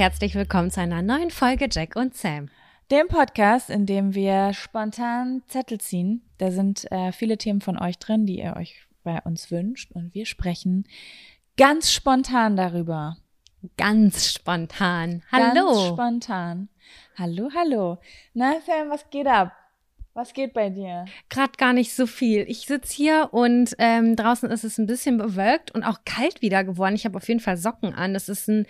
[0.00, 2.48] herzlich willkommen zu einer neuen Folge Jack und Sam.
[2.90, 6.22] Dem Podcast, in dem wir spontan Zettel ziehen.
[6.38, 9.92] Da sind äh, viele Themen von euch drin, die ihr euch bei uns wünscht.
[9.92, 10.88] Und wir sprechen
[11.58, 13.18] ganz spontan darüber.
[13.76, 15.22] Ganz spontan.
[15.30, 15.66] Hallo.
[15.66, 16.68] Ganz spontan.
[17.18, 17.98] Hallo, hallo.
[18.32, 19.52] Na, Sam, was geht ab?
[20.14, 21.04] Was geht bei dir?
[21.28, 22.46] Gerade gar nicht so viel.
[22.48, 26.64] Ich sitze hier und ähm, draußen ist es ein bisschen bewölkt und auch kalt wieder
[26.64, 26.94] geworden.
[26.94, 28.14] Ich habe auf jeden Fall Socken an.
[28.14, 28.66] Das ist ein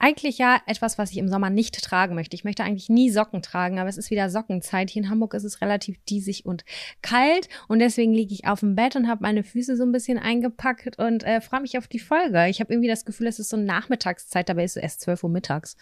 [0.00, 2.34] eigentlich ja etwas, was ich im Sommer nicht tragen möchte.
[2.34, 4.90] Ich möchte eigentlich nie Socken tragen, aber es ist wieder Sockenzeit.
[4.90, 6.64] Hier in Hamburg ist es relativ diesig und
[7.02, 10.18] kalt und deswegen liege ich auf dem Bett und habe meine Füße so ein bisschen
[10.18, 12.48] eingepackt und äh, freue mich auf die Folge.
[12.48, 15.30] Ich habe irgendwie das Gefühl, es ist so Nachmittagszeit, dabei ist es erst 12 Uhr
[15.30, 15.76] mittags.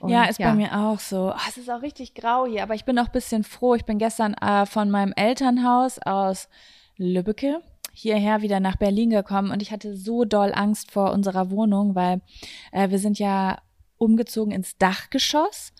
[0.00, 0.50] Und, ja, ist ja.
[0.50, 1.32] bei mir auch so.
[1.34, 3.74] Oh, es ist auch richtig grau hier, aber ich bin auch ein bisschen froh.
[3.74, 6.48] Ich bin gestern äh, von meinem Elternhaus aus
[6.96, 7.60] Lübbecke
[7.98, 12.20] hierher wieder nach Berlin gekommen und ich hatte so doll Angst vor unserer Wohnung, weil
[12.72, 13.58] äh, wir sind ja
[13.98, 15.72] umgezogen ins Dachgeschoss.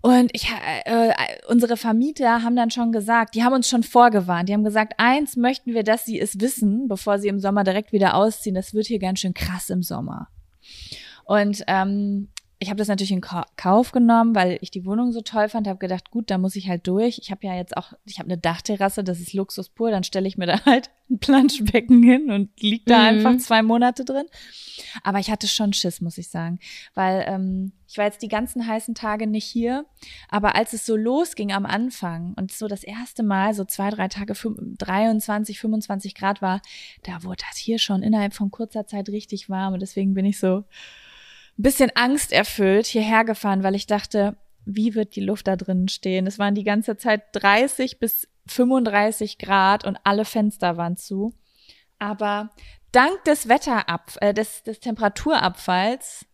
[0.00, 0.48] Und ich,
[0.84, 1.12] äh, äh,
[1.48, 4.48] unsere Vermieter haben dann schon gesagt, die haben uns schon vorgewarnt.
[4.48, 7.92] Die haben gesagt, eins möchten wir, dass sie es wissen, bevor sie im Sommer direkt
[7.92, 8.54] wieder ausziehen.
[8.54, 10.28] Das wird hier ganz schön krass im Sommer.
[11.24, 12.28] Und ähm,
[12.60, 15.78] ich habe das natürlich in Kauf genommen, weil ich die Wohnung so toll fand, habe
[15.78, 17.18] gedacht, gut, da muss ich halt durch.
[17.18, 20.26] Ich habe ja jetzt auch, ich habe eine Dachterrasse, das ist Luxus pur, dann stelle
[20.26, 23.04] ich mir da halt ein Planschbecken hin und lieg da mhm.
[23.06, 24.26] einfach zwei Monate drin.
[25.04, 26.58] Aber ich hatte schon Schiss, muss ich sagen,
[26.94, 29.86] weil ähm, ich war jetzt die ganzen heißen Tage nicht hier,
[30.28, 34.08] aber als es so losging am Anfang und so das erste Mal so zwei, drei
[34.08, 36.60] Tage 23, 25 Grad war,
[37.04, 40.38] da wurde das hier schon innerhalb von kurzer Zeit richtig warm und deswegen bin ich
[40.40, 40.64] so
[41.62, 46.26] bisschen angsterfüllt hierher gefahren, weil ich dachte, wie wird die Luft da drinnen stehen?
[46.26, 51.34] Es waren die ganze Zeit 30 bis 35 Grad und alle Fenster waren zu.
[51.98, 52.50] Aber
[52.92, 56.26] dank des Wetterab, äh, des, des Temperaturabfalls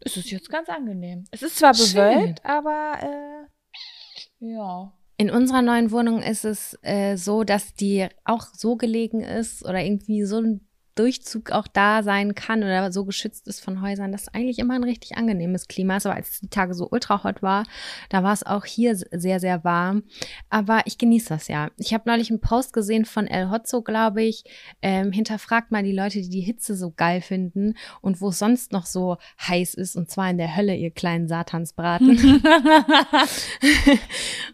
[0.00, 1.24] ist es jetzt ganz angenehm.
[1.30, 2.50] Es ist zwar bewölkt, Schön.
[2.50, 4.92] aber äh, ja.
[5.16, 9.82] In unserer neuen Wohnung ist es äh, so, dass die auch so gelegen ist oder
[9.82, 10.67] irgendwie so ein
[10.98, 14.84] Durchzug auch da sein kann oder so geschützt ist von Häusern, das eigentlich immer ein
[14.84, 16.06] richtig angenehmes Klima ist.
[16.06, 17.64] Aber als die Tage so ultra hot war,
[18.08, 20.02] da war es auch hier sehr, sehr warm.
[20.50, 21.70] Aber ich genieße das ja.
[21.76, 24.44] Ich habe neulich einen Post gesehen von El Hotzo, glaube ich.
[24.82, 28.72] Ähm, hinterfragt mal die Leute, die die Hitze so geil finden und wo es sonst
[28.72, 32.08] noch so heiß ist und zwar in der Hölle, ihr kleinen Satansbraten.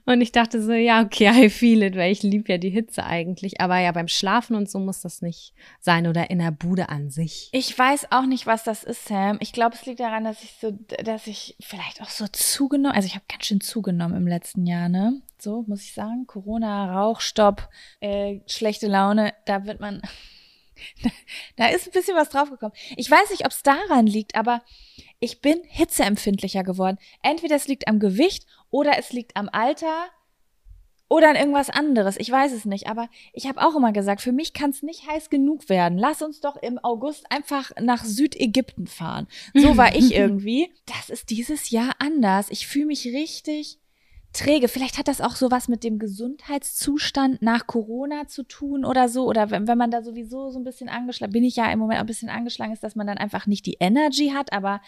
[0.05, 3.05] und ich dachte so, ja, okay, I feel it, weil ich liebe ja die Hitze
[3.05, 3.61] eigentlich.
[3.61, 7.11] Aber ja, beim Schlafen und so muss das nicht sein oder in der Bude an
[7.11, 7.49] sich?
[7.53, 9.39] Ich weiß auch nicht, was das ist, Sam.
[9.41, 13.07] Ich glaube, es liegt daran, dass ich so, dass ich vielleicht auch so zugenommen, also
[13.07, 15.23] ich habe ganz schön zugenommen im letzten Jahr, ne?
[15.39, 16.27] So muss ich sagen.
[16.27, 17.69] Corona, Rauchstopp,
[18.01, 20.03] äh, schlechte Laune, da wird man,
[21.57, 22.77] da ist ein bisschen was draufgekommen.
[22.97, 24.63] Ich weiß nicht, ob es daran liegt, aber
[25.21, 26.99] ich bin hitzeempfindlicher geworden.
[27.23, 30.09] Entweder es liegt am Gewicht oder es liegt am Alter
[31.15, 32.17] oder an irgendwas anderes.
[32.19, 32.89] Ich weiß es nicht.
[32.89, 35.97] Aber ich habe auch immer gesagt, für mich kann es nicht heiß genug werden.
[35.97, 39.29] Lass uns doch im August einfach nach Südägypten fahren.
[39.55, 40.73] So war ich irgendwie.
[40.87, 42.51] Das ist dieses Jahr anders.
[42.51, 43.79] Ich fühle mich richtig
[44.33, 44.67] träge.
[44.67, 49.27] Vielleicht hat das auch sowas mit dem Gesundheitszustand nach Corona zu tun oder so.
[49.29, 52.01] Oder wenn, wenn man da sowieso so ein bisschen angeschlagen, bin ich ja im Moment
[52.01, 54.53] ein bisschen angeschlagen ist, dass man dann einfach nicht die Energy hat.
[54.53, 54.81] Aber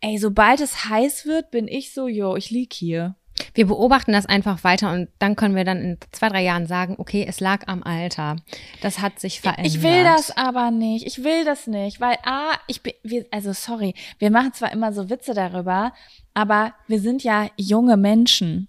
[0.00, 3.14] ey, sobald es heiß wird, bin ich so, jo, ich lieg hier.
[3.54, 6.96] Wir beobachten das einfach weiter und dann können wir dann in zwei, drei Jahren sagen,
[6.98, 8.36] okay, es lag am Alter.
[8.82, 9.66] Das hat sich verändert.
[9.66, 11.06] Ich will das aber nicht.
[11.06, 14.92] Ich will das nicht, weil A, ich bin, wir, also sorry, wir machen zwar immer
[14.92, 15.92] so Witze darüber,
[16.34, 18.68] aber wir sind ja junge Menschen.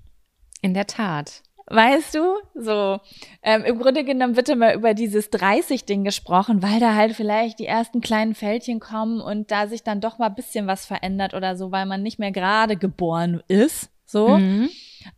[0.64, 1.42] In der Tat.
[1.74, 3.00] Weißt du, so
[3.44, 7.66] ähm, im Grunde genommen wird immer über dieses 30-Ding gesprochen, weil da halt vielleicht die
[7.66, 11.56] ersten kleinen Fältchen kommen und da sich dann doch mal ein bisschen was verändert oder
[11.56, 13.91] so, weil man nicht mehr gerade geboren ist.
[14.12, 14.38] So.
[14.38, 14.70] Mhm.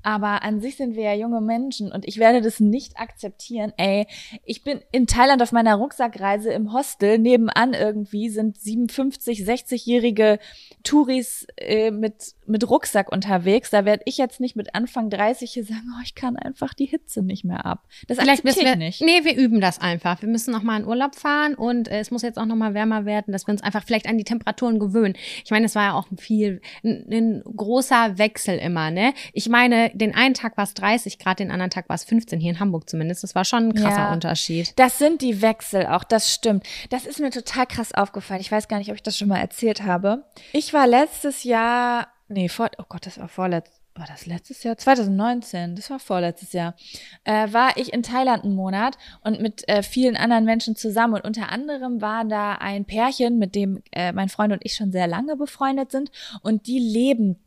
[0.01, 3.73] Aber an sich sind wir ja junge Menschen und ich werde das nicht akzeptieren.
[3.77, 4.07] Ey,
[4.45, 7.19] ich bin in Thailand auf meiner Rucksackreise im Hostel.
[7.19, 10.39] Nebenan irgendwie sind 57, 60-jährige
[10.83, 13.69] Touris äh, mit, mit Rucksack unterwegs.
[13.69, 16.85] Da werde ich jetzt nicht mit Anfang 30 hier sagen, oh, ich kann einfach die
[16.85, 17.85] Hitze nicht mehr ab.
[18.07, 19.01] Das Vielleicht akzeptiere ich nicht.
[19.01, 20.21] Nee, wir üben das einfach.
[20.21, 22.73] Wir müssen noch mal in Urlaub fahren und äh, es muss jetzt auch noch mal
[22.73, 25.15] wärmer werden, dass wir uns einfach vielleicht an die Temperaturen gewöhnen.
[25.43, 29.13] Ich meine, es war ja auch viel, ein, ein großer Wechsel immer, ne?
[29.33, 32.39] Ich meine, den einen Tag war es 30 Grad, den anderen Tag war es 15,
[32.39, 33.23] hier in Hamburg zumindest.
[33.23, 34.73] Das war schon ein krasser ja, Unterschied.
[34.77, 36.65] Das sind die Wechsel auch, das stimmt.
[36.89, 38.41] Das ist mir total krass aufgefallen.
[38.41, 40.25] Ich weiß gar nicht, ob ich das schon mal erzählt habe.
[40.51, 44.77] Ich war letztes Jahr, nee, vor, oh Gott, das war vorletzt, war das letztes Jahr?
[44.77, 46.75] 2019, das war vorletztes Jahr,
[47.23, 51.13] äh, war ich in Thailand einen Monat und mit äh, vielen anderen Menschen zusammen.
[51.13, 54.91] Und unter anderem war da ein Pärchen, mit dem äh, mein Freund und ich schon
[54.91, 56.11] sehr lange befreundet sind.
[56.41, 57.37] Und die leben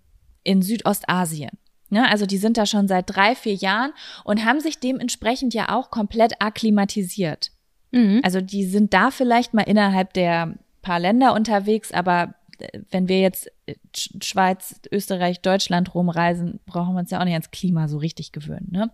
[0.44, 1.50] in Südostasien.
[1.88, 2.08] Ne?
[2.08, 3.92] also die sind da schon seit drei, vier Jahren
[4.24, 7.52] und haben sich dementsprechend ja auch komplett akklimatisiert.
[7.92, 8.20] Mhm.
[8.24, 12.34] Also die sind da vielleicht mal innerhalb der paar Länder unterwegs, aber
[12.90, 13.74] wenn wir jetzt äh,
[14.22, 18.68] Schweiz, Österreich, Deutschland rumreisen, brauchen wir uns ja auch nicht ans Klima so richtig gewöhnen.
[18.70, 18.90] Ne?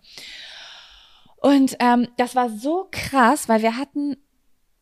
[1.36, 4.16] Und ähm, das war so krass, weil wir hatten,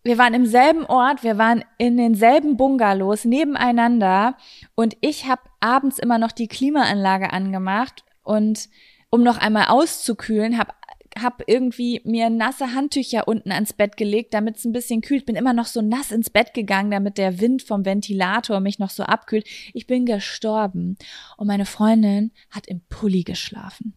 [0.03, 4.37] wir waren im selben Ort, wir waren in denselben Bungalows nebeneinander
[4.75, 8.69] und ich habe abends immer noch die Klimaanlage angemacht und
[9.11, 10.73] um noch einmal auszukühlen, habe
[11.22, 15.26] habe irgendwie mir nasse Handtücher unten ans Bett gelegt, damit es ein bisschen kühlt.
[15.26, 18.90] Bin immer noch so nass ins Bett gegangen, damit der Wind vom Ventilator mich noch
[18.90, 19.46] so abkühlt.
[19.75, 20.96] Ich bin gestorben.
[21.37, 23.94] Und meine Freundin hat im Pulli geschlafen.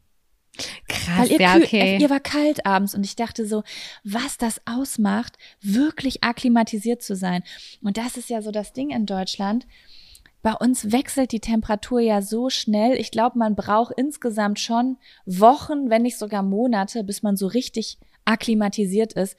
[0.88, 1.98] Krass, ihr, ja, okay.
[2.00, 3.64] ihr war kalt abends und ich dachte so,
[4.04, 7.44] was das ausmacht, wirklich akklimatisiert zu sein.
[7.82, 9.66] Und das ist ja so das Ding in Deutschland
[10.44, 13.00] bei uns wechselt die Temperatur ja so schnell.
[13.00, 17.98] Ich glaube, man braucht insgesamt schon Wochen, wenn nicht sogar Monate, bis man so richtig
[18.26, 19.38] akklimatisiert ist.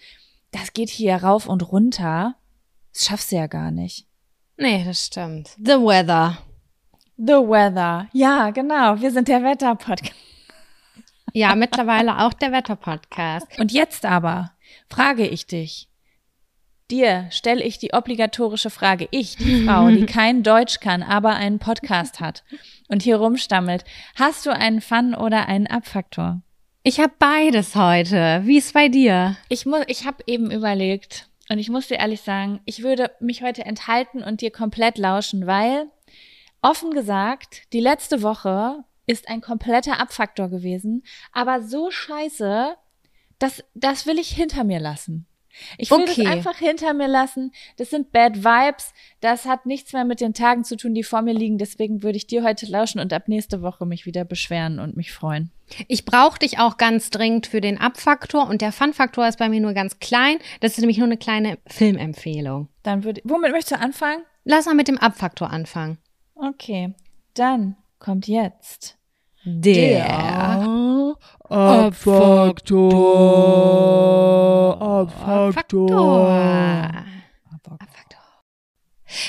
[0.50, 2.36] Das geht hier rauf und runter.
[2.92, 4.06] Das schaffst du ja gar nicht.
[4.56, 5.50] Nee, das stimmt.
[5.58, 6.38] The weather.
[7.18, 8.08] The weather.
[8.12, 8.98] Ja, genau.
[8.98, 10.14] Wir sind der Wetterpodcast.
[11.34, 13.58] Ja, mittlerweile auch der Wetterpodcast.
[13.58, 14.52] Und jetzt aber
[14.88, 15.88] frage ich dich,
[16.90, 19.08] Dir stelle ich die obligatorische Frage.
[19.10, 22.44] Ich, die Frau, die kein Deutsch kann, aber einen Podcast hat
[22.88, 23.84] und hier rumstammelt.
[24.16, 26.42] Hast du einen Fun oder einen Abfaktor?
[26.82, 28.42] Ich habe beides heute.
[28.44, 29.38] Wie ist bei dir?
[29.48, 33.42] Ich muss, ich habe eben überlegt und ich muss dir ehrlich sagen, ich würde mich
[33.42, 35.86] heute enthalten und dir komplett lauschen, weil
[36.60, 41.02] offen gesagt, die letzte Woche ist ein kompletter Abfaktor gewesen,
[41.32, 42.76] aber so scheiße,
[43.38, 45.26] das, das will ich hinter mir lassen.
[45.78, 46.24] Ich will okay.
[46.24, 47.52] das einfach hinter mir lassen.
[47.76, 48.92] Das sind Bad Vibes.
[49.20, 51.58] Das hat nichts mehr mit den Tagen zu tun, die vor mir liegen.
[51.58, 55.12] Deswegen würde ich dir heute lauschen und ab nächste Woche mich wieder beschweren und mich
[55.12, 55.50] freuen.
[55.88, 59.60] Ich brauche dich auch ganz dringend für den Abfaktor und der Fun-Faktor ist bei mir
[59.60, 60.38] nur ganz klein.
[60.60, 62.68] Das ist nämlich nur eine kleine Filmempfehlung.
[62.82, 64.22] Dann würde, womit möchtest du anfangen?
[64.44, 65.98] Lass mal mit dem Abfaktor anfangen.
[66.34, 66.94] Okay,
[67.34, 68.98] dann kommt jetzt
[69.44, 70.66] der, der
[71.54, 72.82] Abfaktor.
[74.80, 76.28] Abfaktor.
[76.28, 77.04] Abfaktor.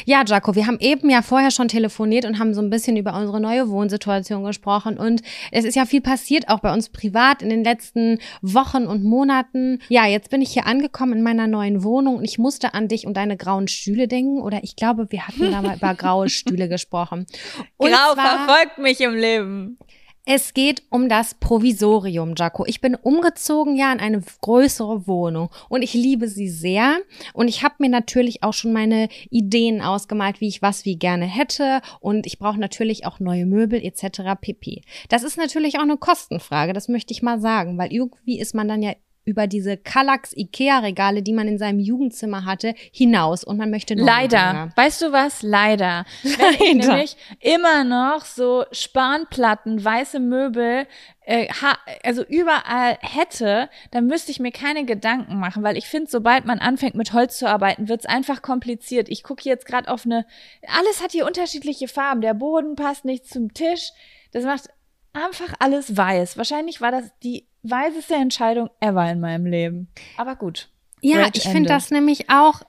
[0.06, 3.16] Ja, Jaco, wir haben eben ja vorher schon telefoniert und haben so ein bisschen über
[3.16, 4.98] unsere neue Wohnsituation gesprochen.
[4.98, 9.04] Und es ist ja viel passiert, auch bei uns privat in den letzten Wochen und
[9.04, 9.80] Monaten.
[9.90, 13.06] Ja, jetzt bin ich hier angekommen in meiner neuen Wohnung und ich musste an dich
[13.06, 14.42] und deine grauen Stühle denken.
[14.42, 17.28] Oder ich glaube, wir hatten da mal über graue Stühle gesprochen.
[17.78, 19.78] Und Grau verfolgt mich im Leben.
[20.28, 22.66] Es geht um das Provisorium, Jaco.
[22.66, 26.98] Ich bin umgezogen ja in eine größere Wohnung und ich liebe sie sehr.
[27.34, 31.28] Und ich habe mir natürlich auch schon meine Ideen ausgemalt, wie ich was wie gerne
[31.28, 31.80] hätte.
[32.00, 34.34] Und ich brauche natürlich auch neue Möbel etc.
[34.42, 34.82] pp.
[35.10, 38.68] Das ist natürlich auch eine Kostenfrage, das möchte ich mal sagen, weil irgendwie ist man
[38.68, 38.94] dann ja
[39.26, 43.96] über diese Kallax Ikea Regale, die man in seinem Jugendzimmer hatte, hinaus und man möchte
[43.96, 44.70] nur Leider.
[44.76, 45.42] Weißt du was?
[45.42, 46.06] Leider.
[46.24, 50.86] Wenn ich nämlich immer noch so Spanplatten, weiße Möbel,
[51.22, 51.48] äh,
[52.04, 56.60] also überall hätte, dann müsste ich mir keine Gedanken machen, weil ich finde, sobald man
[56.60, 59.10] anfängt mit Holz zu arbeiten, wird's einfach kompliziert.
[59.10, 60.26] Ich gucke jetzt gerade auf eine,
[60.68, 62.22] alles hat hier unterschiedliche Farben.
[62.22, 63.90] Der Boden passt nicht zum Tisch.
[64.34, 64.70] Das macht
[65.14, 66.38] einfach alles weiß.
[66.38, 69.88] Wahrscheinlich war das die weiseste Entscheidung ever in meinem Leben.
[70.18, 70.70] Aber gut.
[71.02, 72.62] Ja, ich finde das nämlich auch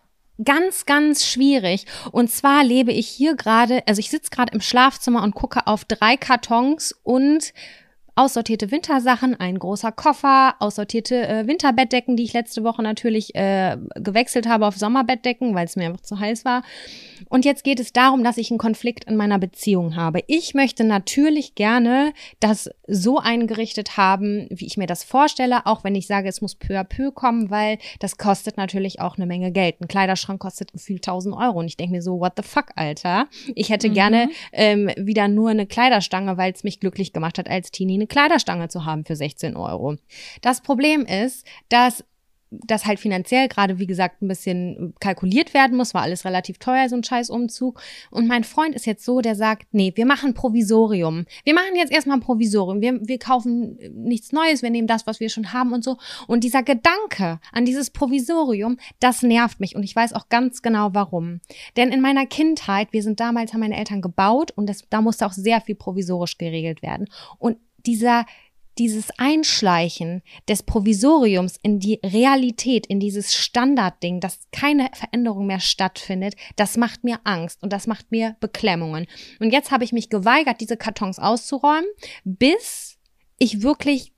[0.44, 1.86] ganz, ganz schwierig.
[2.12, 5.84] Und zwar lebe ich hier gerade, also ich sitze gerade im Schlafzimmer und gucke auf
[5.84, 7.52] drei Kartons und
[8.16, 14.49] aussortierte Wintersachen, ein großer Koffer, aussortierte äh, Winterbettdecken, die ich letzte Woche natürlich äh, gewechselt
[14.49, 16.62] habe auf Sommerbettdecken, weil es mir einfach zu heiß war.
[17.28, 20.20] Und jetzt geht es darum, dass ich einen Konflikt in meiner Beziehung habe.
[20.28, 25.94] Ich möchte natürlich gerne das so eingerichtet haben, wie ich mir das vorstelle, auch wenn
[25.94, 29.52] ich sage, es muss peu à peu kommen, weil das kostet natürlich auch eine Menge
[29.52, 29.80] Geld.
[29.80, 33.28] Ein Kleiderschrank kostet gefühlt 1000 Euro und ich denke mir so, what the fuck, Alter?
[33.54, 33.94] Ich hätte mhm.
[33.94, 38.08] gerne ähm, wieder nur eine Kleiderstange, weil es mich glücklich gemacht hat, als Teenie eine
[38.08, 39.96] Kleiderstange zu haben für 16 Euro.
[40.40, 42.04] Das Problem ist, dass
[42.50, 46.88] das halt finanziell gerade, wie gesagt, ein bisschen kalkuliert werden muss, war alles relativ teuer,
[46.88, 47.80] so ein scheiß Umzug.
[48.10, 51.26] Und mein Freund ist jetzt so, der sagt, nee, wir machen Provisorium.
[51.44, 52.80] Wir machen jetzt erstmal ein Provisorium.
[52.80, 55.96] Wir, wir kaufen nichts Neues, wir nehmen das, was wir schon haben und so.
[56.28, 59.75] Und dieser Gedanke an dieses Provisorium, das nervt mich.
[59.75, 61.40] Und ich weiß auch ganz genau warum.
[61.76, 65.26] Denn in meiner Kindheit, wir sind damals, haben meine Eltern gebaut und das, da musste
[65.26, 67.08] auch sehr viel provisorisch geregelt werden.
[67.38, 68.26] Und dieser
[68.78, 76.35] dieses Einschleichen des Provisoriums in die Realität, in dieses Standardding, dass keine Veränderung mehr stattfindet,
[76.57, 79.07] das macht mir Angst und das macht mir Beklemmungen.
[79.40, 81.88] Und jetzt habe ich mich geweigert, diese Kartons auszuräumen,
[82.25, 82.99] bis
[83.38, 84.12] ich wirklich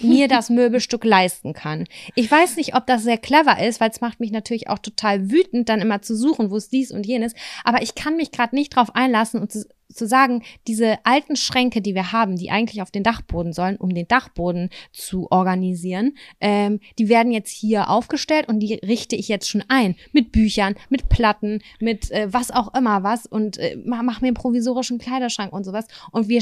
[0.00, 1.86] mir das Möbelstück leisten kann.
[2.14, 5.30] Ich weiß nicht, ob das sehr clever ist, weil es macht mich natürlich auch total
[5.30, 7.34] wütend, dann immer zu suchen, wo es dies und jenes.
[7.62, 11.80] Aber ich kann mich gerade nicht drauf einlassen und zu, zu, sagen, diese alten Schränke,
[11.80, 16.80] die wir haben, die eigentlich auf den Dachboden sollen, um den Dachboden zu organisieren, ähm,
[16.98, 21.08] die werden jetzt hier aufgestellt und die richte ich jetzt schon ein mit Büchern, mit
[21.08, 25.64] Platten, mit äh, was auch immer was und äh, mach, mir einen provisorischen Kleiderschrank und
[25.64, 25.86] sowas.
[26.10, 26.40] Und wir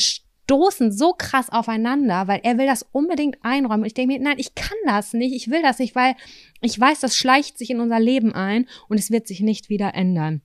[0.52, 3.80] stoßen so krass aufeinander, weil er will das unbedingt einräumen.
[3.80, 6.14] Und ich denke mir, nein, ich kann das nicht, ich will das nicht, weil
[6.60, 9.94] ich weiß, das schleicht sich in unser Leben ein und es wird sich nicht wieder
[9.94, 10.42] ändern.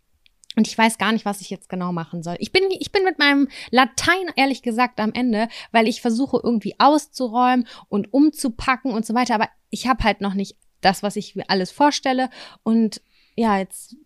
[0.55, 2.37] Und ich weiß gar nicht, was ich jetzt genau machen soll.
[2.39, 6.75] Ich bin, ich bin mit meinem Latein ehrlich gesagt am Ende, weil ich versuche irgendwie
[6.79, 9.35] auszuräumen und umzupacken und so weiter.
[9.35, 12.29] Aber ich habe halt noch nicht das, was ich mir alles vorstelle.
[12.63, 13.01] Und
[13.35, 13.97] ja, jetzt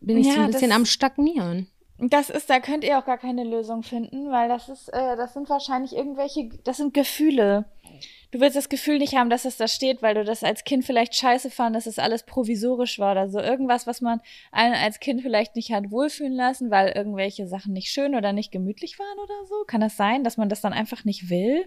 [0.00, 1.68] bin ich ja, so ein bisschen am Stagnieren.
[2.02, 5.34] Das ist, da könnt ihr auch gar keine Lösung finden, weil das ist, äh, das
[5.34, 7.66] sind wahrscheinlich irgendwelche, das sind Gefühle.
[8.30, 10.84] Du willst das Gefühl nicht haben, dass es da steht, weil du das als Kind
[10.84, 13.40] vielleicht scheiße fand, dass es alles provisorisch war oder so.
[13.40, 17.90] Irgendwas, was man einen als Kind vielleicht nicht hat wohlfühlen lassen, weil irgendwelche Sachen nicht
[17.90, 19.64] schön oder nicht gemütlich waren oder so.
[19.66, 21.66] Kann das sein, dass man das dann einfach nicht will?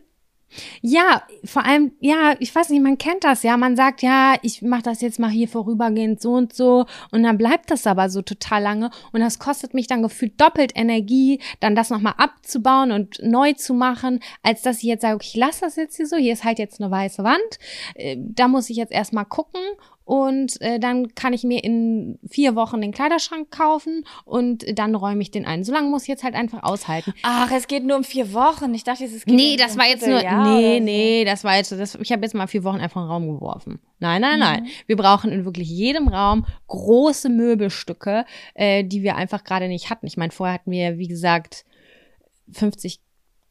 [0.82, 3.58] Ja, vor allem, ja, ich weiß nicht, man kennt das ja.
[3.58, 6.86] Man sagt, ja, ich mache das jetzt mal hier vorübergehend so und so.
[7.12, 8.90] Und dann bleibt das aber so total lange.
[9.12, 13.74] Und das kostet mich dann gefühlt doppelt Energie, dann das nochmal abzubauen und neu zu
[13.74, 16.18] machen, als dass ich jetzt sage, okay, ich lasse das jetzt hier so.
[16.18, 17.60] Hier ist halt jetzt eine weiße Wand.
[17.96, 19.62] Äh, da muss ich jetzt erstmal gucken
[20.06, 25.22] und äh, dann kann ich mir in vier Wochen den Kleiderschrank kaufen und dann räume
[25.22, 25.64] ich den ein.
[25.64, 27.14] So lange muss ich jetzt halt einfach aushalten.
[27.24, 28.74] Ach, es geht nur um vier Wochen.
[28.74, 31.72] Ich dachte, es geht Nee, das um war jetzt nur Nee, nee, das war jetzt
[31.72, 33.80] das, ich habe jetzt mal vier Wochen einfach in den Raum geworfen.
[34.00, 34.40] Nein, nein, mhm.
[34.40, 34.68] nein.
[34.88, 40.08] Wir brauchen in wirklich jedem Raum große Möbelstücke, äh, die wir einfach gerade nicht hatten.
[40.08, 41.66] Ich meine, vorher hatten wir wie gesagt
[42.52, 43.00] 50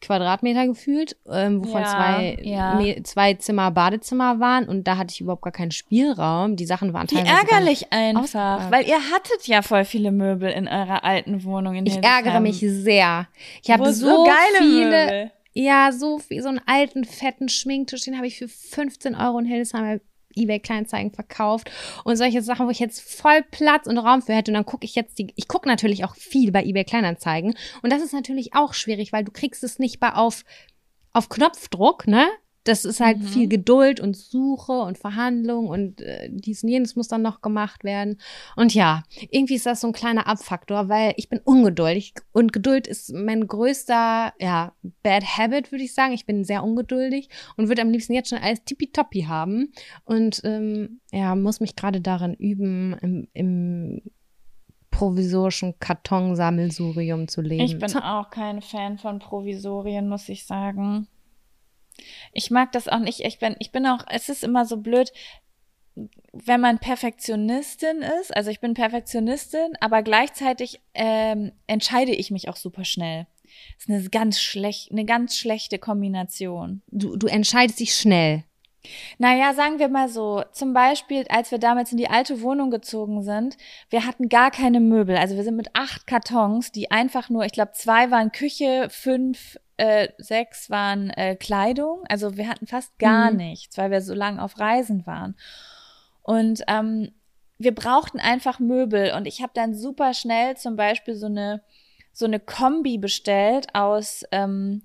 [0.02, 3.04] Quadratmeter gefühlt, ähm, wovon ja, zwei, ja.
[3.04, 6.56] zwei Zimmer Badezimmer waren und da hatte ich überhaupt gar keinen Spielraum.
[6.56, 7.26] Die Sachen waren teilweise.
[7.26, 11.74] Wie ärgerlich einfach, weil ihr hattet ja voll viele Möbel in eurer alten Wohnung.
[11.74, 13.28] In ich ärgere mich sehr.
[13.62, 15.04] Ich habe so, so geile viele.
[15.06, 15.30] Möbel.
[15.54, 19.44] Ja, so viel, so einen alten, fetten Schminktisch, den habe ich für 15 Euro in
[19.44, 20.00] Hildesheim
[20.36, 21.70] eBay Kleinzeigen verkauft
[22.04, 24.50] und solche Sachen, wo ich jetzt voll Platz und Raum für hätte.
[24.50, 27.54] Und dann gucke ich jetzt die, ich gucke natürlich auch viel bei eBay Kleinanzeigen.
[27.82, 30.44] Und das ist natürlich auch schwierig, weil du kriegst es nicht bei auf,
[31.12, 32.28] auf Knopfdruck, ne?
[32.64, 33.24] Das ist halt mhm.
[33.24, 37.82] viel Geduld und Suche und Verhandlung und äh, dies und jenes muss dann noch gemacht
[37.82, 38.18] werden.
[38.56, 42.86] Und ja, irgendwie ist das so ein kleiner Abfaktor, weil ich bin ungeduldig und Geduld
[42.86, 46.12] ist mein größter, ja, Bad Habit, würde ich sagen.
[46.12, 49.72] Ich bin sehr ungeduldig und würde am liebsten jetzt schon alles tippitoppi haben
[50.04, 54.02] und ähm, ja, muss mich gerade darin üben, im, im
[54.92, 57.64] provisorischen Kartonsammelsurium zu leben.
[57.64, 61.08] Ich bin auch kein Fan von Provisorien, muss ich sagen.
[62.32, 63.20] Ich mag das auch nicht.
[63.20, 65.12] Ich bin, ich bin auch, es ist immer so blöd,
[66.32, 72.56] wenn man Perfektionistin ist, also ich bin Perfektionistin, aber gleichzeitig ähm, entscheide ich mich auch
[72.56, 73.26] super schnell.
[73.76, 76.80] Das ist eine ganz schlecht, eine ganz schlechte Kombination.
[76.90, 78.44] Du, du entscheidest dich schnell.
[79.18, 83.22] Naja, sagen wir mal so, zum Beispiel, als wir damals in die alte Wohnung gezogen
[83.22, 83.56] sind,
[83.90, 85.16] wir hatten gar keine Möbel.
[85.16, 89.56] Also wir sind mit acht Kartons, die einfach nur, ich glaube, zwei waren Küche, fünf
[89.76, 92.04] äh, sechs waren äh, Kleidung.
[92.08, 93.38] Also wir hatten fast gar mhm.
[93.38, 95.36] nichts, weil wir so lange auf Reisen waren.
[96.22, 97.12] Und ähm,
[97.58, 101.62] wir brauchten einfach Möbel und ich habe dann super schnell zum Beispiel so eine
[102.14, 104.82] so eine Kombi bestellt aus ähm,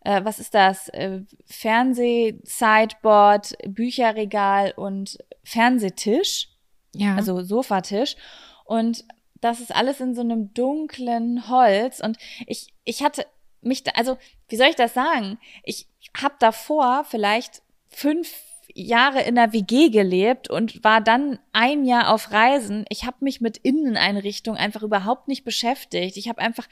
[0.00, 6.48] äh, was ist das äh, Fernseh Sideboard Bücherregal und Fernsehtisch
[6.94, 8.16] ja also Sofatisch
[8.64, 9.04] und
[9.40, 13.26] das ist alles in so einem dunklen Holz und ich ich hatte
[13.64, 14.18] mich, da, also
[14.48, 15.38] wie soll ich das sagen?
[15.62, 18.32] Ich habe davor vielleicht fünf
[18.74, 22.84] Jahre in der WG gelebt und war dann ein Jahr auf Reisen.
[22.88, 26.16] Ich habe mich mit Inneneinrichtung einfach überhaupt nicht beschäftigt.
[26.16, 26.66] Ich habe einfach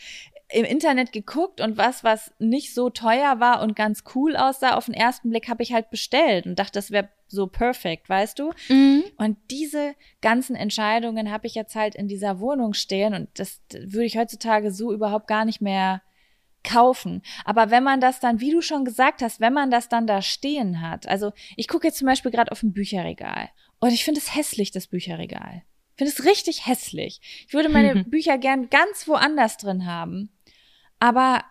[0.50, 4.86] im Internet geguckt und was, was nicht so teuer war und ganz cool aussah, auf
[4.86, 8.52] den ersten Blick habe ich halt bestellt und dachte, das wäre so perfekt, weißt du?
[8.68, 9.04] Mhm.
[9.16, 14.04] Und diese ganzen Entscheidungen habe ich jetzt halt in dieser Wohnung stehen und das würde
[14.04, 16.02] ich heutzutage so überhaupt gar nicht mehr
[16.64, 17.22] kaufen.
[17.44, 20.22] Aber wenn man das dann, wie du schon gesagt hast, wenn man das dann da
[20.22, 23.50] stehen hat, also ich gucke jetzt zum Beispiel gerade auf ein Bücherregal
[23.80, 25.62] und ich finde es hässlich, das Bücherregal.
[25.94, 27.20] Ich finde es richtig hässlich.
[27.46, 30.30] Ich würde meine Bücher gern ganz woanders drin haben.
[30.98, 31.44] Aber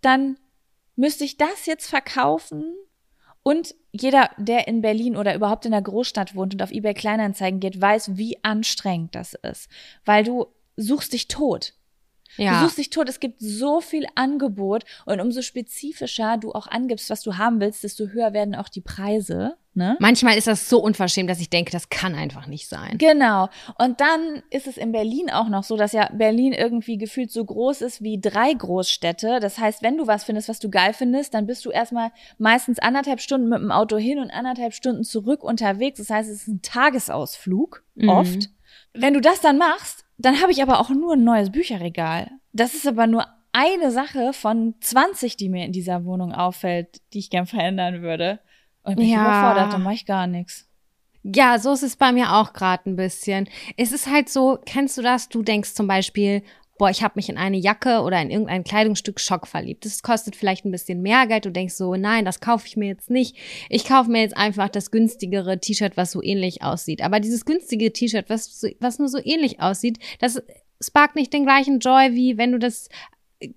[0.00, 0.36] dann
[0.96, 2.74] müsste ich das jetzt verkaufen
[3.42, 7.60] und jeder, der in Berlin oder überhaupt in der Großstadt wohnt und auf eBay Kleinanzeigen
[7.60, 9.68] geht, weiß, wie anstrengend das ist,
[10.04, 11.74] weil du suchst dich tot.
[12.36, 12.60] Ja.
[12.60, 13.08] Du suchst dich tot.
[13.08, 17.84] Es gibt so viel Angebot und umso spezifischer du auch angibst, was du haben willst,
[17.84, 19.56] desto höher werden auch die Preise.
[19.72, 19.96] Ne?
[20.00, 22.98] Manchmal ist das so unverschämt, dass ich denke, das kann einfach nicht sein.
[22.98, 23.48] Genau.
[23.78, 27.44] Und dann ist es in Berlin auch noch so, dass ja Berlin irgendwie gefühlt so
[27.44, 29.38] groß ist wie drei Großstädte.
[29.38, 32.80] Das heißt, wenn du was findest, was du geil findest, dann bist du erstmal meistens
[32.80, 35.98] anderthalb Stunden mit dem Auto hin und anderthalb Stunden zurück unterwegs.
[35.98, 38.08] Das heißt, es ist ein Tagesausflug mhm.
[38.08, 38.50] oft.
[38.92, 42.30] Wenn du das dann machst, dann habe ich aber auch nur ein neues Bücherregal.
[42.52, 47.18] Das ist aber nur eine Sache von 20, die mir in dieser Wohnung auffällt, die
[47.18, 48.40] ich gern verändern würde.
[48.82, 49.22] Und mich ja.
[49.22, 50.68] überfordert, dann mache ich gar nichts.
[51.22, 53.48] Ja, so ist es bei mir auch gerade ein bisschen.
[53.76, 55.28] Es ist halt so, kennst du das?
[55.28, 56.42] Du denkst zum Beispiel,
[56.80, 59.84] boah, ich habe mich in eine Jacke oder in irgendein Kleidungsstück Schock verliebt.
[59.84, 61.44] Das kostet vielleicht ein bisschen mehr Geld.
[61.44, 63.36] Du denkst so, nein, das kaufe ich mir jetzt nicht.
[63.68, 67.02] Ich kaufe mir jetzt einfach das günstigere T-Shirt, was so ähnlich aussieht.
[67.02, 70.42] Aber dieses günstige T-Shirt, was, was nur so ähnlich aussieht, das
[70.82, 72.88] sparkt nicht den gleichen Joy, wie wenn du das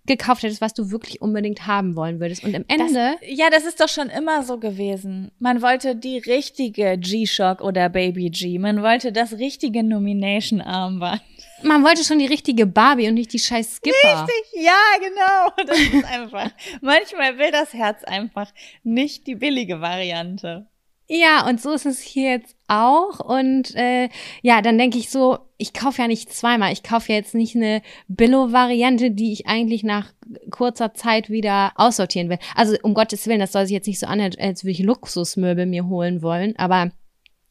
[0.05, 2.43] gekauft hättest, was du wirklich unbedingt haben wollen würdest.
[2.43, 3.17] Und im Ende.
[3.19, 5.31] Das, ja, das ist doch schon immer so gewesen.
[5.39, 8.59] Man wollte die richtige G-Shock oder Baby G.
[8.59, 11.21] Man wollte das richtige Nomination-Armband.
[11.63, 14.27] Man wollte schon die richtige Barbie und nicht die scheiß Skipper.
[14.27, 15.65] Richtig, ja, genau.
[15.67, 16.51] Das ist einfach.
[16.81, 18.51] manchmal will das Herz einfach
[18.83, 20.67] nicht die billige Variante.
[21.07, 23.19] Ja, und so ist es hier jetzt auch.
[23.19, 24.09] Und äh,
[24.41, 26.71] ja, dann denke ich so, ich kaufe ja nicht zweimal.
[26.71, 30.13] Ich kaufe ja jetzt nicht eine Billo-Variante, die ich eigentlich nach
[30.49, 32.39] kurzer Zeit wieder aussortieren will.
[32.55, 35.65] Also um Gottes Willen, das soll sich jetzt nicht so anhören, als würde ich Luxusmöbel
[35.65, 36.91] mir holen wollen, aber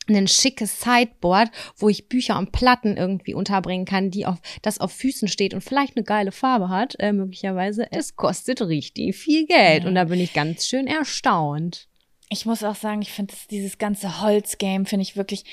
[0.08, 4.92] ein schickes Sideboard, wo ich Bücher und Platten irgendwie unterbringen kann, die auf das auf
[4.92, 7.86] Füßen steht und vielleicht eine geile Farbe hat, äh, möglicherweise.
[7.92, 11.88] Es kostet richtig viel Geld und da bin ich ganz schön erstaunt
[12.32, 15.44] ich muss auch sagen, ich finde dieses ganze Holzgame finde ich wirklich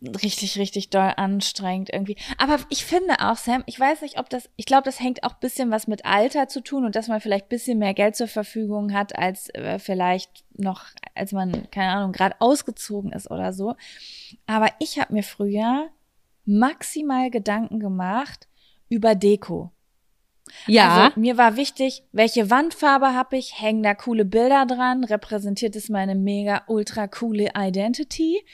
[0.00, 2.16] richtig, richtig doll anstrengend irgendwie.
[2.38, 5.34] Aber ich finde auch, Sam, ich weiß nicht, ob das, ich glaube, das hängt auch
[5.34, 8.94] bisschen was mit Alter zu tun und dass man vielleicht bisschen mehr Geld zur Verfügung
[8.94, 13.76] hat, als äh, vielleicht noch, als man, keine Ahnung, gerade ausgezogen ist oder so.
[14.46, 15.90] Aber ich habe mir früher
[16.46, 18.48] maximal Gedanken gemacht
[18.88, 19.72] über Deko.
[20.66, 21.04] Ja.
[21.04, 25.88] Also, mir war wichtig, welche Wandfarbe habe ich, hängen da coole Bilder dran, repräsentiert es
[25.88, 28.44] meine mega ultra coole Identity.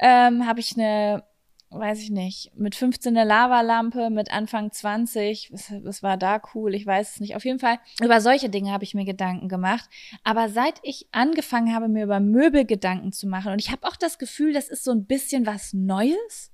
[0.00, 1.24] Ähm, habe ich eine,
[1.70, 6.74] weiß ich nicht, mit 15 eine Lavalampe, mit Anfang 20, was, was war da cool,
[6.74, 7.36] ich weiß es nicht.
[7.36, 9.88] Auf jeden Fall, über solche Dinge habe ich mir Gedanken gemacht.
[10.24, 13.96] Aber seit ich angefangen habe, mir über Möbel Gedanken zu machen, und ich habe auch
[13.96, 16.52] das Gefühl, das ist so ein bisschen was Neues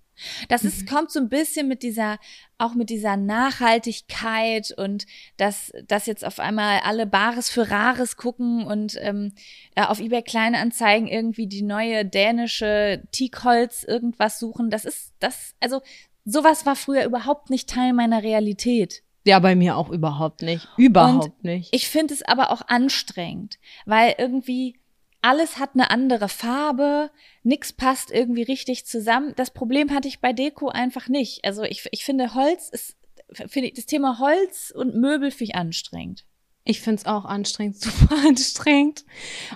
[0.48, 0.86] das ist, mhm.
[0.86, 2.18] kommt so ein bisschen mit dieser,
[2.58, 5.06] auch mit dieser Nachhaltigkeit und
[5.36, 9.32] dass, dass jetzt auf einmal alle Bares für Rares gucken und ähm,
[9.74, 14.70] äh, auf eBay Kleinanzeigen irgendwie die neue dänische Teakholz irgendwas suchen.
[14.70, 15.80] Das ist, das, also
[16.24, 19.02] sowas war früher überhaupt nicht Teil meiner Realität.
[19.24, 20.66] Ja, bei mir auch überhaupt nicht.
[20.76, 21.68] Überhaupt und nicht.
[21.72, 24.80] Ich finde es aber auch anstrengend, weil irgendwie
[25.22, 27.10] alles hat eine andere Farbe,
[27.42, 29.32] nix passt irgendwie richtig zusammen.
[29.36, 31.44] Das Problem hatte ich bei Deko einfach nicht.
[31.44, 32.96] Also ich, ich finde Holz ist,
[33.32, 36.26] finde ich, das Thema Holz und Möbel finde ich anstrengend.
[36.64, 39.04] Ich finde es auch anstrengend, super anstrengend.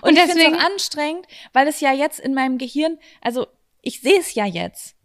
[0.01, 3.47] Und, und ich finde es auch anstrengend, weil es ja jetzt in meinem Gehirn, also
[3.81, 4.96] ich sehe es ja jetzt.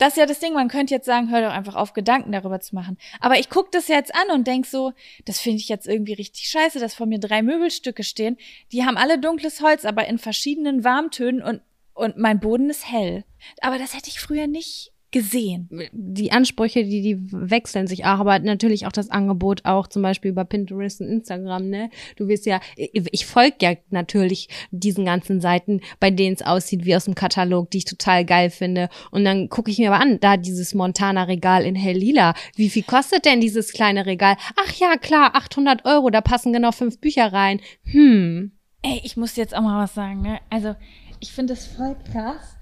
[0.00, 2.58] Das ist ja das Ding, man könnte jetzt sagen, hör doch einfach auf, Gedanken darüber
[2.58, 2.96] zu machen.
[3.20, 4.94] Aber ich gucke das jetzt an und denk so,
[5.26, 8.38] das finde ich jetzt irgendwie richtig scheiße, dass vor mir drei Möbelstücke stehen.
[8.72, 11.60] Die haben alle dunkles Holz, aber in verschiedenen Warmtönen und,
[11.92, 13.24] und mein Boden ist hell.
[13.60, 15.68] Aber das hätte ich früher nicht gesehen.
[15.92, 20.30] Die Ansprüche, die, die wechseln sich auch, aber natürlich auch das Angebot auch zum Beispiel
[20.30, 21.90] über Pinterest und Instagram, ne?
[22.16, 26.94] Du wirst ja, ich folge ja natürlich diesen ganzen Seiten, bei denen es aussieht wie
[26.94, 28.88] aus dem Katalog, die ich total geil finde.
[29.10, 32.34] Und dann gucke ich mir aber an, da dieses Montana-Regal in hell lila.
[32.54, 34.36] Wie viel kostet denn dieses kleine Regal?
[34.56, 37.60] Ach ja, klar, 800 Euro, da passen genau fünf Bücher rein.
[37.84, 38.52] Hm.
[38.82, 40.38] Ey, ich muss jetzt auch mal was sagen, ne?
[40.48, 40.74] Also,
[41.20, 42.56] ich finde es voll krass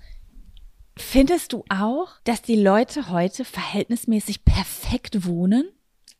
[0.98, 5.70] Findest du auch, dass die Leute heute verhältnismäßig perfekt wohnen?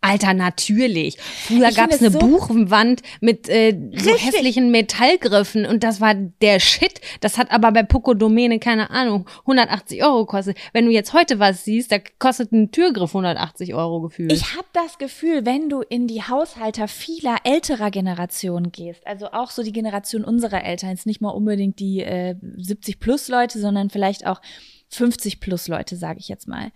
[0.01, 1.19] Alter, natürlich.
[1.19, 6.61] Früher gab es eine so Buchenwand mit äh, so hässlichen Metallgriffen und das war der
[6.61, 7.01] Shit.
[7.21, 10.57] Das hat aber bei Poco Domäne, keine Ahnung, 180 Euro gekostet.
[10.73, 14.33] Wenn du jetzt heute was siehst, da kostet ein Türgriff 180 Euro gefühlt.
[14.33, 19.51] Ich habe das Gefühl, wenn du in die Haushalter vieler älterer Generationen gehst, also auch
[19.51, 23.91] so die Generation unserer Eltern, jetzt nicht mal unbedingt die äh, 70 plus Leute, sondern
[23.91, 24.41] vielleicht auch
[24.91, 26.71] 50 plus Leute, sage ich jetzt mal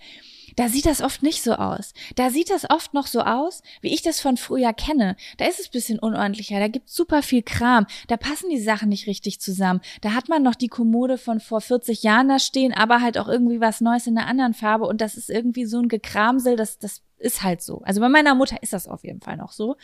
[0.57, 1.95] da sieht das oft nicht so aus.
[2.17, 5.17] Da sieht das oft noch so aus, wie ich das von früher kenne.
[5.38, 9.07] Da ist es bisschen unordentlicher, da gibt's super viel Kram, da passen die Sachen nicht
[9.07, 9.81] richtig zusammen.
[10.01, 13.29] Da hat man noch die Kommode von vor 40 Jahren da stehen, aber halt auch
[13.29, 16.79] irgendwie was Neues in einer anderen Farbe und das ist irgendwie so ein Gekramsel, das,
[16.79, 17.83] das ist halt so.
[17.85, 19.77] Also bei meiner Mutter ist das auf jeden Fall noch so.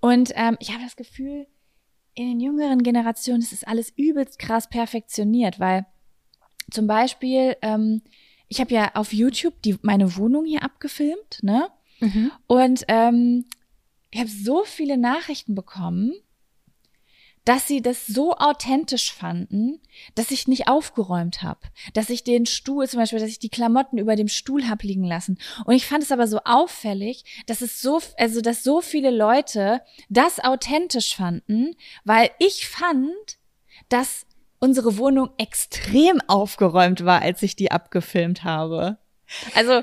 [0.00, 1.46] Und ähm, ich habe das Gefühl,
[2.14, 5.86] in den jüngeren Generationen ist es alles übelst krass perfektioniert, weil
[6.70, 8.02] zum Beispiel ähm,
[8.50, 11.68] ich habe ja auf YouTube die, meine Wohnung hier abgefilmt, ne?
[12.00, 12.32] Mhm.
[12.48, 13.46] Und ähm,
[14.10, 16.14] ich habe so viele Nachrichten bekommen,
[17.44, 19.80] dass sie das so authentisch fanden,
[20.16, 21.60] dass ich nicht aufgeräumt habe,
[21.94, 25.04] dass ich den Stuhl zum Beispiel, dass ich die Klamotten über dem Stuhl hab liegen
[25.04, 25.38] lassen.
[25.64, 29.80] Und ich fand es aber so auffällig, dass es so, also dass so viele Leute
[30.08, 33.38] das authentisch fanden, weil ich fand,
[33.88, 34.26] dass
[34.60, 38.98] unsere Wohnung extrem aufgeräumt war, als ich die abgefilmt habe.
[39.54, 39.82] Also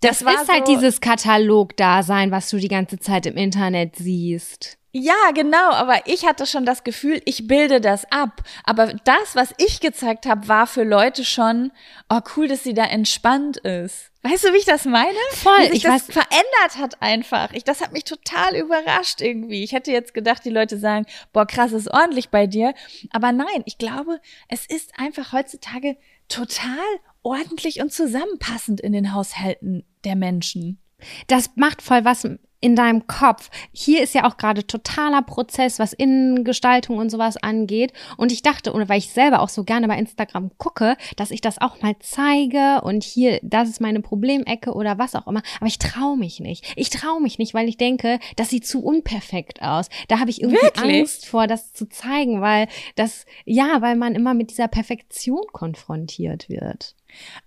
[0.00, 4.78] das, das ist halt so, dieses Katalog-Dasein, was du die ganze Zeit im Internet siehst.
[4.92, 8.42] Ja, genau, aber ich hatte schon das Gefühl, ich bilde das ab.
[8.64, 11.72] Aber das, was ich gezeigt habe, war für Leute schon,
[12.08, 14.10] oh cool, dass sie da entspannt ist.
[14.22, 15.18] Weißt du, wie ich das meine?
[15.32, 15.58] Voll.
[15.60, 16.14] Wie sich ich das weiß.
[16.14, 17.52] verändert hat einfach.
[17.52, 19.62] Ich, das hat mich total überrascht irgendwie.
[19.62, 22.74] Ich hätte jetzt gedacht, die Leute sagen, boah, krass, ist ordentlich bei dir.
[23.10, 25.96] Aber nein, ich glaube, es ist einfach heutzutage
[26.28, 26.86] total
[27.22, 30.78] ordentlich und zusammenpassend in den Haushalten der Menschen.
[31.26, 32.26] Das macht voll was
[32.60, 33.50] in deinem Kopf.
[33.72, 37.92] Hier ist ja auch gerade totaler Prozess, was Innengestaltung und sowas angeht.
[38.16, 41.40] Und ich dachte, und weil ich selber auch so gerne bei Instagram gucke, dass ich
[41.40, 45.42] das auch mal zeige und hier, das ist meine Problemecke oder was auch immer.
[45.58, 46.72] Aber ich traue mich nicht.
[46.76, 49.88] Ich traue mich nicht, weil ich denke, das sieht zu unperfekt aus.
[50.08, 51.00] Da habe ich irgendwie Wirklich?
[51.00, 56.48] Angst vor, das zu zeigen, weil das, ja, weil man immer mit dieser Perfektion konfrontiert
[56.48, 56.96] wird.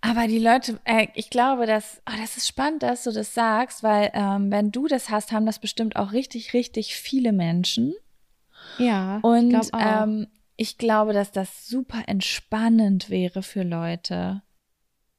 [0.01, 3.84] Aber die Leute, äh, ich glaube, dass, oh, das ist spannend, dass du das sagst,
[3.84, 7.93] weil ähm, wenn du das hast, haben das bestimmt auch richtig, richtig viele Menschen.
[8.77, 9.19] Ja.
[9.21, 14.41] Und ich, glaub ähm, ich glaube, dass das super entspannend wäre für Leute.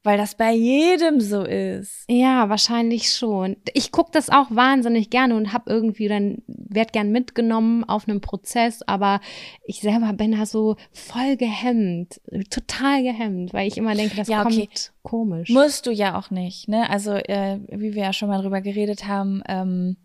[0.03, 2.03] Weil das bei jedem so ist.
[2.09, 3.55] Ja, wahrscheinlich schon.
[3.73, 8.19] Ich gucke das auch wahnsinnig gerne und habe irgendwie dann, werd gern mitgenommen auf einem
[8.19, 9.21] Prozess, aber
[9.65, 14.45] ich selber bin da so voll gehemmt, total gehemmt, weil ich immer denke, das ja,
[14.45, 14.67] okay.
[14.67, 15.49] kommt komisch.
[15.49, 16.89] Musst du ja auch nicht, ne?
[16.89, 19.95] Also, äh, wie wir ja schon mal drüber geredet haben, ähm,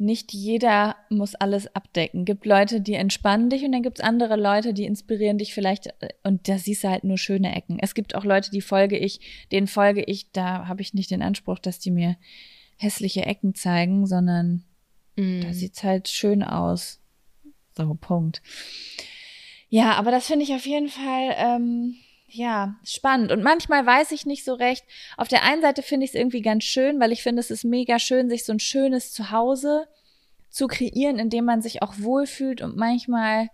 [0.00, 2.24] nicht jeder muss alles abdecken.
[2.24, 6.08] Gibt Leute, die entspannen dich und dann gibt's andere Leute, die inspirieren dich vielleicht äh,
[6.24, 7.78] und da siehst du halt nur schöne Ecken.
[7.78, 9.20] Es gibt auch Leute, die folge ich,
[9.52, 12.16] denen folge ich, da habe ich nicht den Anspruch, dass die mir
[12.78, 14.64] hässliche Ecken zeigen, sondern
[15.16, 15.42] mm.
[15.42, 17.00] da sieht's halt schön aus.
[17.76, 18.42] So, Punkt.
[19.68, 21.96] Ja, aber das finde ich auf jeden Fall ähm,
[22.32, 23.32] ja, spannend.
[23.32, 24.84] Und manchmal weiß ich nicht so recht.
[25.16, 27.64] Auf der einen Seite finde ich es irgendwie ganz schön, weil ich finde, es ist
[27.64, 29.88] mega schön, sich so ein schönes Zuhause
[30.48, 32.62] zu kreieren, in dem man sich auch wohlfühlt.
[32.62, 33.48] Und manchmal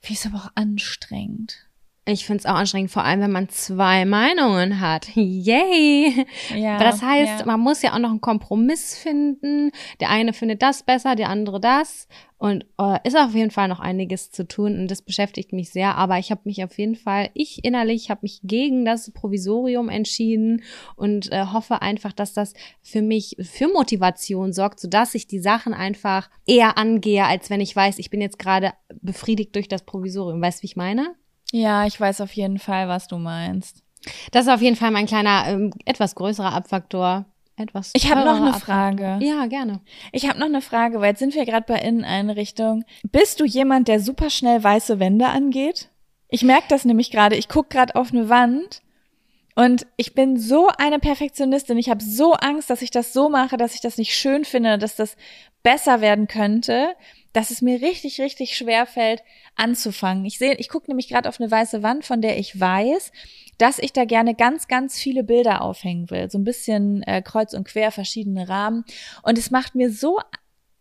[0.00, 1.69] finde ich es aber auch anstrengend.
[2.06, 5.08] Ich finde es auch anstrengend, vor allem wenn man zwei Meinungen hat.
[5.14, 6.26] Yay!
[6.56, 7.46] Ja, das heißt, ja.
[7.46, 9.70] man muss ja auch noch einen Kompromiss finden.
[10.00, 12.08] Der eine findet das besser, der andere das.
[12.38, 15.96] Und äh, ist auf jeden Fall noch einiges zu tun und das beschäftigt mich sehr.
[15.96, 20.62] Aber ich habe mich auf jeden Fall, ich innerlich habe mich gegen das Provisorium entschieden
[20.96, 25.74] und äh, hoffe einfach, dass das für mich für Motivation sorgt, sodass ich die Sachen
[25.74, 30.40] einfach eher angehe, als wenn ich weiß, ich bin jetzt gerade befriedigt durch das Provisorium.
[30.40, 31.14] Weißt du, wie ich meine?
[31.52, 33.82] Ja, ich weiß auf jeden Fall, was du meinst.
[34.30, 37.26] Das ist auf jeden Fall mein kleiner, ähm, etwas größerer Abfaktor.
[37.56, 38.74] Etwas ich habe noch eine Abfaktor.
[38.74, 39.18] Frage.
[39.20, 39.80] Ja, gerne.
[40.12, 42.84] Ich habe noch eine Frage, weil jetzt sind wir gerade bei Inneneinrichtung.
[43.02, 45.90] Bist du jemand, der super schnell weiße Wände angeht?
[46.30, 47.36] Ich merke das nämlich gerade.
[47.36, 48.80] Ich guck gerade auf eine Wand
[49.56, 51.76] und ich bin so eine Perfektionistin.
[51.76, 54.78] Ich habe so Angst, dass ich das so mache, dass ich das nicht schön finde,
[54.78, 55.16] dass das
[55.62, 56.94] besser werden könnte
[57.32, 59.22] dass es mir richtig, richtig schwer fällt,
[59.54, 60.24] anzufangen.
[60.24, 63.12] Ich sehe, ich gucke nämlich gerade auf eine weiße Wand, von der ich weiß,
[63.58, 66.30] dass ich da gerne ganz, ganz viele Bilder aufhängen will.
[66.30, 68.84] So ein bisschen äh, kreuz und quer, verschiedene Rahmen.
[69.22, 70.18] Und es macht mir so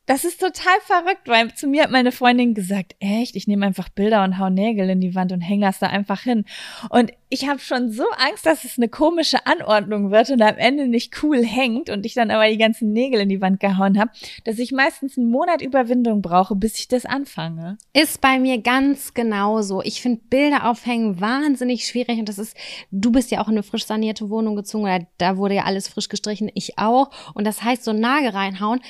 [0.10, 3.90] Das ist total verrückt, weil zu mir hat meine Freundin gesagt, echt, ich nehme einfach
[3.90, 6.46] Bilder und hau Nägel in die Wand und hänge das da einfach hin.
[6.90, 10.88] Und ich habe schon so Angst, dass es eine komische Anordnung wird und am Ende
[10.88, 14.10] nicht cool hängt und ich dann aber die ganzen Nägel in die Wand gehauen habe,
[14.46, 17.78] dass ich meistens einen Monat Überwindung brauche, bis ich das anfange.
[17.94, 19.84] Ist bei mir ganz genauso.
[19.84, 22.58] Ich finde Bilder aufhängen wahnsinnig schwierig und das ist,
[22.90, 25.88] du bist ja auch in eine frisch sanierte Wohnung gezogen, oder da wurde ja alles
[25.88, 27.12] frisch gestrichen, ich auch.
[27.36, 28.82] Und das heißt, so Nagel reinhauen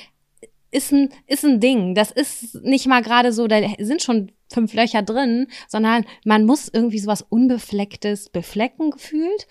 [0.70, 1.94] ist ein, ist ein Ding.
[1.94, 6.68] Das ist nicht mal gerade so, da sind schon fünf Löcher drin, sondern man muss
[6.72, 9.46] irgendwie sowas Unbeflecktes beflecken gefühlt.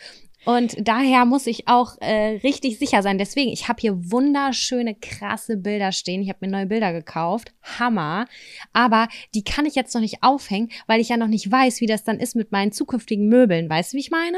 [0.45, 3.17] Und daher muss ich auch äh, richtig sicher sein.
[3.17, 6.21] Deswegen, ich habe hier wunderschöne, krasse Bilder stehen.
[6.21, 7.54] Ich habe mir neue Bilder gekauft.
[7.78, 8.25] Hammer.
[8.71, 11.88] Aber die kann ich jetzt noch nicht aufhängen, weil ich ja noch nicht weiß, wie
[11.88, 13.69] das dann ist mit meinen zukünftigen Möbeln.
[13.69, 14.38] Weißt du, wie ich meine?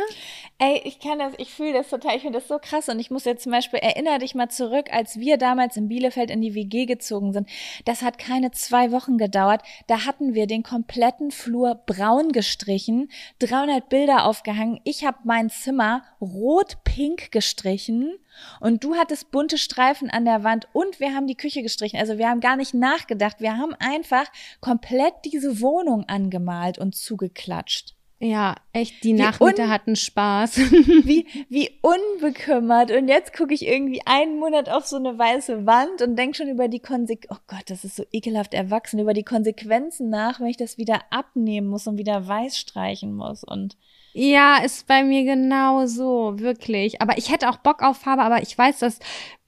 [0.58, 2.16] Ey, ich kann das, ich fühle das total.
[2.16, 2.90] Ich finde das so krass.
[2.90, 6.32] Und ich muss jetzt zum Beispiel, erinnere dich mal zurück, als wir damals in Bielefeld
[6.32, 7.48] in die WG gezogen sind.
[7.86, 9.62] Das hat keine zwei Wochen gedauert.
[9.86, 14.80] Da hatten wir den kompletten Flur braun gestrichen, 300 Bilder aufgehangen.
[14.84, 18.18] Ich habe mein Zimmer rot-pink gestrichen
[18.60, 22.00] und du hattest bunte Streifen an der Wand und wir haben die Küche gestrichen.
[22.00, 23.40] Also wir haben gar nicht nachgedacht.
[23.40, 24.26] Wir haben einfach
[24.60, 27.96] komplett diese Wohnung angemalt und zugeklatscht.
[28.24, 30.58] Ja, echt, die Nachmieter hatten Spaß.
[30.60, 32.92] wie, wie unbekümmert.
[32.92, 36.48] Und jetzt gucke ich irgendwie einen Monat auf so eine weiße Wand und denke schon
[36.48, 40.48] über die Konsequenzen, oh Gott, das ist so ekelhaft erwachsen, über die Konsequenzen nach, wenn
[40.48, 43.44] ich das wieder abnehmen muss und wieder weiß streichen muss.
[43.44, 43.76] Und
[44.14, 47.02] ja, ist bei mir genau so, wirklich.
[47.02, 49.00] Aber ich hätte auch Bock auf Farbe, aber ich weiß, dass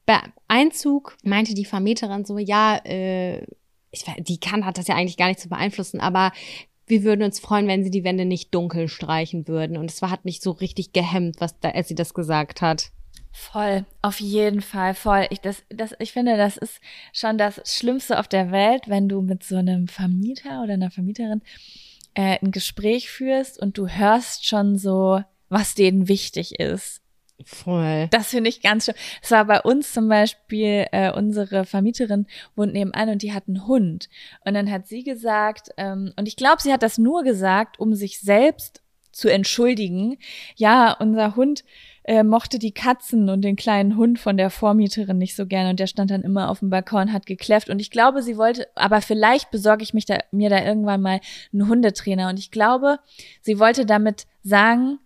[0.05, 3.41] bei Einzug meinte die Vermieterin so, ja, äh,
[3.91, 6.31] ich, die kann, hat das ja eigentlich gar nicht zu beeinflussen, aber
[6.87, 9.77] wir würden uns freuen, wenn sie die Wände nicht dunkel streichen würden.
[9.77, 12.91] Und es war, hat mich so richtig gehemmt, was da, als sie das gesagt hat.
[13.31, 15.25] Voll, auf jeden Fall, voll.
[15.31, 16.79] Ich, das, das, ich finde, das ist
[17.13, 21.41] schon das Schlimmste auf der Welt, wenn du mit so einem Vermieter oder einer Vermieterin
[22.13, 27.01] äh, ein Gespräch führst und du hörst schon so, was denen wichtig ist.
[27.45, 28.07] Voll.
[28.11, 28.95] Das finde ich ganz schön.
[29.21, 33.67] Es war bei uns zum Beispiel, äh, unsere Vermieterin wohnt nebenan und die hat einen
[33.67, 34.09] Hund.
[34.45, 37.95] Und dann hat sie gesagt, ähm, und ich glaube, sie hat das nur gesagt, um
[37.95, 40.17] sich selbst zu entschuldigen.
[40.55, 41.63] Ja, unser Hund
[42.03, 45.79] äh, mochte die Katzen und den kleinen Hund von der Vormieterin nicht so gerne und
[45.79, 49.01] der stand dann immer auf dem Balkon, hat gekläfft und ich glaube, sie wollte, aber
[49.01, 51.19] vielleicht besorge ich mich da, mir da irgendwann mal
[51.51, 52.99] einen Hundetrainer und ich glaube,
[53.41, 54.99] sie wollte damit sagen,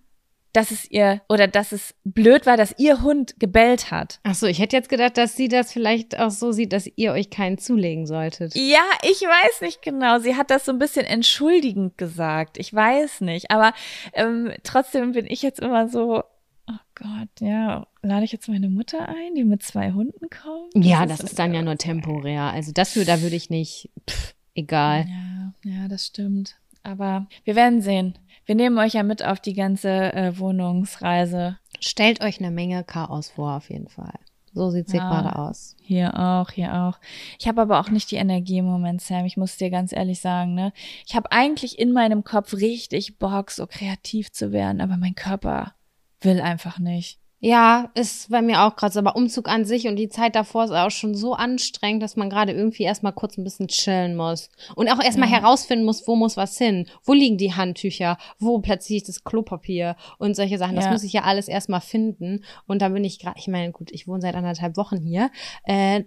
[0.58, 4.20] dass es ihr oder dass es blöd war, dass ihr Hund gebellt hat.
[4.24, 7.12] Ach so, ich hätte jetzt gedacht, dass sie das vielleicht auch so sieht, dass ihr
[7.12, 8.56] euch keinen zulegen solltet.
[8.56, 10.18] Ja, ich weiß nicht genau.
[10.18, 12.58] Sie hat das so ein bisschen entschuldigend gesagt.
[12.58, 13.74] Ich weiß nicht, aber
[14.14, 16.24] ähm, trotzdem bin ich jetzt immer so,
[16.70, 17.88] Oh Gott, ja.
[18.02, 20.86] Lade ich jetzt meine Mutter ein, die mit zwei Hunden kommt?
[20.86, 22.44] Ja, das, das ist dann ja nur temporär.
[22.44, 25.06] Also das da würde ich nicht, pff, egal.
[25.08, 26.58] Ja, ja, das stimmt.
[26.84, 28.18] Aber wir werden sehen.
[28.46, 31.58] Wir nehmen euch ja mit auf die ganze äh, Wohnungsreise.
[31.80, 34.14] Stellt euch eine Menge Chaos vor, auf jeden Fall.
[34.54, 35.76] So sieht's hier ja, gerade aus.
[35.84, 37.00] Hier auch, hier auch.
[37.38, 39.26] Ich habe aber auch nicht die Energie im Moment, Sam.
[39.26, 40.74] Ich muss dir ganz ehrlich sagen, ne?
[41.06, 45.74] Ich habe eigentlich in meinem Kopf richtig Bock, so kreativ zu werden, aber mein Körper
[46.22, 47.20] will einfach nicht.
[47.40, 49.00] Ja, ist bei mir auch gerade so.
[49.00, 52.32] Aber Umzug an sich und die Zeit davor ist auch schon so anstrengend, dass man
[52.32, 54.50] gerade irgendwie erstmal kurz ein bisschen chillen muss.
[54.76, 55.42] Und auch erstmal ja.
[55.42, 56.88] herausfinden muss, wo muss was hin?
[57.04, 58.18] Wo liegen die Handtücher?
[58.40, 59.96] Wo platziere ich das Klopapier?
[60.18, 60.76] Und solche Sachen.
[60.76, 60.92] Das ja.
[60.92, 62.44] muss ich ja alles erstmal finden.
[62.66, 65.30] Und da bin ich gerade, ich meine, gut, ich wohne seit anderthalb Wochen hier.
[65.64, 66.06] Äh,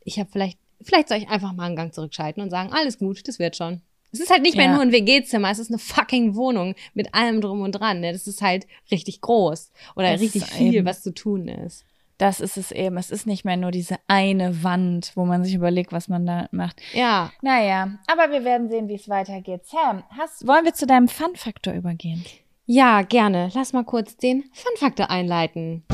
[0.00, 3.28] ich habe vielleicht, vielleicht soll ich einfach mal einen Gang zurückschalten und sagen, alles gut,
[3.28, 3.82] das wird schon.
[4.12, 4.72] Es ist halt nicht mehr ja.
[4.72, 8.00] nur ein WG-Zimmer, es ist eine fucking Wohnung mit allem drum und dran.
[8.00, 8.12] Ne?
[8.12, 11.86] Das ist halt richtig groß oder das richtig viel, eben, was zu tun ist.
[12.18, 12.98] Das ist es eben.
[12.98, 16.46] Es ist nicht mehr nur diese eine Wand, wo man sich überlegt, was man da
[16.52, 16.80] macht.
[16.92, 17.32] Ja.
[17.40, 19.66] Naja, aber wir werden sehen, wie es weitergeht.
[19.66, 22.24] Sam, hast, wollen wir zu deinem Fun-Faktor übergehen?
[22.66, 23.50] Ja, gerne.
[23.54, 25.84] Lass mal kurz den Fun-Faktor einleiten.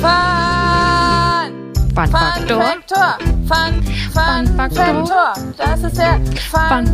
[0.00, 1.17] Fun!
[1.98, 2.62] Fun Faktor.
[3.48, 3.82] Fun, Fun,
[4.12, 5.32] Fun Faktor.
[5.56, 6.86] Das ist der Fun,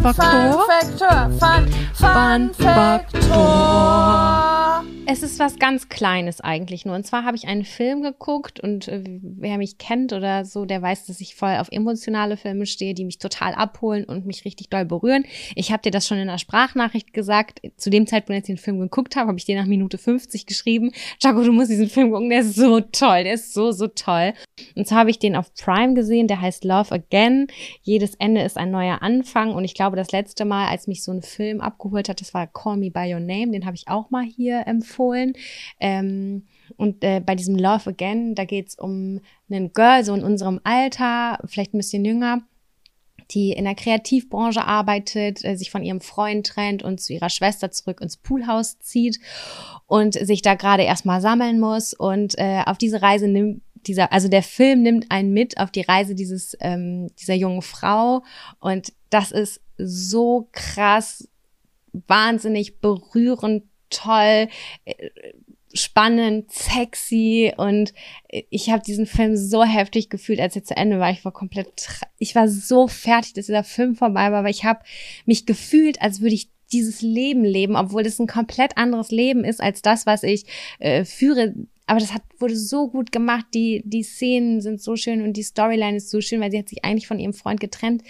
[1.93, 4.74] Fun Faktor.
[5.07, 6.95] Es ist was ganz Kleines eigentlich nur.
[6.95, 10.81] Und zwar habe ich einen Film geguckt und äh, wer mich kennt oder so, der
[10.81, 14.71] weiß, dass ich voll auf emotionale Filme stehe, die mich total abholen und mich richtig
[14.71, 15.27] doll berühren.
[15.57, 17.61] Ich habe dir das schon in der Sprachnachricht gesagt.
[17.77, 20.47] Zu dem Zeitpunkt, als ich den Film geguckt habe, habe ich dir nach Minute 50
[20.47, 20.91] geschrieben.
[21.21, 24.33] Jaco, du musst diesen Film gucken, der ist so toll, der ist so, so toll.
[24.75, 27.49] Und zwar habe ich den auf Prime gesehen, der heißt Love Again.
[27.83, 31.13] Jedes Ende ist ein neuer Anfang und ich glaube, das letzte Mal, als mich so
[31.13, 34.09] ein Film abgeholt hat, das war Call Me By Your Name, den habe ich auch
[34.11, 35.35] mal hier empfohlen empfohlen.
[35.81, 36.45] Ähm,
[36.77, 40.61] und äh, bei diesem Love Again, da geht es um einen Girl, so in unserem
[40.65, 42.43] Alter, vielleicht ein bisschen jünger,
[43.31, 47.71] die in der Kreativbranche arbeitet, äh, sich von ihrem Freund trennt und zu ihrer Schwester
[47.71, 49.19] zurück ins Poolhaus zieht
[49.87, 51.95] und sich da gerade erstmal sammeln muss.
[51.95, 55.83] Und äh, auf diese Reise nimmt dieser, also der Film nimmt einen mit auf die
[55.83, 58.23] Reise dieses, ähm, dieser jungen Frau.
[58.59, 61.29] Und das ist so krass,
[62.07, 64.49] wahnsinnig berührend, toll.
[64.85, 65.11] Äh,
[65.75, 67.93] spannend, sexy und
[68.29, 71.11] ich habe diesen Film so heftig gefühlt, als er zu Ende war.
[71.11, 74.81] Ich war komplett, ich war so fertig, dass dieser Film vorbei war, weil ich habe
[75.27, 79.61] mich gefühlt, als würde ich dieses Leben leben, obwohl das ein komplett anderes Leben ist
[79.61, 80.45] als das, was ich
[80.79, 81.55] äh, führe.
[81.87, 83.47] Aber das hat, wurde so gut gemacht.
[83.53, 86.69] Die, die Szenen sind so schön und die Storyline ist so schön, weil sie hat
[86.69, 88.03] sich eigentlich von ihrem Freund getrennt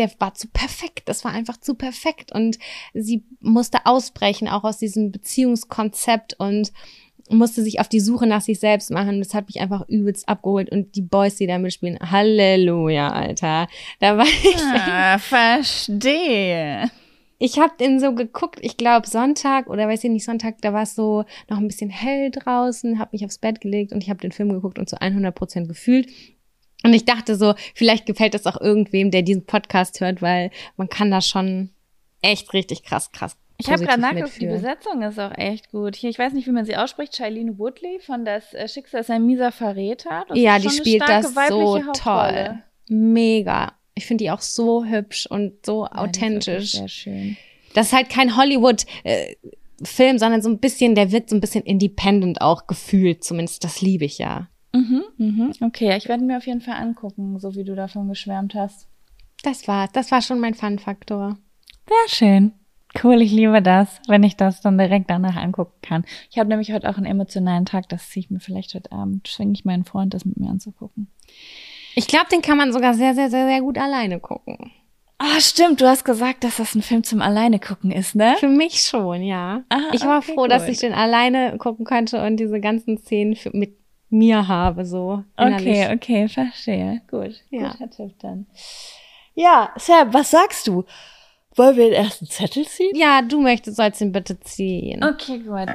[0.00, 1.08] der war zu perfekt.
[1.08, 2.32] Das war einfach zu perfekt.
[2.32, 2.58] Und
[2.94, 6.72] sie musste ausbrechen, auch aus diesem Beziehungskonzept und
[7.28, 9.20] musste sich auf die Suche nach sich selbst machen.
[9.20, 10.70] Das hat mich einfach übelst abgeholt.
[10.70, 13.68] Und die Boys, die da mitspielen, Halleluja, Alter.
[14.00, 14.56] Da war ich.
[14.56, 16.90] Ah, verstehe.
[17.38, 20.82] Ich habe den so geguckt, ich glaube Sonntag oder weiß ich nicht, Sonntag, da war
[20.82, 24.20] es so noch ein bisschen hell draußen, habe mich aufs Bett gelegt und ich habe
[24.20, 26.06] den Film geguckt und zu 100 Prozent gefühlt.
[26.82, 30.88] Und ich dachte so, vielleicht gefällt das auch irgendwem, der diesen Podcast hört, weil man
[30.88, 31.70] kann da schon
[32.22, 33.36] echt richtig krass, krass.
[33.58, 35.94] Ich habe gerade nachgeguckt, die Besetzung ist auch echt gut.
[35.94, 39.10] Hier, ich weiß nicht, wie man sie ausspricht, Shailene Woodley von Das äh, Schicksal ist
[39.10, 40.24] ein mieser Verräter.
[40.28, 42.62] Das ja, die spielt das so toll.
[42.88, 43.74] Mega.
[43.94, 46.72] Ich finde die auch so hübsch und so ja, authentisch.
[46.72, 47.36] sehr schön.
[47.74, 49.34] Das ist halt kein Hollywood äh,
[49.82, 53.80] Film, sondern so ein bisschen, der wird so ein bisschen independent auch gefühlt, zumindest das
[53.80, 54.48] liebe ich ja.
[54.72, 55.52] Mhm, mhm.
[55.60, 58.86] Okay, ich werde mir auf jeden Fall angucken, so wie du davon geschwärmt hast.
[59.42, 61.38] Das war, das war schon mein Fun-Faktor.
[61.88, 62.52] Sehr schön.
[63.02, 66.04] Cool, ich liebe das, wenn ich das dann direkt danach angucken kann.
[66.30, 69.28] Ich habe nämlich heute auch einen emotionalen Tag, das ziehe ich mir vielleicht heute Abend,
[69.28, 71.08] schwinge ich meinen Freund, das mit mir anzugucken.
[71.94, 74.72] Ich glaube, den kann man sogar sehr, sehr, sehr, sehr gut alleine gucken.
[75.18, 75.80] Ah, oh, stimmt.
[75.80, 78.36] Du hast gesagt, dass das ein Film zum alleine gucken ist, ne?
[78.38, 79.62] Für mich schon, ja.
[79.68, 80.50] Ah, ich war okay, froh, gut.
[80.50, 83.76] dass ich den alleine gucken konnte und diese ganzen Szenen mit
[84.10, 85.24] mir habe, so.
[85.38, 85.84] Innerlich.
[85.84, 87.00] Okay, okay, verstehe.
[87.10, 87.34] Gut.
[87.50, 87.70] Ja.
[87.70, 88.46] Guter Tipp dann.
[89.34, 90.84] Ja, Sam, was sagst du?
[91.56, 92.92] Wollen wir den ersten Zettel ziehen?
[92.94, 95.02] Ja, du möchtest, sollst ihn bitte ziehen.
[95.02, 95.68] Okay, gut.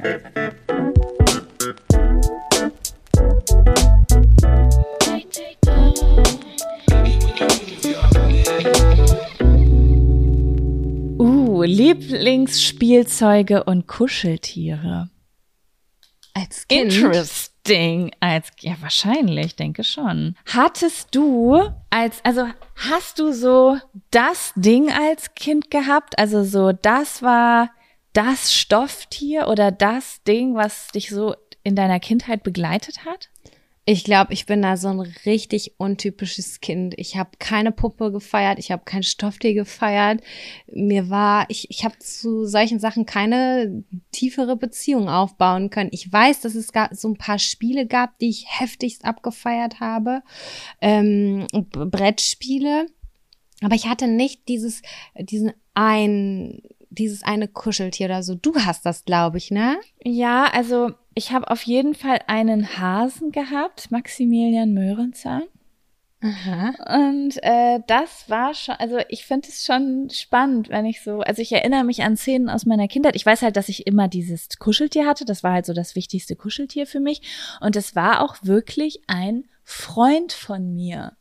[11.18, 15.10] Uh, Lieblingsspielzeuge und Kuscheltiere.
[16.34, 16.94] Als Kind.
[16.94, 17.55] Interest.
[17.68, 20.36] Ding als, ja, wahrscheinlich, denke schon.
[20.46, 23.78] Hattest du als, also hast du so
[24.10, 26.18] das Ding als Kind gehabt?
[26.18, 27.70] Also so, das war
[28.12, 33.28] das Stofftier oder das Ding, was dich so in deiner Kindheit begleitet hat?
[33.88, 36.94] Ich glaube, ich bin da so ein richtig untypisches Kind.
[36.96, 40.22] Ich habe keine Puppe gefeiert, ich habe kein Stofftier gefeiert.
[40.66, 45.90] Mir war, ich, ich habe zu solchen Sachen keine tiefere Beziehung aufbauen können.
[45.92, 50.22] Ich weiß, dass es so ein paar Spiele gab, die ich heftigst abgefeiert habe.
[50.80, 52.86] Ähm, Brettspiele.
[53.62, 54.82] Aber ich hatte nicht dieses,
[55.16, 58.34] diesen ein, dieses eine Kuscheltier oder so.
[58.34, 59.78] Du hast das, glaube ich, ne?
[60.02, 65.44] Ja, also ich habe auf jeden Fall einen Hasen gehabt, Maximilian Möhrenzahn.
[66.20, 66.74] Aha.
[66.94, 71.40] Und äh, das war schon, also ich finde es schon spannend, wenn ich so, also
[71.40, 73.16] ich erinnere mich an Szenen aus meiner Kindheit.
[73.16, 75.24] Ich weiß halt, dass ich immer dieses Kuscheltier hatte.
[75.24, 77.22] Das war halt so das wichtigste Kuscheltier für mich.
[77.60, 81.16] Und es war auch wirklich ein Freund von mir.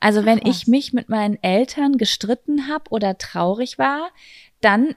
[0.00, 4.10] Also wenn Ach, ich mich mit meinen Eltern gestritten habe oder traurig war,
[4.60, 4.94] dann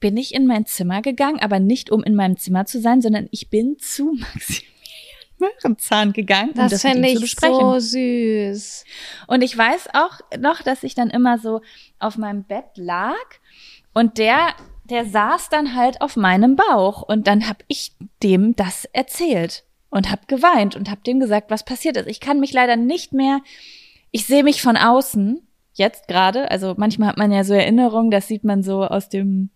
[0.00, 3.28] bin ich in mein Zimmer gegangen, aber nicht um in meinem Zimmer zu sein, sondern
[3.30, 4.74] ich bin zu Maximilian
[5.38, 8.84] Möhrenzahn gegangen, das um das finde ich so süß.
[9.28, 11.60] Und ich weiß auch noch, dass ich dann immer so
[12.00, 13.14] auf meinem Bett lag
[13.94, 18.86] und der der saß dann halt auf meinem Bauch und dann habe ich dem das
[18.86, 22.08] erzählt und habe geweint und habe dem gesagt, was passiert ist.
[22.08, 23.40] Ich kann mich leider nicht mehr
[24.10, 25.42] ich sehe mich von außen
[25.74, 29.50] jetzt gerade, also manchmal hat man ja so Erinnerungen, das sieht man so aus dem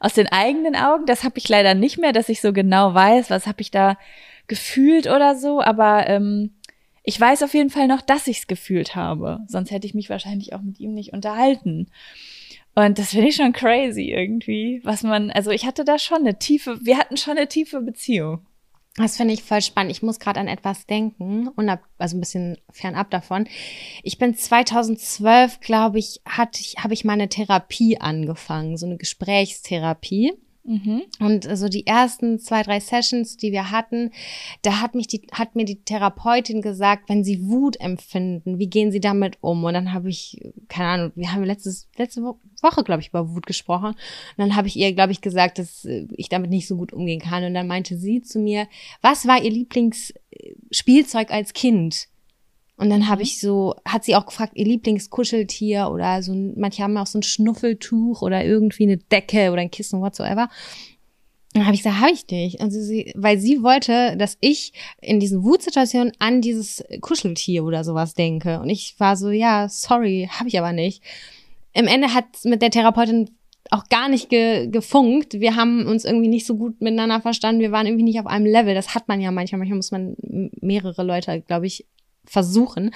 [0.00, 1.06] aus den eigenen Augen.
[1.06, 3.96] Das habe ich leider nicht mehr, dass ich so genau weiß, was habe ich da
[4.46, 5.60] gefühlt oder so.
[5.60, 6.52] Aber ähm,
[7.02, 9.40] ich weiß auf jeden Fall noch, dass ich es gefühlt habe.
[9.46, 11.88] Sonst hätte ich mich wahrscheinlich auch mit ihm nicht unterhalten.
[12.74, 16.38] Und das finde ich schon crazy irgendwie, was man, also ich hatte da schon eine
[16.38, 18.44] tiefe, wir hatten schon eine tiefe Beziehung.
[18.96, 19.90] Das finde ich voll spannend.
[19.90, 23.48] Ich muss gerade an etwas denken, unab, also ein bisschen fernab davon.
[24.04, 26.20] Ich bin 2012, glaube ich,
[26.56, 30.32] ich, habe ich meine Therapie angefangen, so eine Gesprächstherapie.
[30.66, 31.02] Mhm.
[31.20, 34.12] Und so die ersten zwei, drei Sessions, die wir hatten,
[34.62, 38.90] da hat mich die, hat mir die Therapeutin gesagt, wenn sie Wut empfinden, wie gehen
[38.90, 39.62] sie damit um?
[39.62, 43.46] Und dann habe ich, keine Ahnung, wir haben letztes, letzte Woche, glaube ich, über Wut
[43.46, 43.88] gesprochen.
[43.88, 43.96] Und
[44.38, 47.44] dann habe ich ihr, glaube ich, gesagt, dass ich damit nicht so gut umgehen kann.
[47.44, 48.66] Und dann meinte sie zu mir,
[49.02, 52.08] was war ihr Lieblingsspielzeug als Kind?
[52.76, 53.22] Und dann habe mhm.
[53.22, 57.22] ich so, hat sie auch gefragt, ihr Lieblingskuscheltier oder so, manche haben auch so ein
[57.22, 60.48] Schnuffeltuch oder irgendwie eine Decke oder ein Kissen, whatsoever.
[61.52, 62.60] Dann habe ich gesagt, habe ich nicht.
[62.60, 68.14] Also sie, weil sie wollte, dass ich in diesen Wutsituationen an dieses Kuscheltier oder sowas
[68.14, 68.58] denke.
[68.58, 71.00] Und ich war so, ja, sorry, habe ich aber nicht.
[71.72, 73.30] Im Ende hat mit der Therapeutin
[73.70, 75.34] auch gar nicht ge gefunkt.
[75.34, 77.60] Wir haben uns irgendwie nicht so gut miteinander verstanden.
[77.60, 78.74] Wir waren irgendwie nicht auf einem Level.
[78.74, 79.60] Das hat man ja manchmal.
[79.60, 80.16] Manchmal muss man
[80.60, 81.86] mehrere Leute, glaube ich,
[82.26, 82.92] versuchen.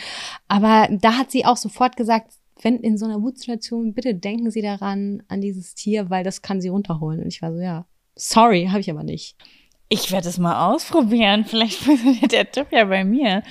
[0.49, 4.63] Aber da hat sie auch sofort gesagt, wenn in so einer Wutsituation, bitte denken Sie
[4.63, 7.21] daran, an dieses Tier, weil das kann Sie runterholen.
[7.21, 9.37] Und ich war so, ja, sorry, habe ich aber nicht.
[9.89, 11.45] Ich werde es mal ausprobieren.
[11.47, 13.43] Vielleicht funktioniert der Tipp ja bei mir.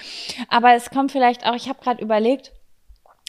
[0.49, 2.51] Aber es kommt vielleicht auch, ich habe gerade überlegt,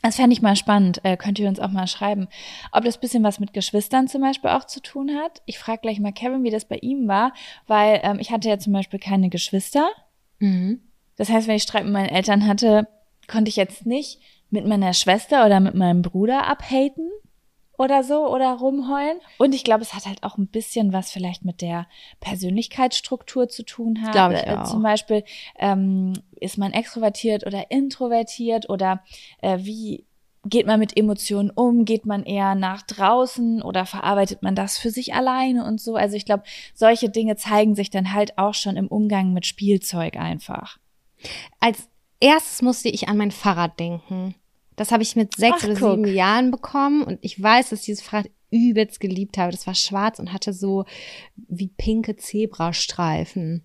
[0.02, 2.28] das fände ich mal spannend, äh, könnt ihr uns auch mal schreiben,
[2.70, 5.42] ob das bisschen was mit Geschwistern zum Beispiel auch zu tun hat.
[5.44, 7.32] Ich frage gleich mal Kevin, wie das bei ihm war,
[7.66, 9.90] weil ähm, ich hatte ja zum Beispiel keine Geschwister.
[10.38, 10.87] Mhm.
[11.18, 12.88] Das heißt, wenn ich Streit mit meinen Eltern hatte,
[13.26, 17.10] konnte ich jetzt nicht mit meiner Schwester oder mit meinem Bruder abhaten
[17.76, 19.18] oder so oder rumheulen.
[19.38, 21.86] Und ich glaube, es hat halt auch ein bisschen was vielleicht mit der
[22.20, 24.12] Persönlichkeitsstruktur zu tun hat.
[24.12, 24.64] Glaube ich äh, auch.
[24.64, 25.24] Zum Beispiel
[25.58, 29.02] ähm, ist man extrovertiert oder introvertiert oder
[29.42, 30.06] äh, wie
[30.44, 31.84] geht man mit Emotionen um?
[31.84, 35.94] Geht man eher nach draußen oder verarbeitet man das für sich alleine und so?
[35.94, 36.44] Also ich glaube,
[36.74, 40.78] solche Dinge zeigen sich dann halt auch schon im Umgang mit Spielzeug einfach.
[41.60, 41.88] Als
[42.20, 44.34] erstes musste ich an mein Fahrrad denken.
[44.76, 45.90] Das habe ich mit sechs Ach, oder guck.
[45.90, 49.52] sieben Jahren bekommen und ich weiß, dass ich dieses Fahrrad übelst geliebt habe.
[49.52, 50.84] Das war schwarz und hatte so
[51.36, 53.64] wie pinke Zebrastreifen.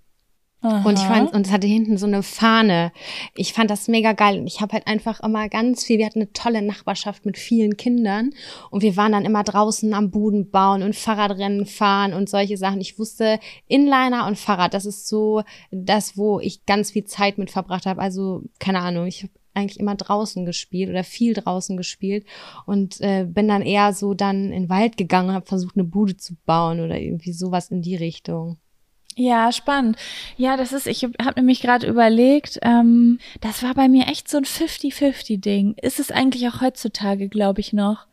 [0.64, 0.88] Aha.
[0.88, 2.93] Und ich fand, und es hatte hinten so eine Fahne.
[3.36, 4.39] Ich fand das mega geil.
[4.39, 7.76] Und ich habe halt einfach immer ganz viel, wir hatten eine tolle Nachbarschaft mit vielen
[7.76, 8.32] Kindern.
[8.72, 12.80] Und wir waren dann immer draußen am Buden bauen und Fahrradrennen fahren und solche Sachen.
[12.80, 17.51] Ich wusste, Inliner und Fahrrad, das ist so das, wo ich ganz viel Zeit mit
[17.51, 18.01] verbracht habe.
[18.01, 22.26] Also, keine Ahnung, ich habe eigentlich immer draußen gespielt oder viel draußen gespielt
[22.66, 25.84] und äh, bin dann eher so dann in den Wald gegangen und habe versucht, eine
[25.84, 28.57] Bude zu bauen oder irgendwie sowas in die Richtung.
[29.16, 29.97] Ja, spannend.
[30.38, 34.38] Ja, das ist, ich habe nämlich gerade überlegt, ähm, das war bei mir echt so
[34.38, 35.76] ein 50-50-Ding.
[35.82, 38.07] Ist es eigentlich auch heutzutage, glaube ich, noch.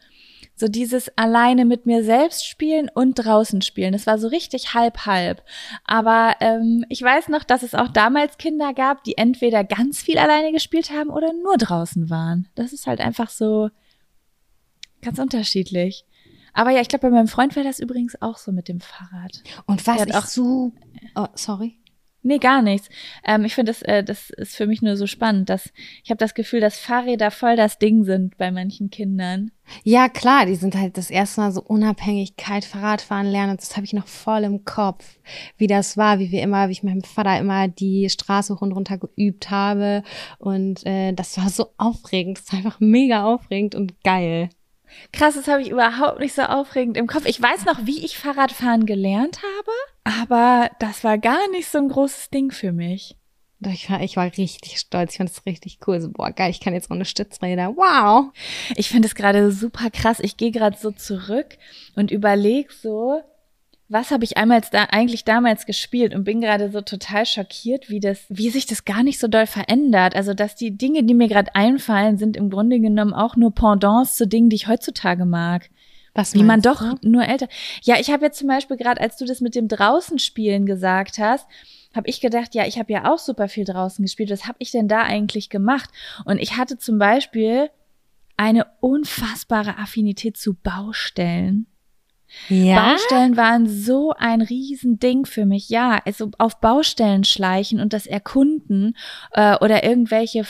[0.57, 3.93] So dieses alleine mit mir selbst spielen und draußen spielen.
[3.93, 5.43] Das war so richtig halb-halb.
[5.87, 10.19] Aber ähm, ich weiß noch, dass es auch damals Kinder gab, die entweder ganz viel
[10.19, 12.47] alleine gespielt haben oder nur draußen waren.
[12.57, 13.71] Das ist halt einfach so
[15.01, 16.05] ganz unterschiedlich.
[16.53, 19.43] Aber ja, ich glaube, bei meinem Freund wäre das übrigens auch so mit dem Fahrrad.
[19.67, 20.73] Und was ich auch so,
[21.15, 21.81] oh, sorry.
[22.23, 22.91] Nee, gar nichts.
[23.25, 25.73] Ähm, ich finde, das, äh, das ist für mich nur so spannend, dass
[26.05, 29.53] ich habe das Gefühl, dass Fahrräder voll das Ding sind bei manchen Kindern.
[29.85, 33.53] Ja, klar, die sind halt das erste Mal so Unabhängigkeit, Fahrradfahren lernen.
[33.53, 35.19] Und das habe ich noch voll im Kopf,
[35.57, 38.61] wie das war, wie wir immer, wie ich mit meinem Vater immer die Straße hoch
[38.61, 40.03] und runter geübt habe.
[40.39, 42.39] Und äh, das war so aufregend.
[42.39, 44.51] Das war einfach mega aufregend und geil.
[45.13, 47.25] Krass, das habe ich überhaupt nicht so aufregend im Kopf.
[47.27, 51.89] Ich weiß noch, wie ich Fahrradfahren gelernt habe, aber das war gar nicht so ein
[51.89, 53.17] großes Ding für mich.
[53.67, 55.13] Ich war, ich war richtig stolz.
[55.13, 56.01] Ich fand es richtig cool.
[56.01, 57.77] So, boah, geil, ich kann jetzt ohne Stützräder.
[57.77, 58.33] Wow.
[58.75, 60.19] Ich finde es gerade super krass.
[60.21, 61.59] Ich gehe gerade so zurück
[61.95, 63.21] und überlege so,
[63.91, 67.99] was habe ich einmal da eigentlich damals gespielt und bin gerade so total schockiert, wie
[67.99, 70.15] das, wie sich das gar nicht so doll verändert.
[70.15, 74.17] Also, dass die Dinge, die mir gerade einfallen, sind im Grunde genommen auch nur Pendants
[74.17, 75.71] zu Dingen, die ich heutzutage mag.
[76.15, 77.09] Was wie man doch du?
[77.09, 77.49] nur älter.
[77.83, 81.19] Ja, ich habe jetzt zum Beispiel gerade, als du das mit dem draußen spielen gesagt
[81.19, 81.49] hast,
[81.95, 84.31] habe ich gedacht, ja, ich habe ja auch super viel draußen gespielt.
[84.31, 85.91] Was habe ich denn da eigentlich gemacht?
[86.25, 87.71] Und ich hatte zum Beispiel
[88.37, 91.67] eine unfassbare Affinität zu Baustellen.
[92.49, 92.93] Ja?
[92.93, 95.69] Baustellen waren so ein Riesending für mich.
[95.69, 98.97] Ja, also auf Baustellen schleichen und das erkunden
[99.33, 100.45] äh, oder irgendwelche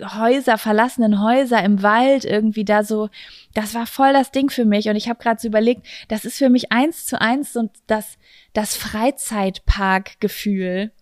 [0.00, 3.08] Häuser, verlassenen Häuser im Wald irgendwie da so,
[3.54, 4.88] das war voll das Ding für mich.
[4.88, 8.18] Und ich habe gerade so überlegt, das ist für mich eins zu eins und das,
[8.52, 10.92] das Freizeitparkgefühl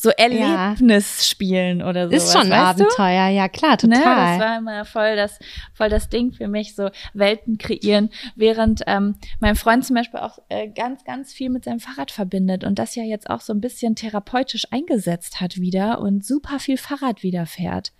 [0.00, 2.14] so Erlebnis spielen oder so.
[2.14, 3.34] Ist schon ein Abenteuer, du?
[3.34, 3.98] ja klar, total.
[3.98, 4.04] Ne?
[4.04, 5.40] Das war immer voll das,
[5.74, 10.38] voll das Ding für mich, so Welten kreieren, während ähm, mein Freund zum Beispiel auch
[10.50, 13.60] äh, ganz, ganz viel mit seinem Fahrrad verbindet und das ja jetzt auch so ein
[13.60, 17.92] bisschen therapeutisch eingesetzt hat wieder und super viel Fahrrad wieder fährt.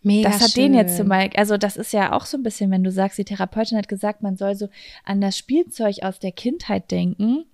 [0.00, 0.72] Mega das hat schön.
[0.72, 3.18] den jetzt zum Beispiel, also das ist ja auch so ein bisschen, wenn du sagst,
[3.18, 4.68] die Therapeutin hat gesagt, man soll so
[5.04, 7.44] an das Spielzeug aus der Kindheit denken.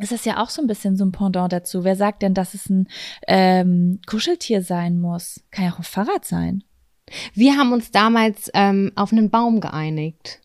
[0.00, 1.84] Es ist ja auch so ein bisschen so ein Pendant dazu.
[1.84, 2.88] Wer sagt denn, dass es ein
[3.26, 5.40] ähm, Kuscheltier sein muss?
[5.50, 6.64] Kann ja auch ein Fahrrad sein.
[7.34, 10.40] Wir haben uns damals ähm, auf einen Baum geeinigt.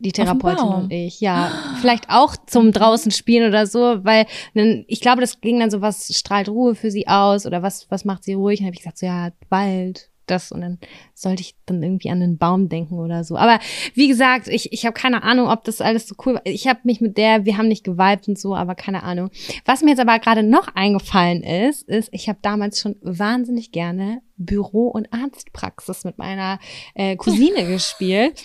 [0.00, 1.50] Die Therapeutin und ich, ja.
[1.80, 5.80] Vielleicht auch zum draußen spielen oder so, weil dann, ich glaube, das ging dann so,
[5.80, 8.60] was strahlt Ruhe für sie aus oder was, was macht sie ruhig?
[8.60, 10.78] Und habe ich gesagt, so ja, Wald, das und dann
[11.14, 13.36] sollte ich dann irgendwie an den Baum denken oder so.
[13.36, 13.58] Aber
[13.94, 16.42] wie gesagt, ich, ich habe keine Ahnung, ob das alles so cool war.
[16.44, 19.30] Ich habe mich mit der, wir haben nicht geweibt und so, aber keine Ahnung.
[19.64, 24.22] Was mir jetzt aber gerade noch eingefallen ist, ist, ich habe damals schon wahnsinnig gerne
[24.38, 26.58] Büro- und Arztpraxis mit meiner
[26.94, 28.40] äh, Cousine gespielt.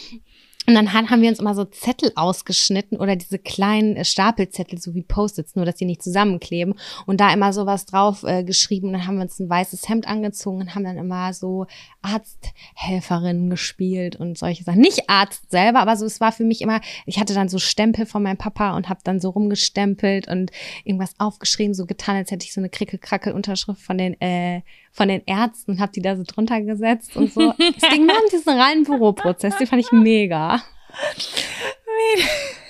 [0.65, 4.93] Und dann haben wir uns immer so Zettel ausgeschnitten oder diese kleinen äh, Stapelzettel, so
[4.93, 6.75] wie Post-its, nur dass die nicht zusammenkleben.
[7.05, 8.87] Und da immer sowas drauf äh, geschrieben.
[8.87, 11.67] Und dann haben wir uns ein weißes Hemd angezogen und haben dann immer so
[12.01, 14.79] Arzthelferinnen gespielt und solche Sachen.
[14.79, 18.05] Nicht Arzt selber, aber so, es war für mich immer, ich hatte dann so Stempel
[18.05, 20.51] von meinem Papa und habe dann so rumgestempelt und
[20.83, 24.61] irgendwas aufgeschrieben, so getan, als hätte ich so eine Krickel-Krackel-Unterschrift von den äh,
[24.93, 27.51] von den Ärzten und habe die da so drunter gesetzt und so.
[27.57, 30.52] Es ging nur um diesen reinen Büroprozess, die fand ich mega.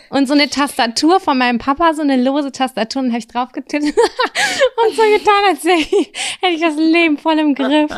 [0.10, 3.52] Und so eine Tastatur von meinem Papa, so eine lose Tastatur, und habe ich drauf
[3.52, 7.92] getippt und so getan, als hätte ich, das Leben voll im Griff.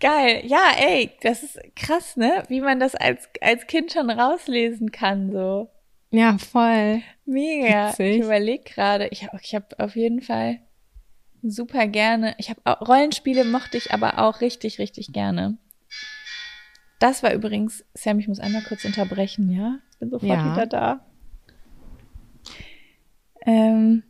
[0.00, 0.42] Geil.
[0.46, 2.44] Ja, ey, das ist krass, ne?
[2.48, 5.68] Wie man das als, als Kind schon rauslesen kann, so.
[6.10, 7.02] Ja, voll.
[7.24, 7.90] Mega.
[7.90, 8.16] Witzig.
[8.16, 10.60] Ich überlege gerade, ich habe ich hab auf jeden Fall
[11.42, 12.34] super gerne.
[12.38, 15.58] Ich habe Rollenspiele mochte ich aber auch richtig, richtig gerne.
[17.02, 19.78] Das war übrigens, Sam, ich muss einmal kurz unterbrechen, ja?
[19.92, 20.52] Ich bin sofort ja.
[20.52, 21.00] wieder da.
[23.44, 24.04] Ähm,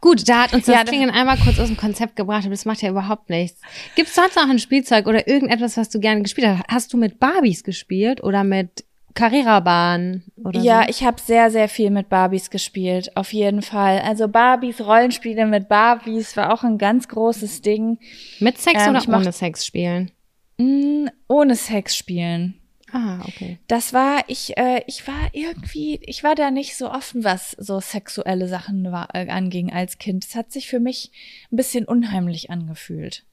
[0.00, 2.64] Gut, da hat uns das ja, Klingen einmal kurz aus dem Konzept gebracht, aber das
[2.64, 3.60] macht ja überhaupt nichts.
[3.96, 6.64] Gibt es sonst noch ein Spielzeug oder irgendetwas, was du gerne gespielt hast?
[6.68, 8.84] Hast du mit Barbies gespielt oder mit
[9.14, 10.90] Carrera-Bahn oder Ja, so?
[10.90, 14.00] ich habe sehr, sehr viel mit Barbies gespielt, auf jeden Fall.
[14.00, 17.98] Also Barbies, Rollenspiele mit Barbies war auch ein ganz großes Ding.
[18.40, 20.10] Mit Sex ähm, oder ohne Sex spielen?
[20.58, 22.60] Mm, ohne Sex spielen.
[22.92, 23.58] Ah, okay.
[23.66, 27.80] Das war, ich, äh, ich war irgendwie, ich war da nicht so offen, was so
[27.80, 30.24] sexuelle Sachen war, äh, anging als Kind.
[30.24, 31.10] Es hat sich für mich
[31.50, 33.24] ein bisschen unheimlich angefühlt.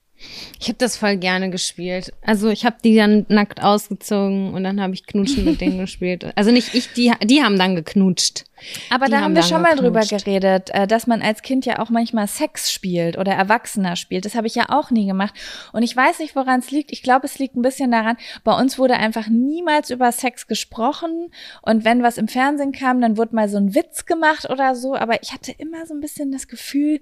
[0.59, 2.13] Ich habe das voll gerne gespielt.
[2.21, 6.31] Also ich habe die dann nackt ausgezogen und dann habe ich Knutschen mit denen gespielt.
[6.35, 8.45] Also nicht ich, die, die haben dann geknutscht.
[8.89, 11.79] Aber die da haben wir schon mal drüber geredet, äh, dass man als Kind ja
[11.79, 14.25] auch manchmal Sex spielt oder Erwachsener spielt.
[14.25, 15.33] Das habe ich ja auch nie gemacht.
[15.73, 16.91] Und ich weiß nicht, woran es liegt.
[16.91, 21.31] Ich glaube, es liegt ein bisschen daran, bei uns wurde einfach niemals über Sex gesprochen.
[21.61, 24.95] Und wenn was im Fernsehen kam, dann wurde mal so ein Witz gemacht oder so.
[24.95, 26.99] Aber ich hatte immer so ein bisschen das Gefühl,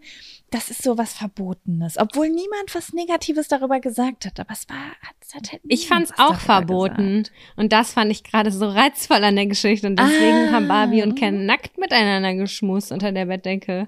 [0.51, 4.39] das ist so was Verbotenes, obwohl niemand was Negatives darüber gesagt hat.
[4.39, 4.77] Aber es war,
[5.21, 7.31] es hat halt ich fand es auch verboten gesagt.
[7.55, 10.51] und das fand ich gerade so reizvoll an der Geschichte und deswegen ah.
[10.51, 13.85] haben Barbie und Ken nackt miteinander geschmust unter der Bettdecke.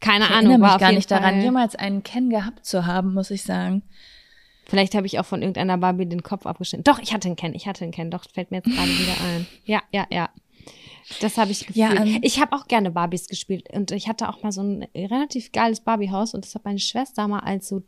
[0.00, 1.20] Keine ich Ahnung, war mich gar nicht Fall.
[1.20, 3.82] daran, jemals einen Ken gehabt zu haben, muss ich sagen.
[4.66, 6.84] Vielleicht habe ich auch von irgendeiner Barbie den Kopf abgeschnitten.
[6.84, 8.10] Doch, ich hatte einen Ken, ich hatte einen Ken.
[8.10, 9.46] Doch, fällt mir jetzt gerade wieder ein.
[9.64, 10.30] Ja, ja, ja.
[11.20, 11.76] Das habe ich gefühlt.
[11.76, 14.86] Ja, ähm, ich habe auch gerne Barbies gespielt und ich hatte auch mal so ein
[14.94, 17.82] relativ geiles Barbiehaus und das hat meine Schwester mal als so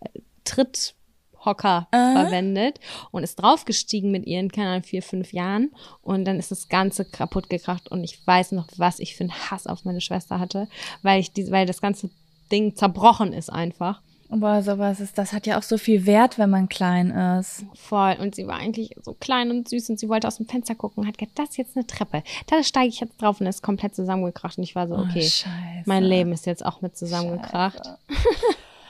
[0.00, 2.12] äh, Tritthocker äh?
[2.12, 2.80] verwendet
[3.10, 7.04] und ist draufgestiegen mit ihren, keine Ahnung, vier, fünf Jahren und dann ist das Ganze
[7.04, 10.68] kaputt gekracht und ich weiß noch, was ich für einen Hass auf meine Schwester hatte,
[11.02, 12.10] weil ich die, weil das ganze
[12.50, 14.02] Ding zerbrochen ist einfach.
[14.34, 17.64] Aber sowas ist, das hat ja auch so viel Wert, wenn man klein ist.
[17.74, 18.16] Voll.
[18.18, 21.02] Und sie war eigentlich so klein und süß und sie wollte aus dem Fenster gucken
[21.02, 22.24] und hat gesagt, das ist jetzt eine Treppe.
[22.48, 24.58] Da steige ich jetzt drauf und ist komplett zusammengekracht.
[24.58, 27.80] Und ich war so, oh, okay, oh, mein Leben ist jetzt auch mit zusammengekracht.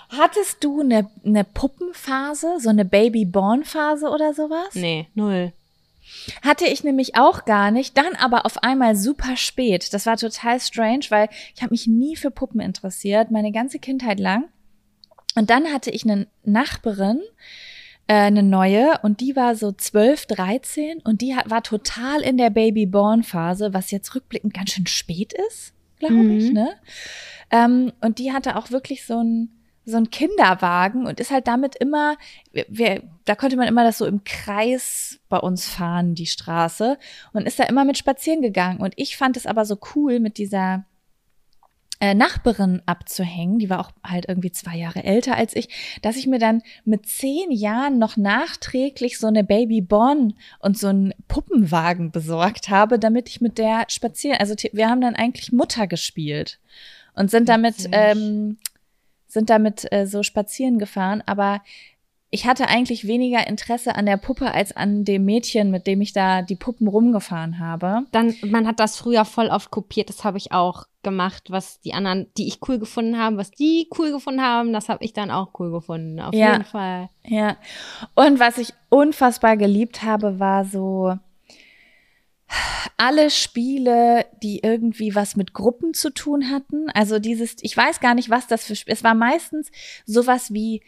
[0.09, 4.75] Hattest du eine, eine Puppenphase, so eine Baby-Born-Phase oder sowas?
[4.75, 5.53] Nee, null.
[6.41, 9.93] Hatte ich nämlich auch gar nicht, dann aber auf einmal super spät.
[9.93, 14.19] Das war total strange, weil ich habe mich nie für Puppen interessiert, meine ganze Kindheit
[14.19, 14.45] lang.
[15.35, 17.21] Und dann hatte ich eine Nachbarin,
[18.07, 22.37] äh, eine neue, und die war so 12, 13 und die hat, war total in
[22.37, 26.39] der Baby-Born-Phase, was jetzt rückblickend ganz schön spät ist, glaube mhm.
[26.39, 26.75] ich, ne?
[27.51, 29.51] Ähm, und die hatte auch wirklich so ein
[29.87, 32.17] so ein Kinderwagen und ist halt damit immer,
[32.53, 36.99] wir, da konnte man immer das so im Kreis bei uns fahren, die Straße,
[37.33, 38.81] und ist da immer mit spazieren gegangen.
[38.81, 40.87] Und ich fand es aber so cool mit dieser
[42.01, 45.69] äh, Nachbarin abzuhängen, die war auch halt irgendwie zwei Jahre älter als ich,
[46.03, 50.89] dass ich mir dann mit zehn Jahren noch nachträglich so eine Baby Born und so
[50.89, 54.39] einen Puppenwagen besorgt habe, damit ich mit der spazieren.
[54.39, 56.59] Also wir haben dann eigentlich Mutter gespielt
[57.15, 58.59] und sind damit ähm,
[59.27, 61.61] sind damit äh, so spazieren gefahren, aber
[62.35, 66.13] ich hatte eigentlich weniger Interesse an der Puppe als an dem Mädchen, mit dem ich
[66.13, 68.07] da die Puppen rumgefahren habe.
[68.11, 71.95] Dann, man hat das früher voll oft kopiert, das habe ich auch gemacht, was die
[71.95, 75.31] anderen, die ich cool gefunden haben, was die cool gefunden haben, das habe ich dann
[75.31, 76.53] auch cool gefunden, auf Ja.
[76.55, 77.09] jeden Fall.
[77.25, 77.57] Ja.
[78.17, 81.15] Und was ich unfassbar geliebt habe, war so
[82.97, 86.91] alle Spiele, die irgendwie was mit Gruppen zu tun hatten.
[86.91, 88.75] Also dieses, ich weiß gar nicht, was das für.
[88.87, 89.71] Es war meistens
[90.05, 90.83] sowas wie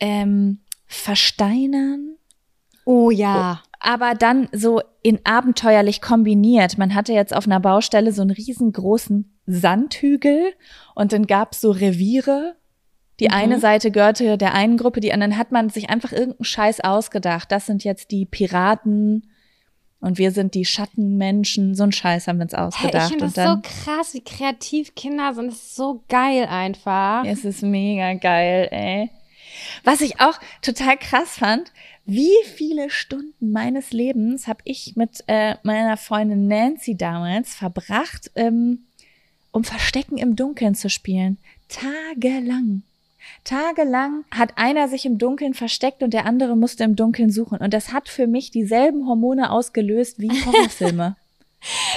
[0.00, 2.16] ähm, Versteinern,
[2.84, 3.62] Oh ja.
[3.80, 6.78] aber dann so in abenteuerlich kombiniert.
[6.78, 10.52] Man hatte jetzt auf einer Baustelle so einen riesengroßen Sandhügel
[10.94, 12.56] und dann gab's so Reviere.
[13.18, 13.34] Die Mhm.
[13.34, 17.50] eine Seite gehörte der einen Gruppe, die anderen hat man sich einfach irgendeinen Scheiß ausgedacht.
[17.50, 19.30] Das sind jetzt die Piraten
[20.00, 21.74] und wir sind die Schattenmenschen.
[21.74, 23.04] So einen Scheiß haben wir uns Hey, ausgedacht.
[23.04, 25.46] ich finde das dann, so krass, wie kreativ Kinder sind.
[25.46, 27.24] Das ist so geil einfach.
[27.24, 29.10] Es ist mega geil, ey.
[29.84, 31.72] Was ich auch total krass fand,
[32.04, 38.84] wie viele Stunden meines Lebens habe ich mit äh, meiner Freundin Nancy damals verbracht, ähm,
[39.50, 41.38] um Verstecken im Dunkeln zu spielen.
[41.68, 42.82] Tagelang.
[43.44, 47.58] Tagelang hat einer sich im Dunkeln versteckt und der andere musste im Dunkeln suchen.
[47.58, 51.16] Und das hat für mich dieselben Hormone ausgelöst wie Horrorfilme.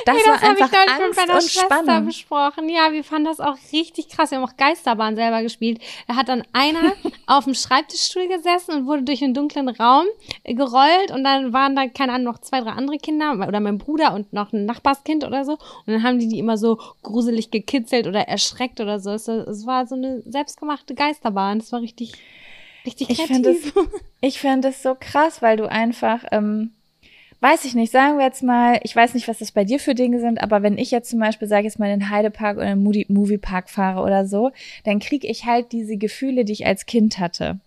[0.06, 2.06] Das, Hey, war das habe ich einfach mit Angst meiner und Schwester Spannung.
[2.06, 2.70] besprochen.
[2.70, 4.32] Ja, wir fanden das auch richtig krass.
[4.32, 5.80] Wir haben auch Geisterbahn selber gespielt.
[6.08, 6.94] Da hat dann einer
[7.28, 10.06] auf dem Schreibtischstuhl gesessen und wurde durch einen dunklen Raum
[10.44, 13.78] äh, gerollt und dann waren da, keine Ahnung, noch zwei, drei andere Kinder oder mein
[13.78, 15.54] Bruder und noch ein Nachbarskind oder so.
[15.54, 15.60] Und
[15.94, 19.12] dann haben die die immer so gruselig gekitzelt oder erschreckt oder so.
[19.12, 21.60] Es, es war so eine selbstgemachte Geisterbahn.
[21.60, 22.14] Das war richtig,
[22.86, 23.74] richtig Ich kreativ.
[23.74, 23.90] finde
[24.22, 26.74] Ich finde es so krass, weil du einfach, ähm,
[27.42, 29.96] weiß ich nicht, sagen wir jetzt mal, ich weiß nicht, was das bei dir für
[29.96, 32.58] Dinge sind, aber wenn ich jetzt zum Beispiel, sage ich jetzt mal, in den Heidepark
[32.58, 34.52] oder in den Moviepark fahre oder so,
[34.84, 37.60] dann kriege ich halt diese Gefühle, die ich als Kind hatte.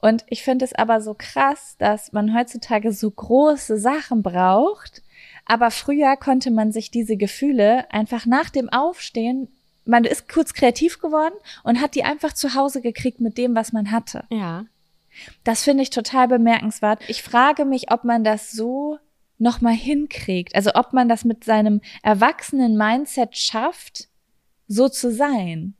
[0.00, 5.02] Und ich finde es aber so krass, dass man heutzutage so große Sachen braucht,
[5.44, 9.48] aber früher konnte man sich diese Gefühle einfach nach dem Aufstehen,
[9.84, 13.72] man ist kurz kreativ geworden und hat die einfach zu Hause gekriegt mit dem, was
[13.72, 14.24] man hatte.
[14.30, 14.66] ja.
[15.44, 17.00] Das finde ich total bemerkenswert.
[17.08, 18.98] Ich frage mich, ob man das so
[19.38, 20.54] nochmal hinkriegt.
[20.54, 24.08] Also ob man das mit seinem erwachsenen Mindset schafft,
[24.68, 25.74] so zu sein.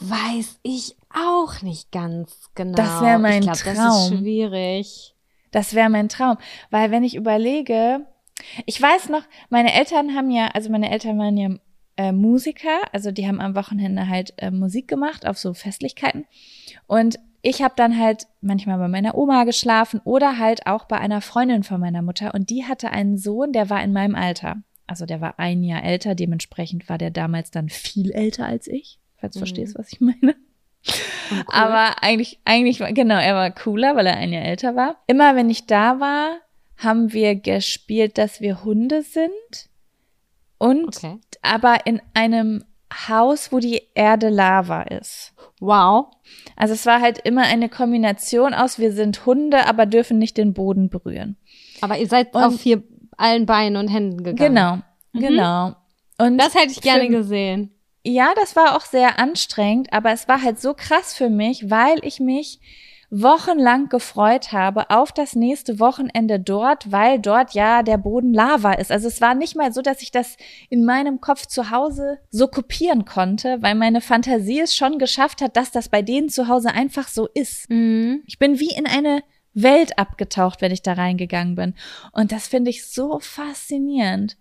[0.00, 2.76] Weiß ich auch nicht ganz genau.
[2.76, 4.18] Das wär mein glaub, Das ist Traum.
[4.18, 5.14] schwierig.
[5.50, 6.36] Das wäre mein Traum.
[6.70, 8.04] Weil wenn ich überlege,
[8.66, 11.50] ich weiß noch, meine Eltern haben ja, also meine Eltern waren ja
[11.96, 16.26] äh, Musiker, also die haben am Wochenende halt äh, Musik gemacht auf so Festlichkeiten.
[16.86, 21.20] Und ich habe dann halt manchmal bei meiner Oma geschlafen oder halt auch bei einer
[21.20, 22.34] Freundin von meiner Mutter.
[22.34, 24.56] Und die hatte einen Sohn, der war in meinem Alter.
[24.88, 28.98] Also der war ein Jahr älter, dementsprechend war der damals dann viel älter als ich,
[29.20, 29.42] falls du Mhm.
[29.42, 30.34] verstehst, was ich meine.
[31.30, 31.44] Cool.
[31.48, 34.96] Aber eigentlich, eigentlich, war- genau, er war cooler, weil er ein Jahr älter war.
[35.06, 36.38] Immer wenn ich da war,
[36.76, 39.68] haben wir gespielt, dass wir Hunde sind.
[40.58, 41.18] Und Okay.
[41.42, 42.64] aber in einem
[43.08, 45.32] Haus, wo die Erde Lava ist.
[45.60, 46.10] Wow.
[46.56, 50.54] Also es war halt immer eine Kombination aus, wir sind Hunde, aber dürfen nicht den
[50.54, 51.36] Boden berühren.
[51.82, 52.82] Aber ihr seid Und- auf vier
[53.18, 54.36] allen Beinen und Händen gegangen.
[54.54, 54.76] Genau,
[55.12, 55.20] Mhm.
[55.20, 55.74] genau.
[56.18, 57.70] Und Das hätte ich gerne für- gesehen.
[58.04, 61.98] ja, das war auch sehr anstrengend, aber es war halt so krass für mich, weil
[62.02, 62.60] ich mich
[63.10, 68.90] wochenlang gefreut habe auf das nächste Wochenende dort, weil dort ja der Boden Lava ist.
[68.90, 70.36] Also es war nicht mal so, dass ich das
[70.68, 75.56] in meinem Kopf zu Hause so kopieren konnte, weil meine Fantasie es schon geschafft hat,
[75.56, 77.70] dass das bei denen zu Hause einfach so ist.
[77.70, 78.22] Mhm.
[78.26, 79.22] Ich bin wie in eine
[79.54, 81.74] Welt abgetaucht, wenn ich da reingegangen bin.
[82.12, 84.36] Und das finde ich so faszinierend,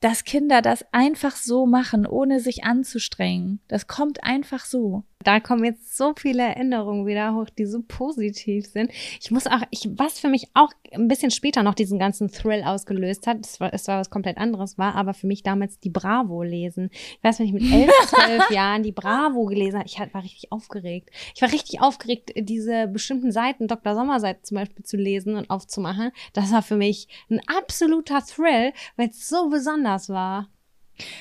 [0.00, 3.60] dass Kinder das einfach so machen, ohne sich anzustrengen.
[3.68, 5.04] Das kommt einfach so.
[5.28, 8.90] Da kommen jetzt so viele Erinnerungen wieder hoch, die so positiv sind.
[9.20, 12.62] Ich muss auch, ich, was für mich auch ein bisschen später noch diesen ganzen Thrill
[12.62, 15.90] ausgelöst hat, es war, es war was komplett anderes war, aber für mich damals die
[15.90, 16.88] Bravo lesen.
[16.92, 20.50] Ich weiß, wenn ich mit elf, zwölf Jahren die Bravo gelesen habe, ich war richtig
[20.50, 21.10] aufgeregt.
[21.34, 23.94] Ich war richtig aufgeregt, diese bestimmten Seiten, Dr.
[23.94, 26.10] Sommer-Seiten zum Beispiel zu lesen und aufzumachen.
[26.32, 30.48] Das war für mich ein absoluter Thrill, weil es so besonders war.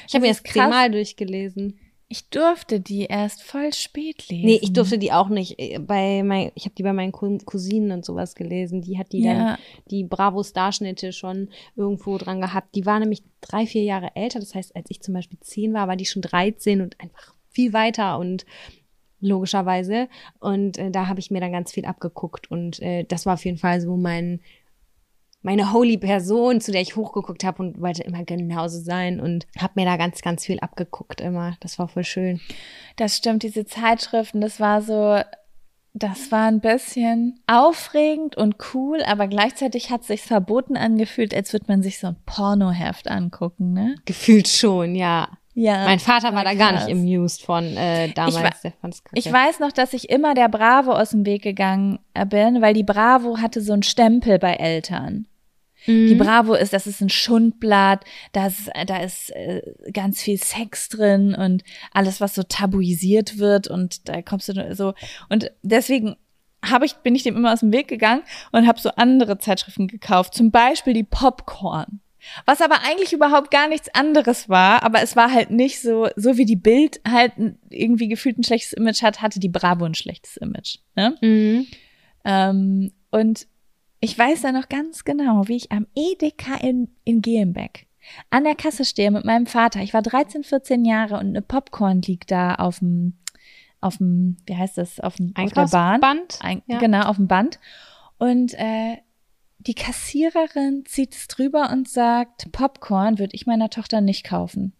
[0.08, 1.78] Ich habe mir Das zehnmal durchgelesen.
[2.10, 4.46] Ich durfte die erst voll spät lesen.
[4.46, 5.60] Nee, ich durfte die auch nicht.
[5.60, 8.82] Äh, Bei mein, ich habe die bei meinen Cou- Cousinen und sowas gelesen.
[8.82, 9.60] Die hat die dann, Ja,
[9.92, 12.74] die Bravo-Starschnitte schon irgendwo dran gehabt.
[12.76, 14.40] Die war nämlich drei, vier Jahre älter.
[14.40, 17.74] Das heißt, als ich zum Beispiel zehn war, war die schon 13 und einfach viel
[17.74, 18.46] weiter und
[19.20, 20.08] logischerweise.
[20.40, 22.50] Und äh, da habe ich mir dann ganz viel abgeguckt.
[22.52, 24.42] Und äh, das war auf jeden Fall so mein
[25.42, 29.74] meine holy Person, zu der ich hochgeguckt habe und wollte immer genauso sein und habe
[29.76, 31.56] mir da ganz, ganz viel abgeguckt immer.
[31.60, 32.42] Das war voll schön.
[32.96, 35.22] Das stimmt, diese Zeitschriften, das war so,
[35.94, 41.54] das war ein bisschen aufregend und cool, aber gleichzeitig hat es sich verboten angefühlt, als
[41.54, 43.96] würde man sich so ein Pornoheft angucken, ne?
[44.06, 45.30] Gefühlt schon, ja.
[45.60, 45.86] Ja.
[45.86, 48.64] Mein Vater war da gar nicht amused von äh, damals.
[48.64, 49.26] Ich.
[49.26, 52.76] Ich weiß noch, dass ich immer der Bravo aus dem Weg gegangen äh, bin, weil
[52.76, 55.26] die Bravo hatte so einen Stempel bei Eltern.
[55.88, 56.20] Die Mhm.
[56.20, 59.62] Bravo ist, das ist ein Schundblatt, da ist, da ist äh,
[59.94, 64.76] ganz viel Sex drin und alles, was so tabuisiert wird und da kommst du nur
[64.76, 64.94] so
[65.30, 66.18] und deswegen
[66.64, 69.88] habe ich bin ich dem immer aus dem Weg gegangen und habe so andere Zeitschriften
[69.88, 72.02] gekauft, zum Beispiel die Popcorn.
[72.46, 76.38] Was aber eigentlich überhaupt gar nichts anderes war, aber es war halt nicht so, so
[76.38, 77.34] wie die Bild halt
[77.70, 80.78] irgendwie gefühlt ein schlechtes Image hat, hatte die Bravo ein schlechtes Image.
[80.96, 81.18] Ne?
[81.22, 81.68] Mhm.
[82.26, 83.48] Ähm, und
[84.00, 87.88] ich weiß da noch ganz genau, wie ich am Edeka in, in Gehenbeck
[88.30, 89.82] an der Kasse stehe mit meinem Vater.
[89.82, 93.18] Ich war 13, 14 Jahre und eine Popcorn liegt da auf dem,
[93.82, 96.02] auf dem, wie heißt das, auf, dem, auf der Bahn.
[96.42, 96.80] Ein, Ja.
[96.80, 97.60] Genau, auf dem Band.
[98.18, 98.98] Und äh,
[99.68, 104.74] die Kassiererin zieht es drüber und sagt, Popcorn würde ich meiner Tochter nicht kaufen.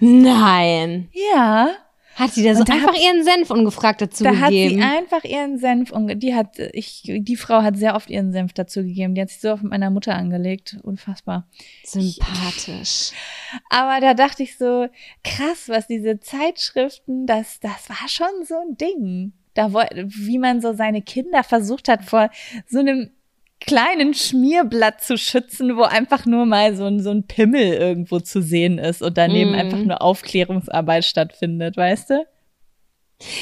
[0.00, 1.08] Nein.
[1.32, 1.68] Ja,
[2.16, 4.82] Hat sie da so da einfach hab- ihren Senf ungefragt dazu da hat sie gegeben?
[4.82, 8.82] einfach ihren Senf und die hat ich die Frau hat sehr oft ihren Senf dazu
[8.82, 9.14] gegeben.
[9.14, 11.48] Die hat sich so auf meiner Mutter angelegt, unfassbar.
[11.84, 13.10] Sympathisch.
[13.70, 14.86] Aber da dachte ich so
[15.24, 19.32] krass, was diese Zeitschriften, das das war schon so ein Ding.
[19.54, 22.30] Da wie man so seine Kinder versucht hat vor
[22.68, 23.10] so einem
[23.66, 28.42] kleinen Schmierblatt zu schützen, wo einfach nur mal so ein, so ein Pimmel irgendwo zu
[28.42, 29.54] sehen ist und daneben Mm.
[29.54, 32.26] einfach nur Aufklärungsarbeit stattfindet, weißt du?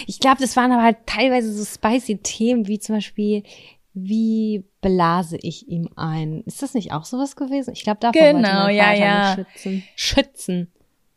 [0.07, 3.43] Ich glaube, das waren aber halt teilweise so spicy Themen, wie zum Beispiel,
[3.95, 6.43] wie blase ich ihm ein?
[6.47, 7.73] Ist das nicht auch sowas gewesen?
[7.75, 9.37] Ich glaube, davon wollte Genau, mein ja, Vater ja.
[9.37, 9.83] mich schützen.
[9.97, 10.73] Schützen.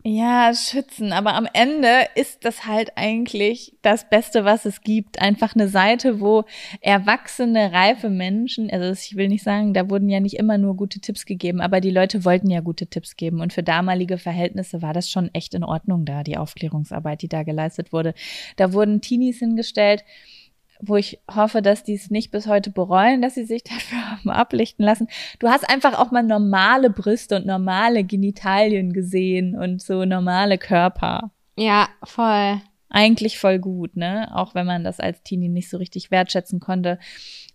[0.07, 1.13] Ja, schützen.
[1.13, 5.19] Aber am Ende ist das halt eigentlich das Beste, was es gibt.
[5.19, 6.43] Einfach eine Seite, wo
[6.79, 10.99] erwachsene, reife Menschen, also ich will nicht sagen, da wurden ja nicht immer nur gute
[10.99, 13.41] Tipps gegeben, aber die Leute wollten ja gute Tipps geben.
[13.41, 17.41] Und für damalige Verhältnisse war das schon echt in Ordnung da, die Aufklärungsarbeit, die da
[17.41, 18.13] geleistet wurde.
[18.57, 20.03] Da wurden Teenies hingestellt,
[20.82, 24.30] wo ich hoffe, dass die es nicht bis heute bereuen, dass sie sich dafür haben
[24.30, 25.07] ablichten lassen.
[25.39, 31.32] Du hast einfach auch mal normale Brüste und normale Genitalien gesehen und so normale Körper.
[31.55, 32.61] Ja, voll.
[32.89, 34.30] Eigentlich voll gut, ne?
[34.34, 36.99] Auch wenn man das als Teenie nicht so richtig wertschätzen konnte,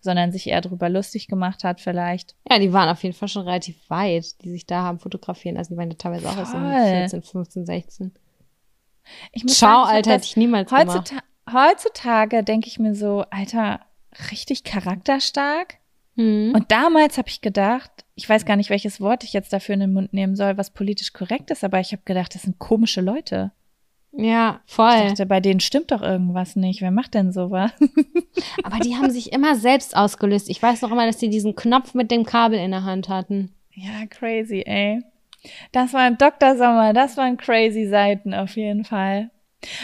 [0.01, 2.35] sondern sich eher drüber lustig gemacht hat vielleicht.
[2.49, 5.57] Ja, die waren auf jeden Fall schon relativ weit, die sich da haben fotografieren.
[5.57, 6.97] Also die waren ja teilweise auch erst irgendwie Voll.
[6.97, 8.11] 14, 15, 16.
[9.31, 11.13] Ich muss Schau, sagen, Alter, hätte ich niemals gemacht.
[11.53, 13.79] Heutzutage, denke ich mir so, Alter,
[14.31, 15.75] richtig charakterstark.
[16.15, 16.51] Mhm.
[16.55, 19.79] Und damals habe ich gedacht, ich weiß gar nicht, welches Wort ich jetzt dafür in
[19.81, 23.01] den Mund nehmen soll, was politisch korrekt ist, aber ich habe gedacht, das sind komische
[23.01, 23.51] Leute.
[24.11, 25.07] ja, Ich voll.
[25.07, 26.81] dachte, bei denen stimmt doch irgendwas nicht.
[26.81, 27.71] Wer macht denn sowas?
[28.63, 30.49] Aber die haben sich immer selbst ausgelöst.
[30.49, 33.53] Ich weiß noch immer, dass die diesen Knopf mit dem Kabel in der Hand hatten.
[33.73, 35.01] Ja, crazy, ey.
[35.71, 36.57] Das war Dr.
[36.57, 39.29] Sommer, das waren crazy Seiten auf jeden Fall.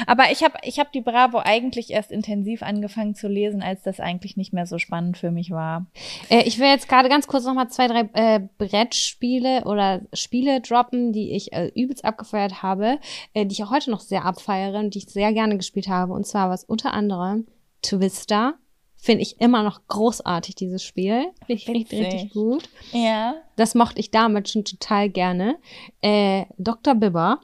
[0.06, 4.00] Aber ich habe ich hab die Bravo eigentlich erst intensiv angefangen zu lesen, als das
[4.00, 5.88] eigentlich nicht mehr so spannend für mich war.
[6.30, 10.62] Äh, ich will jetzt gerade ganz kurz noch mal zwei, drei äh, Brettspiele oder Spiele
[10.62, 13.00] droppen, die ich äh, übelst abgefeuert habe,
[13.34, 16.14] äh, die ich auch heute noch sehr abfeiere und die ich sehr gerne gespielt habe.
[16.14, 17.48] Und zwar was unter anderem
[17.82, 18.56] Twister.
[19.00, 21.32] Finde ich immer noch großartig, dieses Spiel.
[21.46, 22.68] Finde ich richtig, richtig gut.
[22.92, 23.36] Ja.
[23.56, 25.58] Das mochte ich damals schon total gerne.
[26.02, 26.96] Äh, Dr.
[26.96, 27.40] Bibber.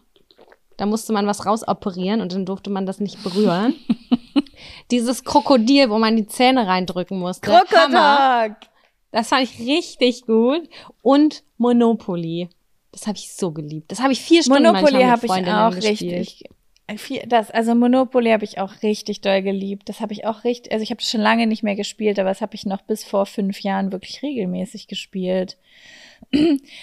[0.78, 3.76] Da musste man was rausoperieren und dann durfte man das nicht berühren.
[4.92, 7.50] Dieses Krokodil, wo man die Zähne reindrücken musste.
[7.50, 8.58] Krokodok!
[9.12, 10.68] Das fand ich richtig gut.
[11.02, 12.50] Und Monopoly.
[12.92, 13.92] Das habe ich so geliebt.
[13.92, 16.14] Das habe ich vier Stunden Monopoly habe ich auch gespielt.
[16.20, 16.44] richtig.
[16.98, 19.90] viel- Das, also Monopoly habe ich auch richtig doll geliebt.
[19.90, 22.30] Das habe ich auch richtig, also ich habe das schon lange nicht mehr gespielt, aber
[22.30, 25.58] das habe ich noch bis vor fünf Jahren wirklich regelmäßig gespielt.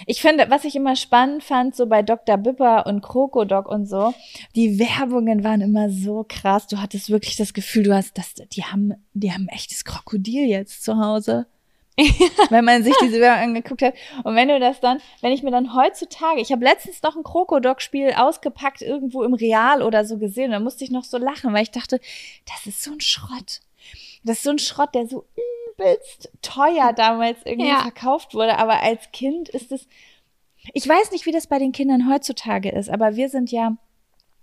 [0.07, 2.37] Ich finde, was ich immer spannend fand, so bei Dr.
[2.37, 4.15] Bibber und Krokodok und so,
[4.55, 6.67] die Werbungen waren immer so krass.
[6.67, 10.47] Du hattest wirklich das Gefühl, du hast das, die haben, die haben ein echtes Krokodil
[10.47, 11.47] jetzt zu Hause.
[12.51, 13.95] wenn man sich diese Werbung angeguckt hat.
[14.25, 17.23] Und wenn du das dann, wenn ich mir dann heutzutage, ich habe letztens noch ein
[17.23, 21.63] Krokodok-Spiel ausgepackt irgendwo im Real oder so gesehen, da musste ich noch so lachen, weil
[21.63, 22.01] ich dachte,
[22.47, 23.61] das ist so ein Schrott.
[24.25, 25.27] Das ist so ein Schrott, der so
[25.81, 27.81] übelst teuer damals irgendwie Ja.
[27.83, 28.59] verkauft wurde.
[28.59, 29.87] Aber als Kind ist es,
[30.75, 33.77] ich weiß nicht, wie das bei den Kindern heutzutage ist, aber wir sind ja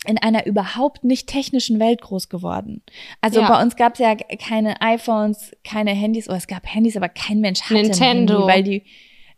[0.05, 2.81] in einer überhaupt nicht technischen Welt groß geworden.
[3.21, 3.49] Also Ja.
[3.49, 7.39] bei uns gab es ja keine iPhones, keine Handys, oder es gab Handys, aber kein
[7.39, 8.33] Mensch hatte Nintendo.
[8.33, 8.83] Handy, weil die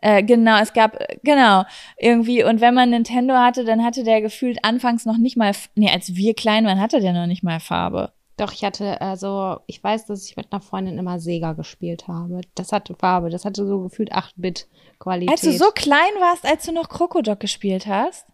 [0.01, 1.65] Äh, genau, es gab, genau,
[1.97, 2.45] irgendwie.
[2.45, 6.15] Und wenn man Nintendo hatte, dann hatte der gefühlt anfangs noch nicht mal, nee, als
[6.15, 8.13] wir klein waren, hatte der noch nicht mal Farbe.
[8.39, 12.41] Doch, ich hatte, also, ich weiß, dass ich mit einer Freundin immer Sega gespielt habe.
[12.55, 15.29] Das hatte Farbe, das hatte so gefühlt 8-Bit-Qualität.
[15.29, 18.25] Als du so klein warst, als du noch Krokodok gespielt hast?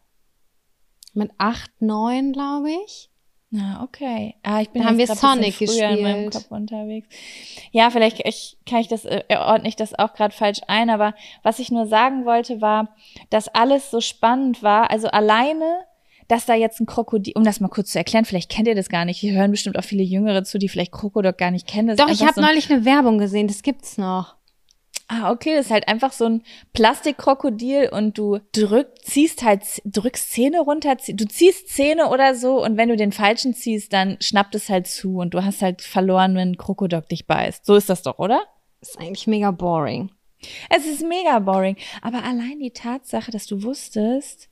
[1.14, 3.10] Mit 8, 9, glaube ich.
[3.49, 4.36] Na, okay.
[4.43, 6.34] Ah, ich bin Da haben wir Sonic früher in meinem gespielt.
[6.34, 7.08] Kopf unterwegs.
[7.72, 11.14] Ja, vielleicht ich, kann ich das, äh, ordne ich das auch gerade falsch ein, aber
[11.41, 12.95] was ich nur sagen wollte war,
[13.30, 14.91] dass alles so spannend war.
[14.91, 15.86] Also alleine,
[16.28, 18.89] dass da jetzt ein Krokodil, um das mal kurz zu erklären, vielleicht kennt ihr das
[18.89, 19.19] gar nicht.
[19.19, 21.88] Hier hören bestimmt auch viele Jüngere zu, die vielleicht Krokodok gar nicht kennen.
[21.88, 24.36] Das Doch, ich habe so neulich eine Werbung gesehen, das gibt's noch.
[25.07, 26.41] Ah, okay, das ist halt einfach so ein
[26.73, 32.76] Plastikkrokodil und du drück, ziehst halt, drückst Zähne runter, du ziehst Zähne oder so und
[32.76, 36.36] wenn du den falschen ziehst, dann schnappt es halt zu und du hast halt verloren,
[36.36, 37.67] wenn ein Krokodok dich beißt.
[37.67, 38.41] So ist das doch, oder?
[38.89, 40.11] ist eigentlich mega boring.
[40.69, 41.78] Es ist mega boring.
[42.01, 44.49] Aber allein die Tatsache, dass du wusstest,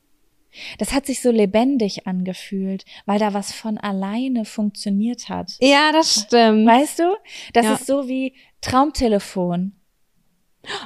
[0.77, 5.51] das hat sich so lebendig angefühlt, weil da was von alleine funktioniert hat.
[5.59, 6.67] Ja, das stimmt.
[6.67, 7.15] Weißt du?
[7.53, 7.73] Das Ja.
[7.73, 9.73] ist so wie Traumtelefon.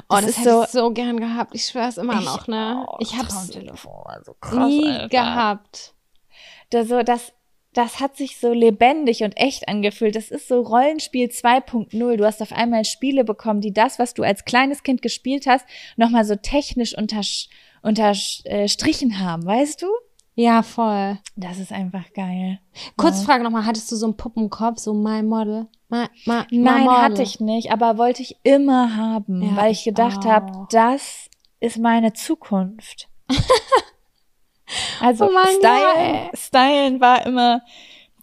[0.10, 1.54] oh, das das, hätte so- ich so gern gehabt.
[1.56, 2.86] Ich schwör's immer noch, ne?
[2.88, 3.94] auch, ich hab's Traumtelefon
[4.52, 5.10] so nie Alter.
[5.10, 5.94] gehabt.
[6.72, 7.32] Da so, das,
[7.74, 10.16] das hat sich so lebendig und echt angefühlt.
[10.16, 12.18] Das ist so Rollenspiel 2.0.
[12.18, 15.66] Du hast auf einmal Spiele bekommen, die das, was du als kleines Kind gespielt hast,
[15.96, 17.48] nochmal so technisch untersch-
[17.82, 19.88] unterstrichen haben, weißt du?
[20.36, 21.18] Ja, voll.
[21.36, 22.60] Das ist einfach geil.
[22.96, 25.68] Kurzfrage nochmal, hattest du so einen Puppenkopf, so My Model?
[25.90, 27.02] My, my, my Nein, Model.
[27.02, 31.28] hatte ich nicht, aber wollte ich immer haben, Ja, weil ich gedacht habe, das
[31.60, 33.08] ist meine Zukunft.
[35.02, 36.30] also Oh ja, Stylen.
[36.36, 37.62] Stylen war immer,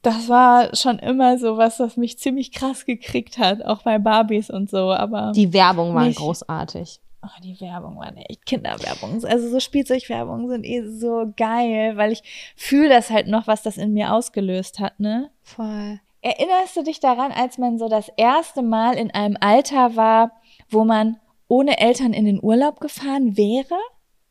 [0.03, 4.51] das war schon immer so was, was mich ziemlich krass gekriegt hat, auch bei Barbies
[4.51, 7.01] und so, aber Die Werbung war großartig.
[7.25, 9.25] Oh, die Werbung waren echt Kinderwerbung.
[9.25, 12.23] Also so Spielzeugwerbungen sind eh so geil, weil ich
[12.57, 15.31] fühle das halt noch, was das in mir ausgelöst hat, ne?
[15.43, 16.01] Voll.
[16.21, 20.33] Erinnerst du dich daran, als man so das erste Mal in einem Alter war,
[20.71, 21.19] wo man
[21.49, 23.77] ohne Eltern in den Urlaub gefahren wäre?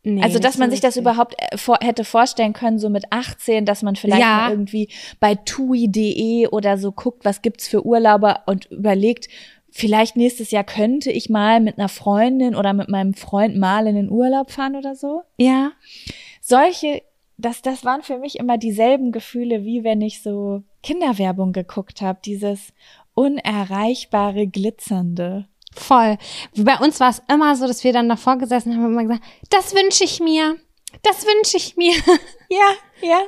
[0.06, 3.66] Nee, also, dass man sich das überhaupt äh, vor, hätte vorstellen können, so mit 18,
[3.66, 4.38] dass man vielleicht Ja.
[4.38, 4.90] mal irgendwie
[5.22, 9.30] bei tui.de oder so guckt, was gibt's für Urlauber und überlegt,
[9.74, 13.96] vielleicht nächstes Jahr könnte ich mal mit einer Freundin oder mit meinem Freund mal in
[13.96, 15.24] den Urlaub fahren oder so.
[15.38, 15.72] Ja.
[16.42, 17.02] Solche,
[17.38, 22.20] das, das waren für mich immer dieselben Gefühle, wie wenn ich so Kinderwerbung geguckt habe,
[22.24, 22.72] dieses
[23.16, 25.48] unerreichbare, glitzernde.
[25.76, 26.18] Voll.
[26.56, 29.24] Bei uns war es immer so, dass wir dann davor gesessen haben und immer gesagt,
[29.50, 30.56] das wünsche ich mir.
[31.02, 31.94] Das wünsche ich mir.
[32.50, 33.20] Ja, ja.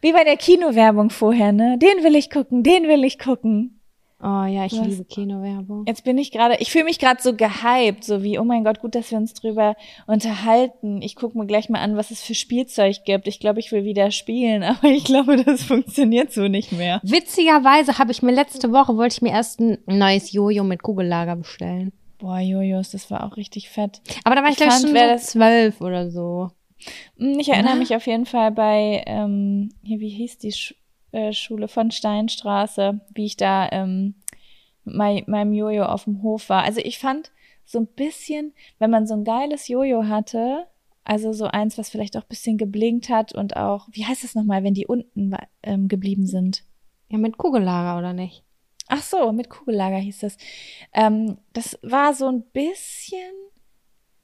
[0.00, 1.76] Wie bei der Kinowerbung vorher, ne?
[1.76, 3.79] Den will ich gucken, den will ich gucken.
[4.22, 4.86] Oh ja, ich Was?
[4.86, 5.84] liebe Kinowerbung.
[5.86, 8.80] Jetzt bin ich gerade, ich fühle mich gerade so gehypt, so wie, oh mein Gott,
[8.80, 11.00] gut, dass wir uns drüber unterhalten.
[11.00, 13.26] Ich gucke mir gleich mal an, was es für Spielzeug gibt.
[13.26, 17.00] Ich glaube, ich will wieder spielen, aber ich glaube, das funktioniert so nicht mehr.
[17.02, 21.36] Witzigerweise habe ich mir letzte Woche, wollte ich mir erst ein neues Jojo mit Kugellager
[21.36, 21.92] bestellen.
[22.18, 24.02] Boah, Jojos, das war auch richtig fett.
[24.24, 26.50] Aber da war ich, Ich glaube schon so das- zwölf oder so.
[27.18, 27.78] Hm, Ich erinnere Na?
[27.78, 30.74] mich auf jeden Fall bei, ähm, hier, wie hieß die Sch
[31.32, 34.14] Schule von Steinstraße, wie ich da ähm,
[34.84, 36.62] mit mei meinem Jojo auf dem Hof war.
[36.62, 37.32] Also ich fand
[37.64, 40.66] so ein bisschen, wenn man so ein geiles Jojo hatte,
[41.04, 44.34] also so eins, was vielleicht auch ein bisschen geblinkt hat und auch, wie heißt es
[44.34, 46.64] nochmal, wenn die unten ähm, geblieben sind?
[47.08, 48.44] Ja, mit Kugellager oder nicht?
[48.88, 50.36] Ach so, mit Kugellager hieß das.
[50.92, 53.32] Ähm, das war so ein bisschen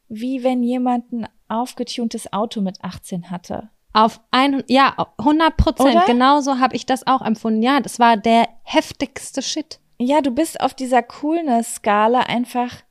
[0.09, 3.71] wie wenn jemand ein aufgetuntes Auto mit 18 hatte.
[3.97, 6.05] Auf ein, ja, 100 Prozent.
[6.05, 7.63] Genauso habe ich das auch empfunden.
[7.63, 9.81] Ja, das war der heftigste Shit.
[9.99, 12.83] Ja, du bist auf dieser Coolness-Skala einfach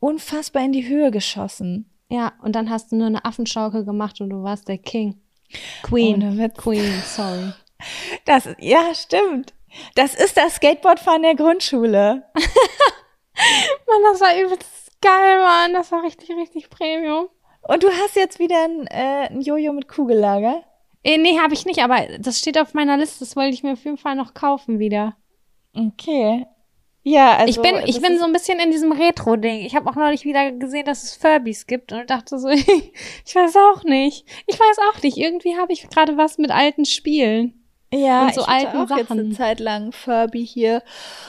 [0.00, 1.90] unfassbar in die Höhe geschossen.
[2.10, 5.18] Ja, und dann hast du nur eine Affenschaukel gemacht und du warst der King.
[5.82, 6.52] Queen.
[6.56, 7.52] Queen, sorry.
[8.24, 9.52] Das, ja, stimmt.
[9.94, 12.22] Das ist das Skateboardfahren der Grundschule.
[12.34, 15.72] Mann, das war übelst geil, Mann.
[15.72, 17.28] Das war richtig, richtig Premium.
[17.66, 20.62] Und du hast jetzt wieder ein, äh, ein Jojo mit Kugellager.
[21.02, 23.20] Äh, nee, habe ich nicht, aber das steht auf meiner Liste.
[23.20, 25.16] Das wollte ich mir auf jeden Fall noch kaufen wieder.
[25.74, 26.46] Okay.
[27.02, 27.62] Ja, also.
[27.62, 29.60] ich bin, ich bin so ein bisschen in diesem Retro-Ding.
[29.66, 33.56] Ich habe auch neulich wieder gesehen, dass es Furbies gibt und dachte so, ich weiß
[33.56, 34.26] auch nicht.
[34.46, 35.18] Ich weiß auch nicht.
[35.18, 37.63] Irgendwie habe ich gerade was mit alten Spielen.
[37.94, 39.32] Ja, und so ich hatte alten auch jetzt eine Sachen.
[39.32, 40.82] Zeit lang Furby hier.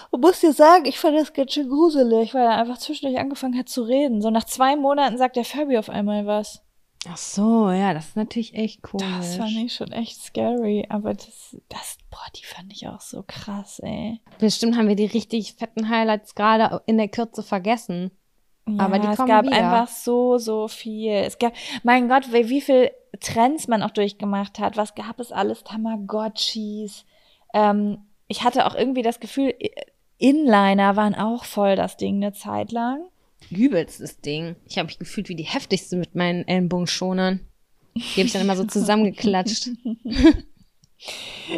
[0.09, 3.57] Und muss dir sagen, ich fand das ganz schön gruselig, weil er einfach zwischendurch angefangen
[3.57, 4.21] hat zu reden.
[4.21, 6.61] So nach zwei Monaten sagt der Furby auf einmal was.
[7.07, 8.99] Ach so, ja, das ist natürlich echt cool.
[8.99, 10.87] Das fand ich schon echt scary.
[10.89, 14.21] Aber das, das, boah, die fand ich auch so krass, ey.
[14.39, 18.11] Bestimmt haben wir die richtig fetten Highlights gerade in der Kürze vergessen.
[18.67, 19.55] Ja, Aber die es kommen gab wieder.
[19.55, 21.11] einfach so, so viel.
[21.11, 21.53] Es gab,
[21.83, 24.75] mein Gott, wie, wie viel Trends man auch durchgemacht hat.
[24.75, 25.63] Was gab es alles?
[25.63, 27.05] Tamagotchis.
[27.53, 29.53] Ähm, ich hatte auch irgendwie das Gefühl,
[30.17, 33.01] Inliner waren auch voll das Ding eine Zeit lang.
[33.51, 34.55] Übelstes Ding.
[34.65, 37.41] Ich habe mich gefühlt wie die heftigste mit meinen Ellenbogenschonern.
[37.93, 39.69] Die habe ich dann immer so zusammengeklatscht.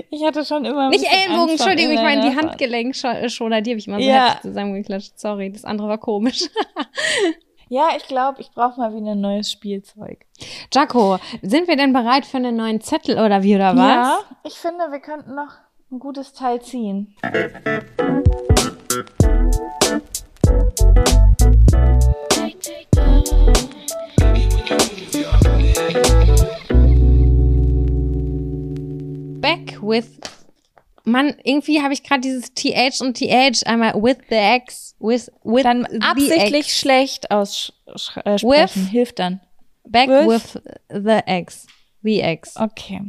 [0.10, 0.86] Ich hatte schon immer.
[0.86, 2.36] ein Nicht Ellenbogen, Angst Entschuldigung, ich meine die.
[2.36, 4.38] Handgelenkschoner, die habe ich immer so Ja.
[4.42, 5.20] zusammengeklatscht.
[5.20, 6.50] Sorry, das andere war komisch.
[7.70, 10.26] Ja, ich glaube, ich brauche mal wieder ein neues Spielzeug.
[10.74, 13.78] Jaco, sind wir denn bereit für einen neuen Zettel oder wie oder was?
[13.78, 15.52] Ja, ich finde, wir könnten noch
[15.92, 17.16] ein gutes Teil ziehen.
[29.88, 30.20] With.
[31.04, 35.64] Mann, irgendwie habe ich gerade dieses TH und TH einmal with the X, with, with
[35.64, 38.22] Dann absichtlich schlecht aussprechen.
[38.26, 38.90] Äh, With-.
[38.90, 39.40] Hilft dann.
[39.86, 41.66] Back with- with the X.
[42.04, 42.56] The X.
[42.58, 43.02] Okay.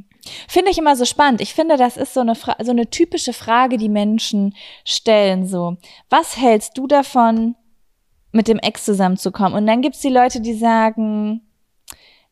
[0.46, 1.40] Finde ich immer so spannend.
[1.40, 4.54] Ich finde, das ist so eine, Fra so eine typische Frage, die Menschen
[4.84, 5.46] stellen.
[5.46, 5.76] So,
[6.08, 7.56] was hältst du davon,
[8.30, 9.54] mit dem Ex zusammenzukommen?
[9.54, 11.40] Und dann gibt's die Leute, die sagen,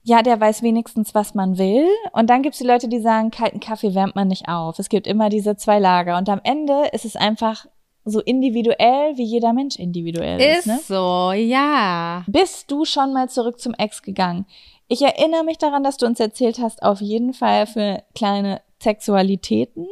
[0.07, 1.89] ja, der weiß wenigstens, was man will.
[2.13, 4.79] Und dann gibt's die Leute, die sagen, kalten Kaffee wärmt man nicht auf.
[4.79, 6.17] Es gibt immer diese zwei Lager.
[6.17, 7.67] Und am Ende ist es einfach
[8.05, 10.59] so individuell, wie jeder Mensch individuell ist.
[10.59, 10.79] Ist ne?
[10.87, 12.23] so, ja.
[12.29, 14.47] Bist du schon mal zurück zum Ex gegangen?
[14.87, 19.89] Ich erinnere mich daran, dass du uns erzählt hast, auf jeden Fall für kleine Sexualitäten.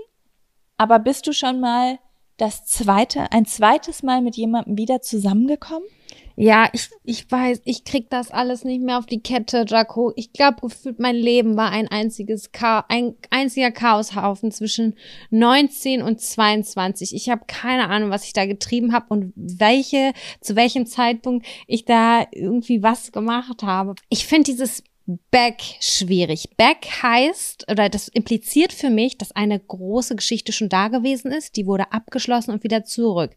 [0.76, 1.98] Aber bist du schon mal
[2.36, 5.88] das zweite, ein zweites Mal mit jemandem wieder zusammengekommen?
[6.36, 10.12] Ja, ich, ich weiß, ich krieg das alles nicht mehr auf die Kette, Jaco.
[10.16, 14.96] Ich glaube, gefühlt mein Leben war ein einziges Chaos, ein einziger Chaoshaufen zwischen
[15.30, 17.14] 19 und 22.
[17.14, 21.84] Ich habe keine Ahnung, was ich da getrieben habe und welche, zu welchem Zeitpunkt ich
[21.84, 23.94] da irgendwie was gemacht habe.
[24.08, 24.82] Ich finde dieses
[25.30, 26.56] Back schwierig.
[26.56, 31.56] Back heißt, oder das impliziert für mich, dass eine große Geschichte schon da gewesen ist,
[31.56, 33.32] die wurde abgeschlossen und wieder zurück.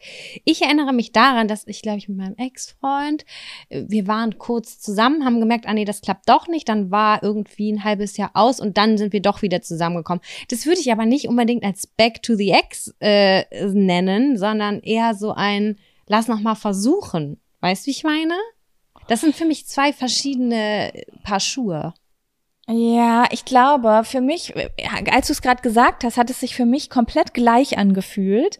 [0.46, 3.26] Ich erinnere mich daran, dass ich, glaube ich, mit meinem Ex-Freund,
[3.68, 7.22] äh, wir waren kurz zusammen, haben gemerkt, ah nee, das klappt doch nicht, dann war
[7.22, 10.24] irgendwie ein halbes Jahr aus und dann sind wir doch wieder zusammengekommen.
[10.50, 15.16] Das würde ich aber nicht unbedingt als Back to the Ex äh, nennen, sondern eher
[15.16, 17.42] so ein, lass noch mal versuchen.
[17.60, 18.36] Weißt du, wie ich meine?
[19.08, 20.92] Das sind für mich zwei verschiedene
[21.24, 21.94] Paar Schuhe.
[22.70, 24.54] Ja, ich glaube, für mich,
[25.10, 28.60] als du es gerade gesagt hast, hat es sich für mich komplett gleich angefühlt.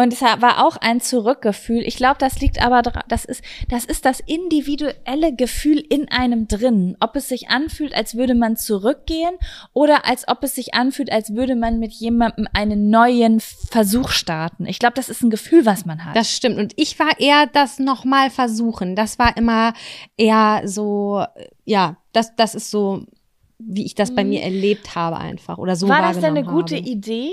[0.00, 1.82] Und es war auch ein Zurückgefühl.
[1.84, 6.96] Ich glaube, das liegt aber, das ist, das ist das individuelle Gefühl in einem drin.
[7.00, 9.34] Ob es sich anfühlt, als würde man zurückgehen
[9.72, 14.66] oder als ob es sich anfühlt, als würde man mit jemandem einen neuen Versuch starten.
[14.66, 16.14] Ich glaube, das ist ein Gefühl, was man hat.
[16.14, 16.58] Das stimmt.
[16.58, 18.94] Und ich war eher das nochmal versuchen.
[18.94, 19.72] Das war immer
[20.16, 23.02] eher so, äh, ja, das, das ist so,
[23.58, 25.58] wie ich das bei mir erlebt habe einfach.
[25.58, 25.90] Oder so Mhm.
[25.90, 26.88] war das denn eine gute habe.
[26.88, 27.32] Idee?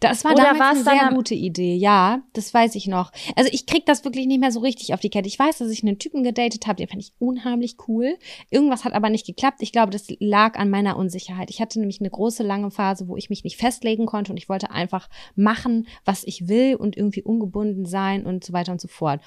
[0.00, 3.12] Das war Oder damals eine sehr gute Idee, ja, das weiß ich noch.
[3.36, 5.28] Also ich krieg das wirklich nicht mehr so richtig auf die Kette.
[5.28, 8.16] Ich weiß, dass ich einen Typen gedatet habe, den fand ich unheimlich cool.
[8.50, 9.58] Irgendwas hat aber nicht geklappt.
[9.60, 11.50] Ich glaube, das lag an meiner Unsicherheit.
[11.50, 14.48] Ich hatte nämlich eine große, lange Phase, wo ich mich nicht festlegen konnte und ich
[14.48, 18.88] wollte einfach machen, was ich will und irgendwie ungebunden sein und so weiter und so
[18.88, 19.20] fort.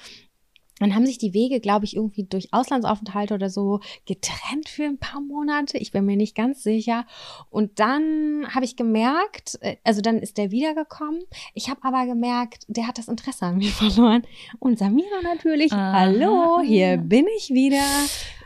[0.78, 4.98] Dann haben sich die Wege, glaube ich, irgendwie durch Auslandsaufenthalte oder so getrennt für ein
[4.98, 5.78] paar Monate.
[5.78, 7.06] Ich bin mir nicht ganz sicher.
[7.48, 11.22] Und dann habe ich gemerkt, äh, also dann ist der wiedergekommen.
[11.54, 14.22] Ich habe aber gemerkt, der hat das Interesse an mir verloren.
[14.58, 15.72] Und Samira natürlich.
[15.72, 15.92] Aha.
[15.92, 17.82] Hallo, hier bin ich wieder.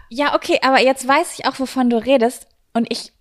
[0.08, 2.46] Ja, okay, aber jetzt weiß ich auch, wovon du redest.
[2.74, 3.12] Und ich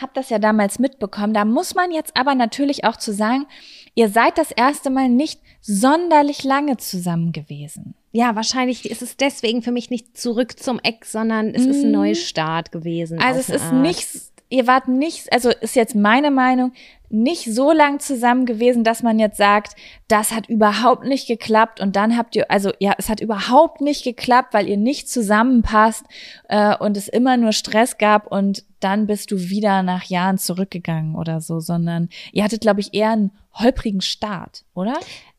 [0.00, 1.32] habe das ja damals mitbekommen.
[1.32, 3.46] Da muss man jetzt aber natürlich auch zu sagen,
[3.94, 7.94] ihr seid das erste Mal nicht sonderlich lange zusammen gewesen.
[8.12, 11.86] Ja, wahrscheinlich ist es deswegen für mich nicht zurück zum Ex, sondern es ist ein
[11.88, 11.92] Mhm.
[11.92, 13.18] Neustart gewesen.
[13.20, 13.80] Also es ist Art.
[13.80, 14.06] nicht,
[14.50, 16.72] ihr wart nicht, also ist jetzt meine Meinung,
[17.08, 19.76] nicht so lang zusammen gewesen, dass man jetzt sagt,
[20.08, 24.02] das hat überhaupt nicht geklappt und dann habt ihr, also ja, es hat überhaupt nicht
[24.04, 26.04] geklappt, weil ihr nicht zusammenpasst
[26.48, 31.14] äh, und es immer nur Stress gab und dann bist du wieder nach Jahren zurückgegangen
[31.14, 34.94] oder so, sondern ihr hattet, glaube ich, eher einen holprigen Start, oder?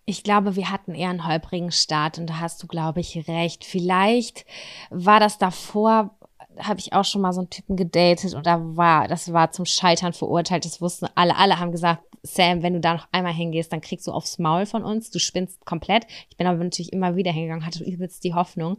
[0.06, 3.64] Ich glaube, wir hatten eher einen holprigen Start und da hast du, glaube ich, recht.
[3.64, 4.46] Vielleicht
[4.90, 6.18] war das davor,
[6.60, 9.66] habe ich auch schon mal so einen Typen gedatet und da war, das war zum
[9.66, 10.66] Scheitern verurteilt.
[10.66, 11.38] Das wussten alle.
[11.38, 14.66] Alle haben gesagt, Sam, wenn du da noch einmal hingehst, dann kriegst du aufs Maul
[14.66, 15.10] von uns.
[15.10, 16.06] Du spinnst komplett.
[16.30, 18.78] Ich bin aber natürlich immer wieder hingegangen, hatte übelst die Hoffnung.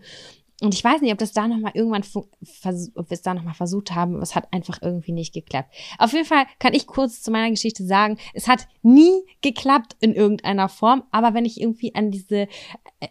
[0.61, 3.93] Und ich weiß nicht, ob das da nochmal irgendwann, ob wir es da nochmal versucht
[3.93, 5.75] haben, aber es hat einfach irgendwie nicht geklappt.
[5.99, 10.15] Auf jeden Fall kann ich kurz zu meiner Geschichte sagen, es hat nie geklappt in
[10.15, 12.47] irgendeiner Form, aber wenn ich irgendwie an diese,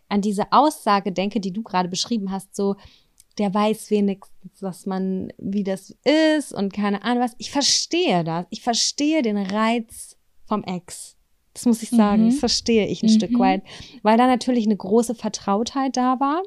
[0.07, 2.77] an diese Aussage denke, die du gerade beschrieben hast, so,
[3.37, 7.35] der weiß wenigstens, was man, wie das ist und keine Ahnung was.
[7.39, 8.45] Ich verstehe das.
[8.51, 10.15] Ich verstehe den Reiz
[10.45, 11.17] vom Ex.
[11.53, 12.25] Das muss ich sagen.
[12.25, 12.29] Mhm.
[12.29, 13.15] Das verstehe ich ein mhm.
[13.15, 13.63] Stück weit.
[14.01, 16.43] Weil da natürlich eine große Vertrautheit da war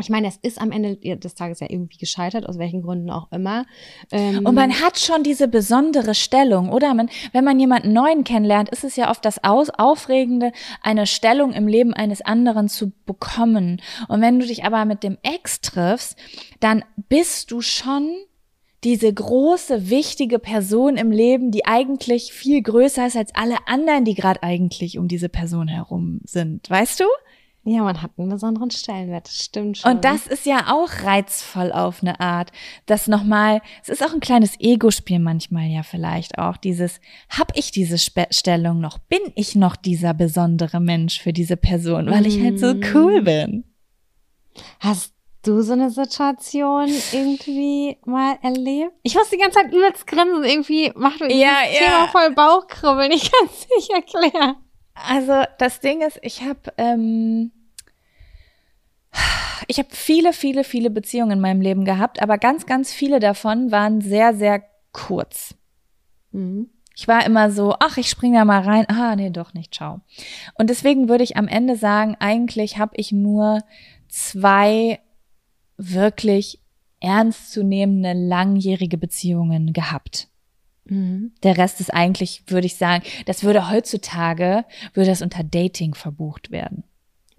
[0.00, 3.30] ich meine, es ist am Ende des Tages ja irgendwie gescheitert, aus welchen Gründen auch
[3.30, 3.66] immer.
[4.10, 6.94] Ähm und man hat schon diese besondere Stellung, oder?
[6.94, 11.52] Man, wenn man jemanden Neuen kennenlernt, ist es ja oft das Aus Aufregende, eine Stellung
[11.52, 13.82] im Leben eines anderen zu bekommen.
[14.08, 16.16] Und wenn du dich aber mit dem Ex triffst,
[16.60, 18.08] dann bist du schon
[18.84, 24.14] diese große, wichtige Person im Leben, die eigentlich viel größer ist als alle anderen, die
[24.14, 26.68] gerade eigentlich um diese Person herum sind.
[26.68, 27.04] Weißt du?
[27.64, 29.92] Ja, man hat einen besonderen Stellenwert, das stimmt schon.
[29.92, 32.50] Und das ist ja auch reizvoll auf eine Art.
[32.86, 36.56] Das nochmal, es ist auch ein kleines Ego-Spiel manchmal ja vielleicht auch.
[36.56, 38.98] Dieses, hab ich diese Spe Stellung noch?
[38.98, 43.24] Bin ich noch dieser besondere Mensch für diese Person, weil ich halt so cool mm.
[43.24, 43.64] bin?
[44.80, 48.92] Hast du so eine Situation irgendwie mal erlebt?
[49.04, 51.78] Ich muss die ganze Zeit übelst grinsen, irgendwie macht mir ja, ja.
[51.78, 54.56] Thema voll Bauchkribbeln, ich kann es nicht erklären.
[54.94, 57.52] Also das Ding ist, ich habe ähm,
[59.66, 63.70] ich habe viele, viele, viele Beziehungen in meinem Leben gehabt, aber ganz, ganz viele davon
[63.70, 64.62] waren sehr, sehr
[64.92, 65.54] kurz.
[66.32, 66.70] Mhm.
[66.94, 68.86] Ich war immer so, ach, ich spring da mal rein.
[68.88, 70.02] Ah, nee, doch nicht, ciao.
[70.54, 73.60] Und deswegen würde ich am Ende sagen, eigentlich habe ich nur
[74.08, 75.00] zwei
[75.78, 76.60] wirklich
[77.00, 80.28] ernstzunehmende langjährige Beziehungen gehabt.
[80.92, 81.32] Mhm.
[81.42, 86.50] Der Rest ist eigentlich, würde ich sagen, das würde heutzutage, würde das unter Dating verbucht
[86.50, 86.84] werden.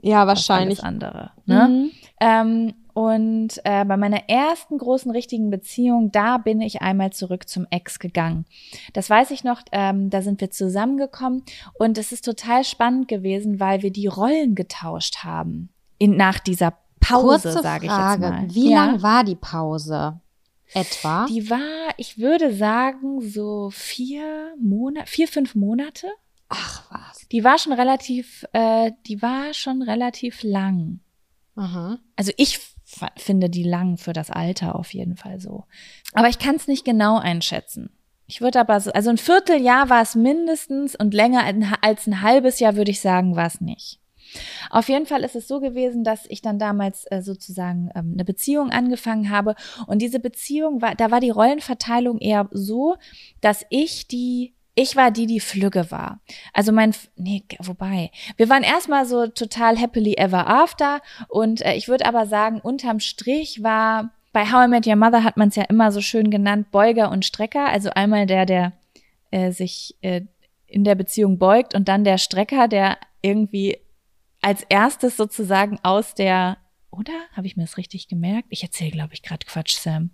[0.01, 0.79] Ja, wahrscheinlich.
[0.79, 1.31] Alles andere.
[1.45, 1.67] Ne?
[1.69, 1.91] Mhm.
[2.19, 7.65] Ähm, und äh, bei meiner ersten großen richtigen Beziehung, da bin ich einmal zurück zum
[7.69, 8.45] Ex gegangen.
[8.93, 11.43] Das weiß ich noch, ähm, da sind wir zusammengekommen
[11.75, 15.69] und es ist total spannend gewesen, weil wir die Rollen getauscht haben.
[15.97, 18.45] In, nach dieser Pause, sage ich jetzt mal.
[18.49, 18.85] Wie ja.
[18.85, 20.19] lang war die Pause?
[20.73, 21.25] Etwa?
[21.29, 26.07] Die war, ich würde sagen, so vier Monate, vier, fünf Monate.
[26.49, 27.27] Ach was.
[27.31, 30.99] Die war schon relativ, äh, die war schon relativ lang.
[31.55, 31.99] Aha.
[32.15, 32.59] Also ich
[33.17, 35.65] finde die lang für das Alter auf jeden Fall so.
[36.13, 37.89] Aber ich kann es nicht genau einschätzen.
[38.25, 41.43] Ich würde aber so, also ein Vierteljahr war es mindestens und länger
[41.81, 43.99] als ein halbes Jahr würde ich sagen, war es nicht.
[44.69, 48.25] Auf jeden Fall ist es so gewesen, dass ich dann damals äh, sozusagen ähm, eine
[48.25, 49.55] Beziehung angefangen habe
[49.87, 52.95] und diese Beziehung war, da war die Rollenverteilung eher so,
[53.41, 56.19] dass ich die ich war die, die Flügge war.
[56.51, 58.09] Also mein, nee, wobei.
[58.37, 62.99] Wir waren erstmal so total happily ever after und äh, ich würde aber sagen, unterm
[62.99, 66.31] Strich war, bei How I Met Your Mother hat man es ja immer so schön
[66.31, 67.69] genannt, Beuger und Strecker.
[67.69, 68.73] Also einmal der, der
[69.29, 70.21] äh, sich äh,
[70.65, 73.77] in der Beziehung beugt und dann der Strecker, der irgendwie
[74.43, 76.57] als erstes sozusagen aus der,
[76.91, 77.13] oder?
[77.33, 78.47] Habe ich mir das richtig gemerkt?
[78.49, 80.11] Ich erzähle, glaube ich, gerade Quatsch, Sam.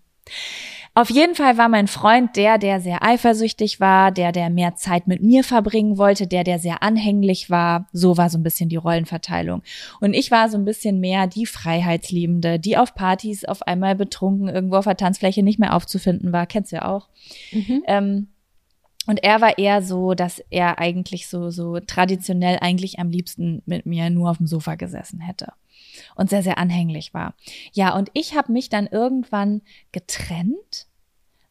[0.95, 5.07] Auf jeden Fall war mein Freund der, der sehr eifersüchtig war, der, der mehr Zeit
[5.07, 7.87] mit mir verbringen wollte, der, der sehr anhänglich war.
[7.93, 9.61] So war so ein bisschen die Rollenverteilung.
[10.01, 14.49] Und ich war so ein bisschen mehr die Freiheitsliebende, die auf Partys auf einmal betrunken
[14.49, 16.45] irgendwo auf der Tanzfläche nicht mehr aufzufinden war.
[16.45, 17.07] Kennst du ja auch.
[17.51, 17.83] Mhm.
[17.87, 18.27] Ähm,
[19.09, 23.87] und er war eher so, dass er eigentlich so, so traditionell eigentlich am liebsten mit
[23.87, 25.51] mir nur auf dem Sofa gesessen hätte
[26.13, 27.33] und sehr, sehr anhänglich war.
[27.73, 30.85] Ja, und ich habe mich dann irgendwann getrennt,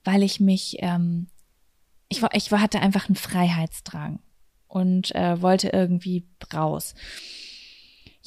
[0.04, 1.26] weil ich mich, ähm,
[2.08, 4.20] ich, war, ich hatte einfach einen Freiheitsdrang
[4.68, 6.94] und äh, wollte irgendwie raus.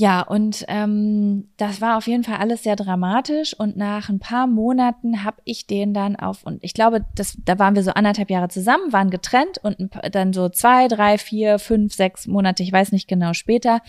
[0.02, 3.54] Ja, und ähm, das war auf jeden Fall alles sehr dramatisch.
[3.54, 7.60] Und nach ein paar Monaten habe ich den dann auf, und ich glaube, das, da
[7.60, 11.93] waren wir so anderthalb Jahre zusammen, waren getrennt und dann so zwei, drei, vier, fünf,
[11.93, 13.82] sechs Monate, ich weiß nicht genau später,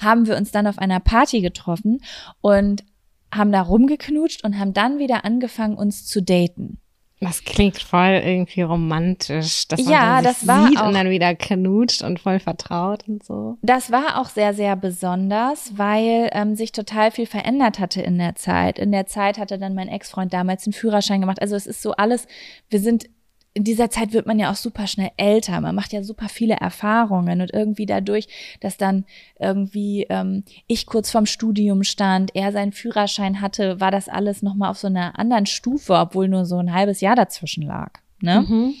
[0.00, 2.00] haben wir uns dann auf einer Party getroffen
[2.40, 2.82] und
[3.30, 6.80] haben da rumgeknutscht und haben dann wieder angefangen, uns zu daten.
[7.20, 11.34] Das klingt voll irgendwie romantisch, dass man ja, das war sieht auch, und dann wieder
[11.34, 13.58] knutscht und voll vertraut und so.
[13.62, 18.36] Das war auch sehr, sehr besonders, weil ähm, sich total viel verändert hatte in der
[18.36, 18.78] Zeit.
[18.78, 21.42] In der Zeit hatte dann mein Ex-Freund damals einen Führerschein gemacht.
[21.42, 22.26] Also es ist so alles,
[22.70, 23.06] wir sind
[23.58, 25.60] in dieser Zeit wird man ja auch super schnell älter.
[25.60, 28.28] Man macht ja super viele Erfahrungen und irgendwie dadurch,
[28.60, 29.04] dass dann
[29.40, 34.70] irgendwie ähm, ich kurz vorm Studium stand, er seinen Führerschein hatte, war das alles nochmal
[34.70, 37.94] auf so einer anderen Stufe, obwohl nur so ein halbes Jahr dazwischen lag.
[38.20, 38.46] Ne?
[38.48, 38.74] Mhm.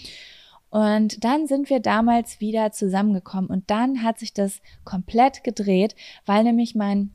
[0.70, 6.44] Und dann sind wir damals wieder zusammengekommen und dann hat sich das komplett gedreht, weil
[6.44, 7.10] nämlich mein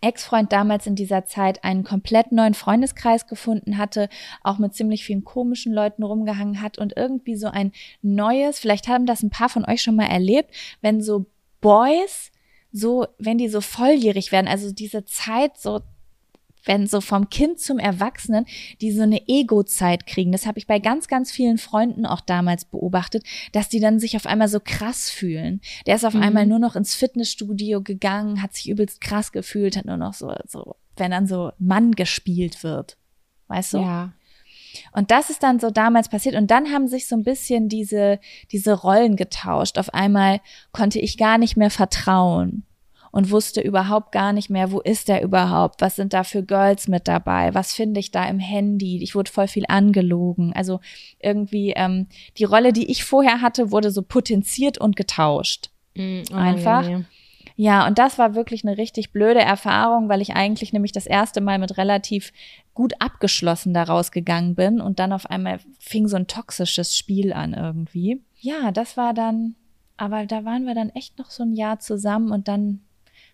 [0.00, 4.08] Ex-Freund damals in dieser Zeit einen komplett neuen Freundeskreis gefunden hatte,
[4.42, 7.72] auch mit ziemlich vielen komischen Leuten rumgehangen hat und irgendwie so ein
[8.02, 11.26] neues, vielleicht haben das ein paar von euch schon mal erlebt, wenn so
[11.60, 12.30] Boys
[12.70, 15.80] so, wenn die so volljährig werden, also diese Zeit so
[16.68, 18.46] wenn so vom Kind zum Erwachsenen,
[18.80, 20.30] die so eine Ego-Zeit kriegen.
[20.30, 24.14] Das habe ich bei ganz, ganz vielen Freunden auch damals beobachtet, dass die dann sich
[24.16, 25.60] auf einmal so krass fühlen.
[25.86, 26.22] Der ist auf mhm.
[26.22, 30.32] einmal nur noch ins Fitnessstudio gegangen, hat sich übelst krass gefühlt, hat nur noch so,
[30.46, 32.98] so, wenn dann so Mann gespielt wird.
[33.48, 33.78] Weißt du?
[33.78, 34.12] Ja.
[34.92, 36.34] Und das ist dann so damals passiert.
[36.34, 38.20] Und dann haben sich so ein bisschen diese,
[38.52, 39.78] diese Rollen getauscht.
[39.78, 40.40] Auf einmal
[40.72, 42.66] konnte ich gar nicht mehr vertrauen
[43.10, 46.88] und wusste überhaupt gar nicht mehr, wo ist er überhaupt, was sind da für Girls
[46.88, 49.02] mit dabei, was finde ich da im Handy.
[49.02, 50.52] Ich wurde voll viel angelogen.
[50.52, 50.80] Also
[51.18, 52.06] irgendwie ähm,
[52.36, 55.70] die Rolle, die ich vorher hatte, wurde so potenziert und getauscht.
[55.94, 56.84] Mm, oh, Einfach.
[56.84, 57.04] Ja, ja.
[57.56, 61.40] ja, und das war wirklich eine richtig blöde Erfahrung, weil ich eigentlich nämlich das erste
[61.40, 62.32] Mal mit relativ
[62.74, 67.52] gut abgeschlossen daraus gegangen bin und dann auf einmal fing so ein toxisches Spiel an
[67.52, 68.22] irgendwie.
[68.38, 69.56] Ja, das war dann,
[69.96, 72.82] aber da waren wir dann echt noch so ein Jahr zusammen und dann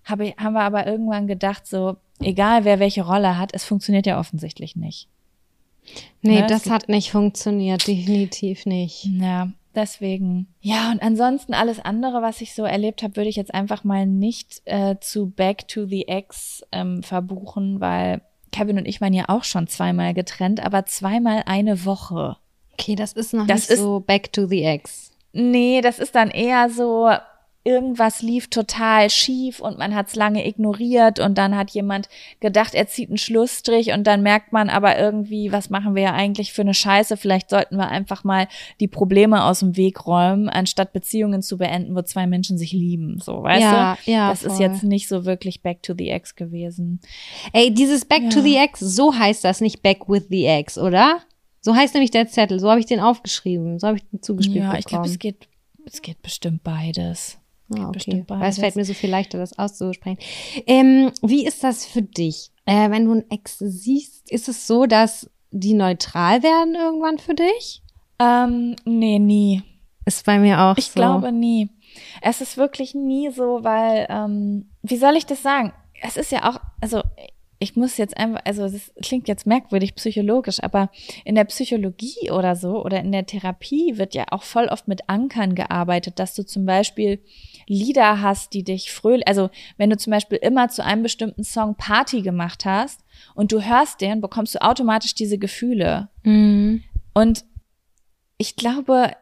[0.05, 4.19] habe, haben wir aber irgendwann gedacht, so, egal wer welche Rolle hat, es funktioniert ja
[4.19, 5.09] offensichtlich nicht.
[6.23, 6.47] Nee, ne?
[6.47, 9.05] das hat nicht funktioniert, definitiv nicht.
[9.05, 10.49] Ja, deswegen.
[10.61, 14.07] Ja, und ansonsten alles andere, was ich so erlebt habe, würde ich jetzt einfach mal
[14.07, 18.23] nicht äh, zu Back to the Ex ähm, verbuchen, weil
[18.53, 22.37] Kevin und ich waren ja auch schon zweimal getrennt, aber zweimal eine Woche.
[22.73, 25.13] Okay, das ist noch das nicht ist, so Back to the Ex.
[25.33, 27.11] Nee, das ist dann eher so,
[27.65, 32.11] irgendwas lief total schief und man hat es lange ignoriert und dann hat jemand
[32.41, 36.13] gedacht, er zieht einen Schlussstrich und dann merkt man aber irgendwie, was machen wir ja
[36.13, 37.17] eigentlich für eine Scheiße?
[37.17, 38.49] Vielleicht sollten wir einfach mal
[38.81, 43.19] die Probleme aus dem Weg räumen, anstatt Beziehungen zu beenden, wo zwei Menschen sich lieben.
[43.21, 44.11] So, weißt ja, du?
[44.11, 44.53] Ja, das voll.
[44.53, 47.01] ist jetzt nicht so wirklich Back to the Ex gewesen.
[47.55, 48.29] Ey, dieses Back ja.
[48.29, 51.21] to the Ex, so heißt das nicht Back with the Ex, oder?
[51.63, 52.61] So heißt nämlich der Zettel.
[52.61, 53.79] So habe ich den aufgeschrieben.
[53.79, 54.79] So habe ich den zugespielt ja, bekommen.
[54.81, 55.49] ich glaube, es geht,
[55.87, 57.39] es geht bestimmt beides.
[57.73, 58.25] Ah, okay.
[58.29, 60.19] Weil es fällt mir so viel leichter, das auszusprechen.
[60.67, 62.51] Ähm, wie ist das für dich?
[62.67, 67.35] Äh, wenn du ein Ex siehst, ist es so, dass die neutral werden irgendwann für
[67.35, 67.83] dich?
[68.19, 69.63] Ähm, nee, nie.
[70.05, 70.89] Ist bei mir auch ich so.
[70.91, 71.71] Ich glaube nie.
[72.21, 75.73] Es ist wirklich nie so, weil, ähm, wie soll ich das sagen?
[76.03, 77.03] Es ist ja auch, also
[77.59, 80.91] ich muss jetzt einfach, also es klingt jetzt merkwürdig psychologisch, aber
[81.25, 85.09] in der Psychologie oder so oder in der Therapie wird ja auch voll oft mit
[85.09, 87.21] Ankern gearbeitet, dass du zum Beispiel
[87.67, 91.77] Lieder hast, die dich fröhlich, also wenn du zum Beispiel immer zu einem bestimmten Song
[91.77, 93.01] Party gemacht hast
[93.35, 96.09] und du hörst den, bekommst du automatisch diese Gefühle.
[96.23, 96.83] Mhm.
[97.15, 97.45] Und
[98.39, 99.13] ich glaube,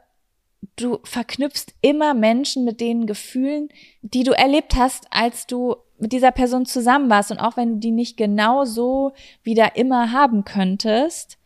[0.77, 3.69] du verknüpfst immer Menschen mit den Gefühlen,
[4.03, 7.31] die du erlebt hast, als du mit dieser Person zusammen warst.
[7.31, 9.13] Und auch wenn du die nicht genau so
[9.43, 11.39] wieder immer haben könntest,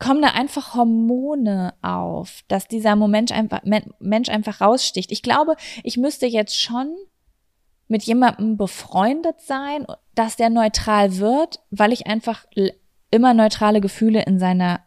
[0.00, 3.60] kommen da einfach Hormone auf, dass dieser Moment einfach,
[4.00, 5.12] Mensch einfach raussticht.
[5.12, 5.54] Ich glaube,
[5.84, 6.96] ich müsste jetzt schon
[7.86, 12.46] mit jemandem befreundet sein, dass der neutral wird, weil ich einfach
[13.10, 14.80] immer neutrale Gefühle in seiner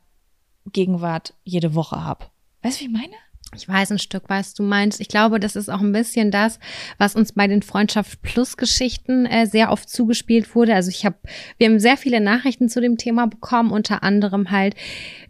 [0.72, 2.26] Gegenwart jede Woche habe.
[2.62, 3.16] Weißt du, wie ich meine?
[3.56, 5.00] Ich weiß ein Stück, was du meinst.
[5.00, 6.60] Ich glaube, das ist auch ein bisschen das,
[6.98, 10.76] was uns bei den Freundschaft Plus Geschichten äh, sehr oft zugespielt wurde.
[10.76, 11.16] Also ich habe,
[11.58, 14.76] wir haben sehr viele Nachrichten zu dem Thema bekommen, unter anderem halt,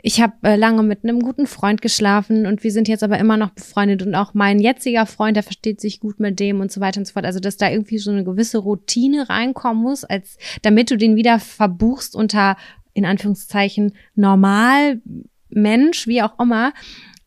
[0.01, 3.37] ich habe äh, lange mit einem guten Freund geschlafen und wir sind jetzt aber immer
[3.37, 6.81] noch befreundet und auch mein jetziger Freund, der versteht sich gut mit dem und so
[6.81, 7.25] weiter und so fort.
[7.25, 11.39] Also dass da irgendwie so eine gewisse Routine reinkommen muss, als damit du den wieder
[11.39, 12.57] verbuchst unter
[12.93, 15.01] in Anführungszeichen normal
[15.49, 16.73] Mensch, wie auch immer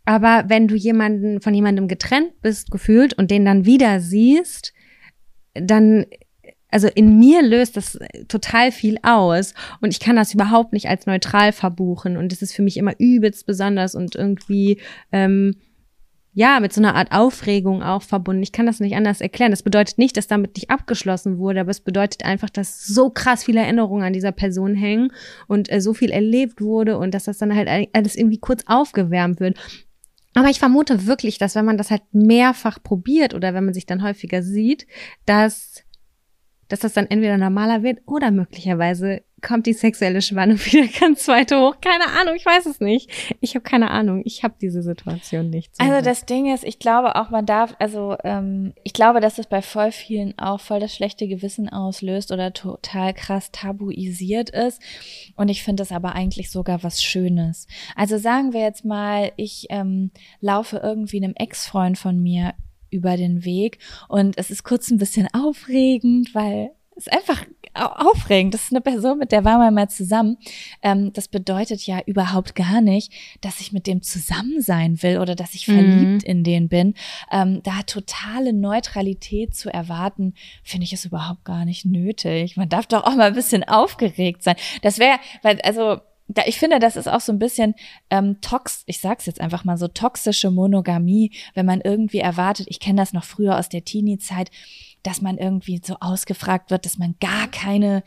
[0.07, 4.73] aber wenn du jemanden von jemandem getrennt bist, gefühlt und den dann wieder siehst,
[5.55, 6.07] dann
[6.69, 11.07] also in mir löst das total viel aus und ich kann das überhaupt nicht als
[11.07, 14.81] neutral verbuchen und es ist für mich immer übelst besonders und irgendwie
[15.13, 15.57] ähm,
[16.35, 18.43] ja mit so einer Art Aufregung auch verbunden.
[18.43, 19.53] Ich kann das nicht anders erklären.
[19.53, 23.45] Das bedeutet nicht, dass damit nicht abgeschlossen wurde, aber es bedeutet einfach, dass so krass
[23.45, 25.13] viele Erinnerungen an dieser Person hängen
[25.47, 29.41] und äh, so viel erlebt wurde und dass das dann halt alles irgendwie kurz aufgewärmt
[29.41, 29.57] wird.
[30.37, 33.87] Aber ich vermute wirklich, dass wenn man das halt mehrfach probiert oder wenn man sich
[33.87, 34.87] dann häufiger sieht,
[35.25, 35.83] dass,
[36.69, 41.53] dass das dann entweder normaler wird oder möglicherweise kommt die sexuelle Spannung wieder ganz weit
[41.53, 41.77] hoch.
[41.81, 43.11] Keine Ahnung, ich weiß es nicht.
[43.41, 44.23] Ich habe keine Ahnung.
[44.25, 45.77] Ich habe diese Situation nicht.
[45.77, 49.39] So also das Ding ist, ich glaube auch, man darf, also ähm, ich glaube, dass
[49.39, 54.83] es bei voll vielen auch voll das schlechte Gewissen auslöst oder total krass tabuisiert ist.
[55.37, 57.69] Und ich finde das aber eigentlich sogar was Schönes.
[57.95, 60.11] Also sagen wir jetzt mal, ich ähm,
[60.41, 62.55] laufe irgendwie einem Ex-Freund von mir
[62.91, 63.79] über den Weg
[64.09, 67.45] und es ist kurz ein bisschen aufregend, weil ist einfach
[67.75, 68.55] aufregend.
[68.55, 70.39] Das ist eine Person, mit der war man mal zusammen.
[70.83, 73.13] Ähm, das bedeutet ja überhaupt gar nicht,
[73.43, 76.31] dass ich mit dem zusammen sein will oder dass ich verliebt mhm.
[76.31, 76.95] in den bin.
[77.31, 82.57] Ähm, da totale Neutralität zu erwarten, finde ich es überhaupt gar nicht nötig.
[82.57, 84.57] Man darf doch auch mal ein bisschen aufgeregt sein.
[84.83, 87.75] Das wäre, weil, also, da, ich finde, das ist auch so ein bisschen
[88.11, 92.81] ähm, tox, ich sag's jetzt einfach mal so, toxische Monogamie, wenn man irgendwie erwartet, ich
[92.81, 94.51] kenne das noch früher aus der Teenie-Zeit,
[95.07, 98.03] dass man irgendwie so ausgefragt wird, dass man gar keine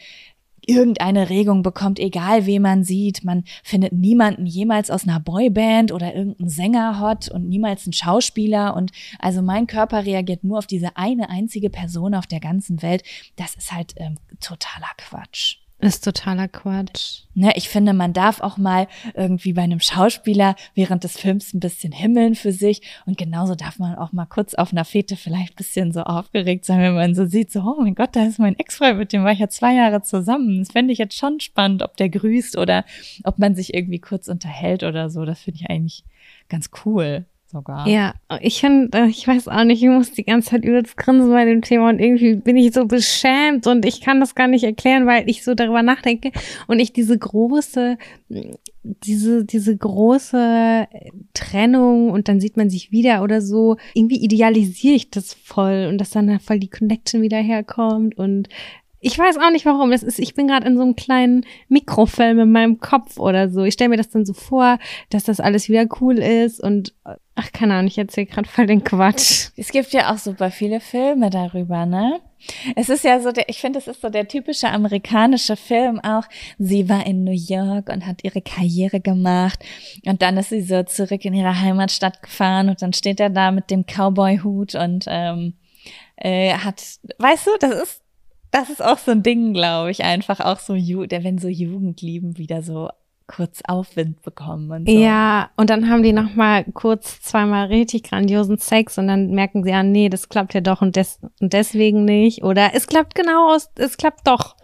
[0.65, 3.23] irgendeine Regung bekommt, egal wen man sieht.
[3.23, 8.75] Man findet niemanden jemals aus einer Boyband oder irgendeinen Sänger hot und niemals einen Schauspieler.
[8.75, 13.03] Und also mein Körper reagiert nur auf diese eine einzige Person auf der ganzen Welt.
[13.35, 15.57] Das ist halt ähm, totaler Quatsch.
[15.81, 17.21] Ist totaler Quatsch.
[17.35, 21.61] Ne, ich finde, man darf auch mal irgendwie bei einem Schauspieler während des Films ein
[21.61, 22.81] bisschen himmeln für sich.
[23.05, 26.65] Und genauso darf man auch mal kurz auf einer Fete vielleicht ein bisschen so aufgeregt
[26.65, 29.23] sein, wenn man so sieht, so, oh mein Gott, da ist mein Ex-Freund, mit dem
[29.23, 30.59] war ich ja zwei Jahre zusammen.
[30.59, 32.83] Das fände ich jetzt schon spannend, ob der grüßt oder
[33.23, 35.23] ob man sich irgendwie kurz unterhält oder so.
[35.23, 36.03] Das finde ich eigentlich
[36.49, 37.87] ganz cool sogar.
[37.87, 41.45] Ja, ich finde, ich weiß auch nicht, ich muss die ganze Zeit übelst grinsen bei
[41.45, 45.05] dem Thema und irgendwie bin ich so beschämt und ich kann das gar nicht erklären,
[45.07, 46.31] weil ich so darüber nachdenke
[46.67, 47.97] und ich diese große,
[48.83, 50.87] diese, diese große
[51.33, 55.97] Trennung und dann sieht man sich wieder oder so, irgendwie idealisiere ich das voll und
[55.97, 58.49] dass dann voll die Connection wieder herkommt und
[59.01, 59.91] ich weiß auch nicht warum.
[59.91, 63.63] Das ist, ich bin gerade in so einem kleinen Mikrofilm in meinem Kopf oder so.
[63.63, 64.77] Ich stelle mir das dann so vor,
[65.09, 66.93] dass das alles wieder cool ist und
[67.35, 69.49] ach, keine Ahnung, ich erzähle gerade voll den Quatsch.
[69.55, 72.19] Es gibt ja auch super viele Filme darüber, ne?
[72.75, 76.23] Es ist ja so, der, ich finde, es ist so der typische amerikanische Film auch.
[76.57, 79.59] Sie war in New York und hat ihre Karriere gemacht
[80.05, 83.51] und dann ist sie so zurück in ihre Heimatstadt gefahren und dann steht er da
[83.51, 85.53] mit dem Cowboy-Hut und ähm,
[86.17, 86.81] äh, hat,
[87.17, 88.01] weißt du, das ist
[88.51, 92.61] das ist auch so ein Ding, glaube ich, einfach auch so, wenn so Jugendlieben wieder
[92.61, 92.89] so
[93.27, 94.97] kurz Aufwind bekommen und so.
[94.97, 99.63] Ja, und dann haben die noch mal kurz zweimal richtig grandiosen Sex und dann merken
[99.63, 102.43] sie, ja, nee, das klappt ja doch und, des, und deswegen nicht.
[102.43, 104.55] Oder es klappt genau aus, es klappt doch.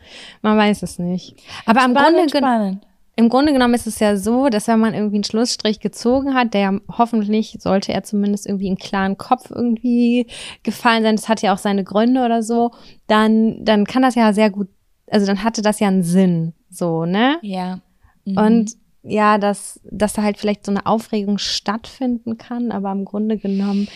[0.42, 1.36] Man weiß es nicht.
[1.68, 2.88] Aber spannend, am Grunde spannend
[3.18, 6.54] im Grunde genommen ist es ja so, dass wenn man irgendwie einen Schlussstrich gezogen hat,
[6.54, 10.28] der hoffentlich sollte er zumindest irgendwie im klaren Kopf irgendwie
[10.64, 12.72] gefallen sein, das hat ja auch seine Gründe oder so,
[13.08, 14.68] dann, dann kann das ja sehr gut,
[15.10, 17.38] also dann hatte das ja einen Sinn, so, ne?
[17.42, 17.80] Ja.
[18.26, 18.38] Mhm.
[18.38, 18.72] Und
[19.04, 23.88] ja, dass, dass da halt vielleicht so eine Aufregung stattfinden kann, aber im Grunde genommen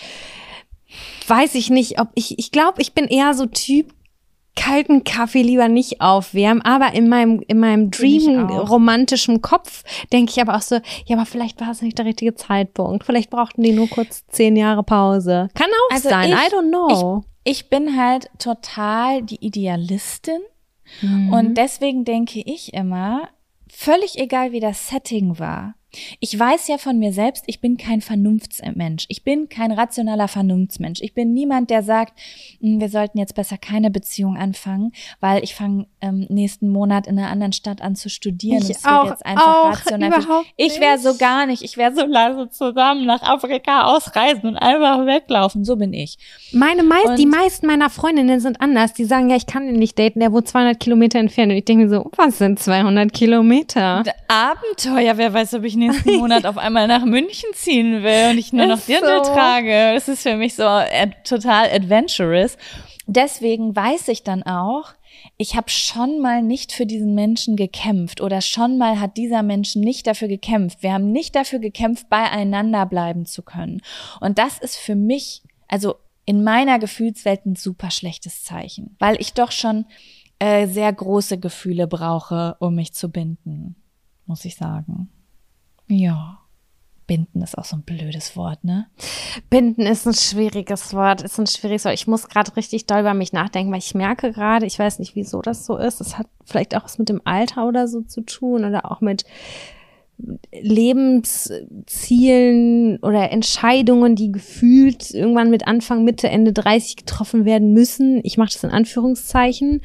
[1.27, 3.93] weiß ich nicht, ob ich, ich glaube, ich bin eher so Typ,
[4.59, 10.41] kalten Kaffee lieber nicht aufwärmen, aber in meinem in meinem Dream romantischen Kopf denke ich
[10.41, 13.05] aber auch so, ja, aber vielleicht war es nicht der richtige Zeitpunkt.
[13.05, 15.47] Vielleicht brauchten die nur kurz zehn Jahre Pause.
[15.53, 17.23] Kann auch also sein, ich, I don't know.
[17.43, 20.41] Ich, ich bin halt total die Idealistin
[21.01, 21.31] mhm.
[21.31, 23.29] und deswegen denke ich immer,
[23.69, 25.75] völlig egal wie das Setting war,
[26.19, 29.05] ich weiß ja von mir selbst, ich bin kein Vernunftsmensch.
[29.09, 31.01] Ich bin kein rationaler Vernunftsmensch.
[31.01, 32.13] Ich bin niemand, der sagt,
[32.61, 37.17] hm, wir sollten jetzt besser keine Beziehung anfangen, weil ich fange ähm, nächsten Monat in
[37.17, 38.63] einer anderen Stadt an zu studieren.
[38.69, 40.43] Ich auch, jetzt einfach auch rational.
[40.57, 41.63] Ich wäre so gar nicht.
[41.63, 45.65] Ich wäre so leise zusammen nach Afrika ausreisen und einfach weglaufen.
[45.65, 46.17] So bin ich.
[46.51, 48.93] Meine meist, die meisten meiner Freundinnen sind anders.
[48.93, 50.19] Die sagen, ja, ich kann ihn nicht daten.
[50.19, 51.51] Der wohnt 200 Kilometer entfernt.
[51.51, 54.03] Und ich denke mir so, was sind 200 Kilometer?
[54.27, 55.17] Abenteuer.
[55.17, 58.67] Wer weiß, ob ich nächsten Monat auf einmal nach München ziehen will und ich nur
[58.67, 59.33] noch Dirndl so.
[59.33, 59.93] trage.
[59.93, 62.57] Das ist für mich so äh, total adventurous.
[63.07, 64.93] Deswegen weiß ich dann auch,
[65.37, 69.75] ich habe schon mal nicht für diesen Menschen gekämpft oder schon mal hat dieser Mensch
[69.75, 70.83] nicht dafür gekämpft.
[70.83, 73.81] Wir haben nicht dafür gekämpft, beieinander bleiben zu können.
[74.19, 75.95] Und das ist für mich, also
[76.25, 79.85] in meiner Gefühlswelt ein super schlechtes Zeichen, weil ich doch schon
[80.39, 83.75] äh, sehr große Gefühle brauche, um mich zu binden,
[84.25, 85.09] muss ich sagen.
[85.89, 86.39] Ja.
[87.07, 88.85] Binden ist auch so ein blödes Wort, ne?
[89.49, 91.95] Binden ist ein schwieriges Wort, ist ein schwieriges Wort.
[91.95, 95.15] Ich muss gerade richtig doll über mich nachdenken, weil ich merke gerade, ich weiß nicht,
[95.15, 96.01] wieso das so ist.
[96.01, 99.23] Es hat vielleicht auch was mit dem Alter oder so zu tun oder auch mit
[100.51, 101.57] Lebenszielen
[102.97, 108.21] oder Entscheidungen, die gefühlt irgendwann mit Anfang, Mitte, Ende 30 getroffen werden müssen.
[108.23, 109.81] Ich mache das in Anführungszeichen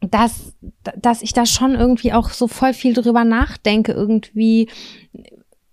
[0.00, 0.54] dass,
[0.96, 4.68] dass ich da schon irgendwie auch so voll viel drüber nachdenke, irgendwie,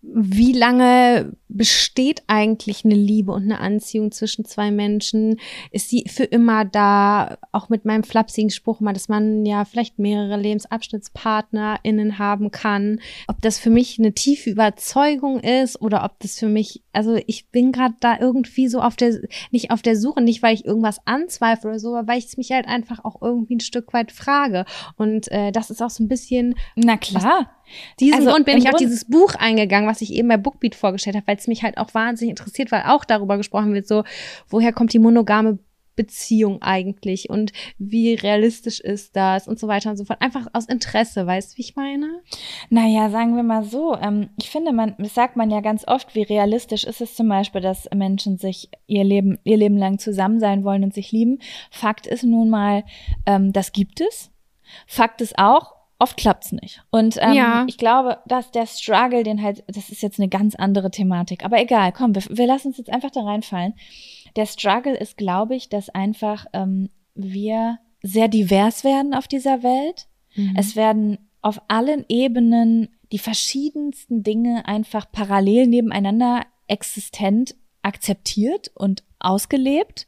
[0.01, 5.39] wie lange besteht eigentlich eine Liebe und eine Anziehung zwischen zwei Menschen?
[5.71, 7.37] Ist sie für immer da?
[7.51, 12.99] Auch mit meinem flapsigen Spruch mal, dass man ja vielleicht mehrere LebensabschnittspartnerInnen haben kann.
[13.27, 17.49] Ob das für mich eine tiefe Überzeugung ist oder ob das für mich, also ich
[17.49, 19.19] bin gerade da irgendwie so auf der,
[19.51, 22.37] nicht auf der Suche, nicht weil ich irgendwas anzweifle oder so, aber weil ich es
[22.37, 24.65] mich halt einfach auch irgendwie ein Stück weit frage.
[24.97, 26.55] Und äh, das ist auch so ein bisschen.
[26.75, 27.51] Na klar.
[27.99, 31.15] Diesen also, Grund bin ich auf dieses Buch eingegangen, was ich eben bei Bookbeat vorgestellt
[31.15, 34.03] habe, weil es mich halt auch wahnsinnig interessiert, weil auch darüber gesprochen wird, so,
[34.49, 35.59] woher kommt die monogame
[35.95, 40.21] Beziehung eigentlich und wie realistisch ist das und so weiter und so fort.
[40.21, 42.21] Einfach aus Interesse, weißt du, wie ich meine?
[42.69, 43.95] Naja, sagen wir mal so.
[43.95, 47.29] Ähm, ich finde, man, das sagt man ja ganz oft, wie realistisch ist es zum
[47.29, 51.39] Beispiel, dass Menschen sich ihr Leben, ihr Leben lang zusammen sein wollen und sich lieben.
[51.71, 52.83] Fakt ist nun mal,
[53.25, 54.31] ähm, das gibt es.
[54.87, 56.83] Fakt ist auch, oft klappt's nicht.
[56.91, 57.65] Und ähm, ja.
[57.67, 61.45] ich glaube, dass der Struggle, den halt, das ist jetzt eine ganz andere Thematik.
[61.45, 63.73] Aber egal, komm, wir, wir lassen uns jetzt einfach da reinfallen.
[64.35, 70.07] Der Struggle ist, glaube ich, dass einfach ähm, wir sehr divers werden auf dieser Welt.
[70.35, 70.53] Mhm.
[70.57, 80.07] Es werden auf allen Ebenen die verschiedensten Dinge einfach parallel nebeneinander existent akzeptiert und ausgelebt.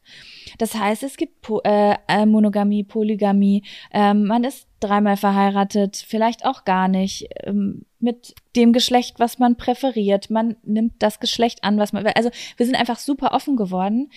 [0.58, 6.46] Das heißt, es gibt po äh, äh, Monogamie, Polygamie, ähm, man ist dreimal verheiratet, vielleicht
[6.46, 10.30] auch gar nicht, ähm, mit dem Geschlecht, was man präferiert.
[10.30, 12.14] Man nimmt das Geschlecht an, was man will.
[12.16, 14.12] Also wir sind einfach super offen geworden.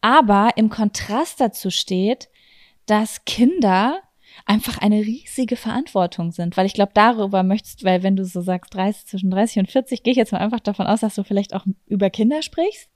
[0.00, 2.28] Aber im Kontrast dazu steht,
[2.86, 4.00] dass Kinder
[4.46, 8.74] einfach eine riesige Verantwortung sind, weil ich glaube, darüber möchtest, weil wenn du so sagst,
[8.74, 11.54] 30, zwischen 30 und 40, gehe ich jetzt mal einfach davon aus, dass du vielleicht
[11.54, 12.88] auch über Kinder sprichst.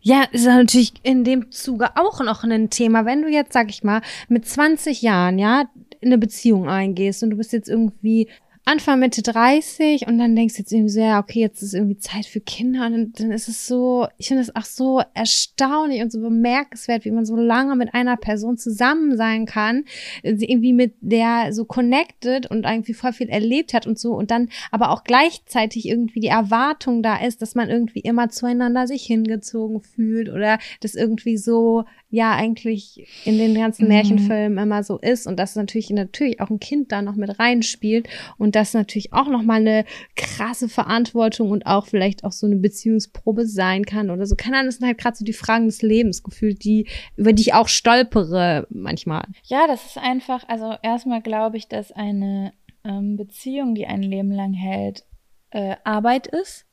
[0.00, 3.04] Ja, ist natürlich in dem Zuge auch noch ein Thema.
[3.04, 5.64] Wenn du jetzt, sag ich mal, mit 20 Jahren, ja,
[6.00, 8.28] in eine Beziehung eingehst und du bist jetzt irgendwie
[8.70, 11.98] Anfang Mitte 30 und dann denkst du jetzt irgendwie so, ja, okay, jetzt ist irgendwie
[11.98, 16.12] Zeit für Kinder und dann, ist es so, ich finde es auch so erstaunlich und
[16.12, 19.86] so bemerkenswert, wie man so lange mit einer Person zusammen sein kann,
[20.22, 24.48] irgendwie mit der so connected und irgendwie voll viel erlebt hat und so und dann
[24.70, 29.80] aber auch gleichzeitig irgendwie die Erwartung da ist, dass man irgendwie immer zueinander sich hingezogen
[29.80, 33.88] fühlt oder das irgendwie so ja eigentlich in den ganzen mhm.
[33.88, 38.08] Märchenfilmen immer so ist und dass natürlich natürlich auch ein Kind da noch mit reinspielt
[38.36, 39.84] und das natürlich auch noch mal eine
[40.16, 44.34] krasse Verantwortung und auch vielleicht auch so eine Beziehungsprobe sein kann oder so.
[44.34, 47.42] Keine Ahnung, das sind halt gerade so die Fragen des Lebens gefühlt, die über die
[47.42, 49.24] ich auch stolpere manchmal.
[49.44, 52.52] Ja, das ist einfach, also erstmal glaube ich, dass eine
[52.84, 55.04] ähm, Beziehung, die ein Leben lang hält,
[55.50, 56.66] äh, Arbeit ist.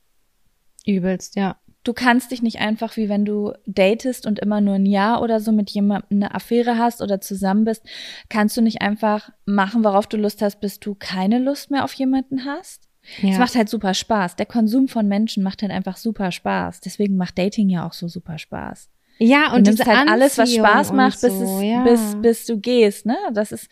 [0.84, 1.56] Übelst, ja
[1.88, 5.40] du kannst dich nicht einfach, wie wenn du datest und immer nur ein Jahr oder
[5.40, 7.82] so mit jemandem eine Affäre hast oder zusammen bist,
[8.28, 11.94] kannst du nicht einfach machen, worauf du Lust hast, bis du keine Lust mehr auf
[11.94, 12.88] jemanden hast.
[13.22, 13.38] Es ja.
[13.38, 14.36] macht halt super Spaß.
[14.36, 16.80] Der Konsum von Menschen macht halt einfach super Spaß.
[16.80, 18.90] Deswegen macht Dating ja auch so super Spaß.
[19.18, 21.84] Ja, und du nimmst halt alles, was Spaß macht, bis, so, es, ja.
[21.84, 23.16] bis, bis du gehst, ne?
[23.32, 23.70] Das ist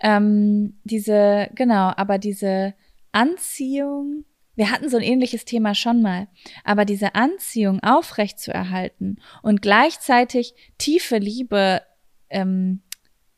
[0.00, 2.74] ähm, diese, genau, aber diese
[3.12, 6.28] Anziehung wir hatten so ein ähnliches Thema schon mal,
[6.64, 11.82] aber diese Anziehung aufrecht zu erhalten und gleichzeitig tiefe Liebe
[12.28, 12.82] ähm,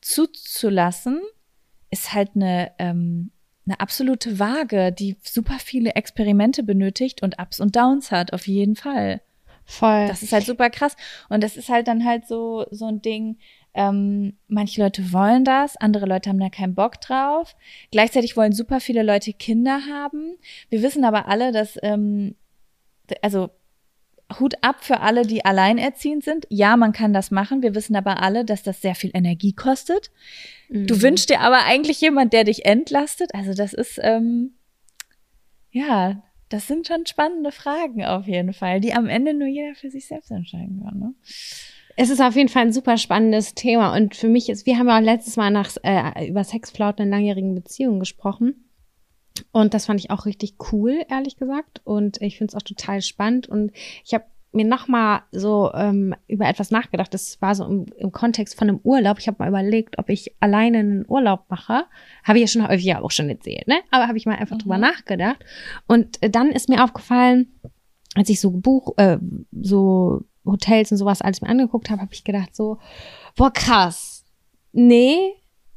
[0.01, 1.21] zuzulassen,
[1.89, 3.31] ist halt eine, ähm,
[3.65, 8.75] eine absolute Waage, die super viele Experimente benötigt und Ups und Downs hat, auf jeden
[8.75, 9.21] Fall.
[9.65, 10.07] Voll.
[10.07, 10.95] Das ist halt super krass.
[11.29, 13.39] Und das ist halt dann halt so, so ein Ding,
[13.75, 17.55] ähm, manche Leute wollen das, andere Leute haben da keinen Bock drauf.
[17.91, 20.37] Gleichzeitig wollen super viele Leute Kinder haben.
[20.69, 22.35] Wir wissen aber alle, dass, ähm,
[23.21, 23.49] also
[24.39, 26.47] Hut ab für alle, die alleinerziehend sind.
[26.49, 27.61] Ja, man kann das machen.
[27.61, 30.09] Wir wissen aber alle, dass das sehr viel Energie kostet.
[30.69, 30.87] Mhm.
[30.87, 33.35] Du wünschst dir aber eigentlich jemand, der dich entlastet.
[33.35, 34.53] Also das ist, ähm,
[35.69, 39.89] ja, das sind schon spannende Fragen auf jeden Fall, die am Ende nur jeder für
[39.89, 40.97] sich selbst entscheiden kann.
[40.97, 41.13] Ne?
[41.95, 44.87] Es ist auf jeden Fall ein super spannendes Thema und für mich ist, wir haben
[44.87, 48.65] ja auch letztes Mal nach, äh, über Sexflauten in langjährigen Beziehungen gesprochen.
[49.51, 51.81] Und das fand ich auch richtig cool, ehrlich gesagt.
[51.83, 53.47] Und ich finde es auch total spannend.
[53.47, 53.71] Und
[54.03, 57.13] ich habe mir nochmal so ähm, über etwas nachgedacht.
[57.13, 59.19] Das war so im, im Kontext von einem Urlaub.
[59.19, 61.85] Ich habe mal überlegt, ob ich alleine einen Urlaub mache.
[62.23, 63.75] Habe ich ja schon häufig ja auch schon erzählt, ne?
[63.91, 64.61] Aber habe ich mal einfach mhm.
[64.61, 65.43] drüber nachgedacht.
[65.87, 67.59] Und äh, dann ist mir aufgefallen,
[68.15, 69.17] als ich so Buch, äh,
[69.51, 72.77] so Hotels und sowas alles mir angeguckt habe, habe ich gedacht so,
[73.35, 74.23] boah, krass.
[74.71, 75.33] Nee,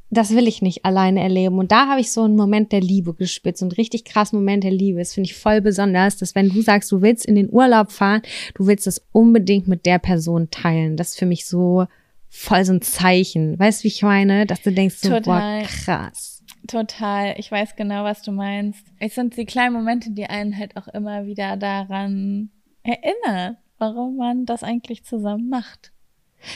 [0.09, 1.59] das will ich nicht alleine erleben.
[1.59, 4.63] Und da habe ich so einen Moment der Liebe gespürt, so einen richtig krassen Moment
[4.63, 4.99] der Liebe.
[4.99, 8.21] Das finde ich voll besonders, dass wenn du sagst, du willst in den Urlaub fahren,
[8.55, 10.97] du willst das unbedingt mit der Person teilen.
[10.97, 11.85] Das ist für mich so
[12.29, 13.57] voll so ein Zeichen.
[13.59, 14.45] Weißt du, wie ich meine?
[14.45, 15.61] Dass du denkst so, Total.
[15.61, 16.43] boah, krass.
[16.67, 17.35] Total.
[17.37, 18.83] Ich weiß genau, was du meinst.
[18.99, 22.49] Es sind die kleinen Momente, die einen halt auch immer wieder daran
[22.83, 25.91] erinnert, warum man das eigentlich zusammen macht.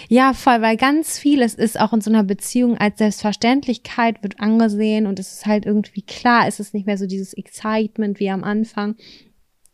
[0.08, 5.08] Ja, voll, weil ganz vieles ist auch in so einer Beziehung als Selbstverständlichkeit wird angesehen
[5.08, 8.44] und es ist halt irgendwie klar, es ist nicht mehr so dieses Excitement wie am
[8.44, 8.96] Anfang.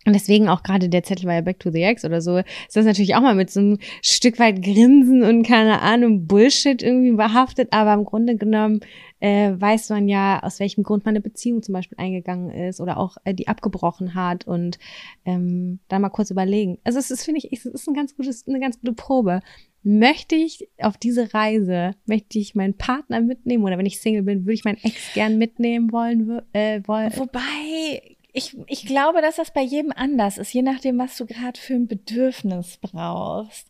[0.05, 2.75] Und deswegen auch gerade der Zettel war ja Back to the Ex oder so, ist
[2.75, 7.11] das natürlich auch mal mit so einem Stück weit Grinsen und keine Ahnung, Bullshit irgendwie
[7.11, 8.79] behaftet, aber im Grunde genommen
[9.19, 12.97] äh, weiß man ja, aus welchem Grund man eine Beziehung zum Beispiel eingegangen ist oder
[12.97, 14.79] auch äh, die abgebrochen hat und
[15.25, 16.77] ähm, da mal kurz überlegen.
[16.85, 19.41] Also es ist, finde ich, es ist ein ganz gutes, eine ganz gute Probe.
[19.83, 24.45] Möchte ich auf diese Reise, möchte ich meinen Partner mitnehmen oder wenn ich Single bin,
[24.45, 26.41] würde ich meinen Ex gern mitnehmen wollen?
[26.53, 27.11] Äh, wollen.
[27.15, 31.59] Wobei, ich, ich glaube, dass das bei jedem anders ist, je nachdem, was du gerade
[31.59, 33.67] für ein Bedürfnis brauchst.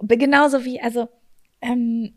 [0.00, 1.08] Genauso wie, also,
[1.60, 2.14] ähm,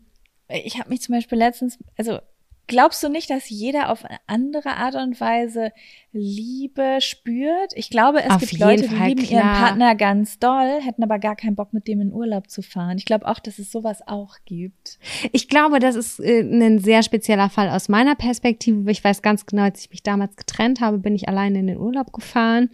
[0.48, 2.20] ich habe mich zum Beispiel letztens, also
[2.68, 5.72] Glaubst du nicht, dass jeder auf eine andere Art und Weise
[6.12, 7.72] Liebe spürt?
[7.74, 9.42] Ich glaube, es auf gibt Leute, die Fall, lieben klar.
[9.42, 12.98] ihren Partner ganz doll, hätten aber gar keinen Bock, mit dem in Urlaub zu fahren.
[12.98, 14.98] Ich glaube auch, dass es sowas auch gibt.
[15.32, 18.90] Ich glaube, das ist äh, ein sehr spezieller Fall aus meiner Perspektive.
[18.90, 21.78] Ich weiß ganz genau, als ich mich damals getrennt habe, bin ich alleine in den
[21.78, 22.70] Urlaub gefahren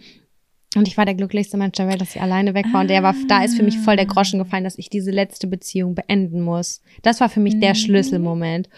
[0.75, 2.81] und ich war der glücklichste Mensch der Welt, dass ich alleine weg war.
[2.81, 5.47] Und der war, da ist für mich voll der Groschen gefallen, dass ich diese letzte
[5.47, 6.81] Beziehung beenden muss.
[7.01, 7.75] Das war für mich der mhm.
[7.75, 8.69] Schlüsselmoment.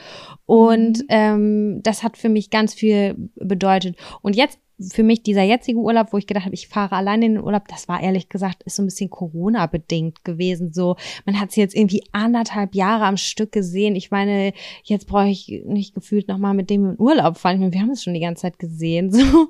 [0.46, 1.06] Und mhm.
[1.10, 3.98] ähm, das hat für mich ganz viel bedeutet.
[4.22, 4.58] Und jetzt
[4.90, 7.68] für mich dieser jetzige Urlaub, wo ich gedacht habe, ich fahre alleine in den Urlaub,
[7.68, 10.74] das war ehrlich gesagt, ist so ein bisschen Corona-bedingt gewesen.
[10.74, 10.96] So,
[11.26, 13.96] man hat sie jetzt irgendwie anderthalb Jahre am Stück gesehen.
[13.96, 14.54] Ich meine,
[14.84, 17.56] jetzt brauche ich nicht gefühlt nochmal mit dem in Urlaub fahren.
[17.56, 19.12] Ich meine, wir haben es schon die ganze Zeit gesehen.
[19.22, 19.50] So.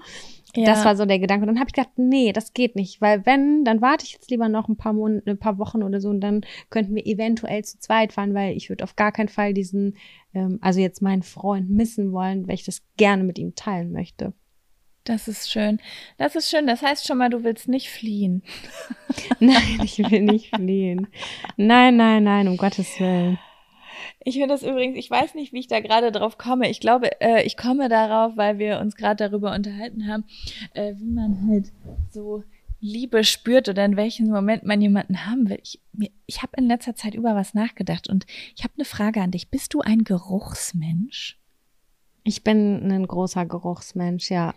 [0.56, 0.66] Ja.
[0.66, 1.44] Das war so der Gedanke.
[1.44, 4.30] Und dann habe ich gedacht, nee, das geht nicht, weil wenn, dann warte ich jetzt
[4.30, 7.64] lieber noch ein paar Monate, ein paar Wochen oder so und dann könnten wir eventuell
[7.64, 9.96] zu zweit fahren, weil ich würde auf gar keinen Fall diesen,
[10.34, 14.34] ähm, also jetzt meinen Freund missen wollen, weil ich das gerne mit ihm teilen möchte.
[15.04, 15.80] Das ist schön.
[16.18, 16.68] Das ist schön.
[16.68, 18.44] Das heißt schon mal, du willst nicht fliehen.
[19.40, 21.08] nein, ich will nicht fliehen.
[21.58, 23.40] Nein, nein, nein, um Gottes Willen.
[24.24, 26.70] Ich finde das übrigens, ich weiß nicht, wie ich da gerade drauf komme.
[26.70, 30.26] Ich glaube, äh, ich komme darauf, weil wir uns gerade darüber unterhalten haben,
[30.74, 31.72] äh, wie man halt
[32.10, 32.44] so
[32.80, 35.60] Liebe spürt oder in welchem Moment man jemanden haben will.
[35.62, 35.80] Ich,
[36.26, 38.26] ich habe in letzter Zeit über was nachgedacht und
[38.56, 39.50] ich habe eine Frage an dich.
[39.50, 41.38] Bist du ein Geruchsmensch?
[42.24, 44.56] Ich bin ein großer Geruchsmensch, ja.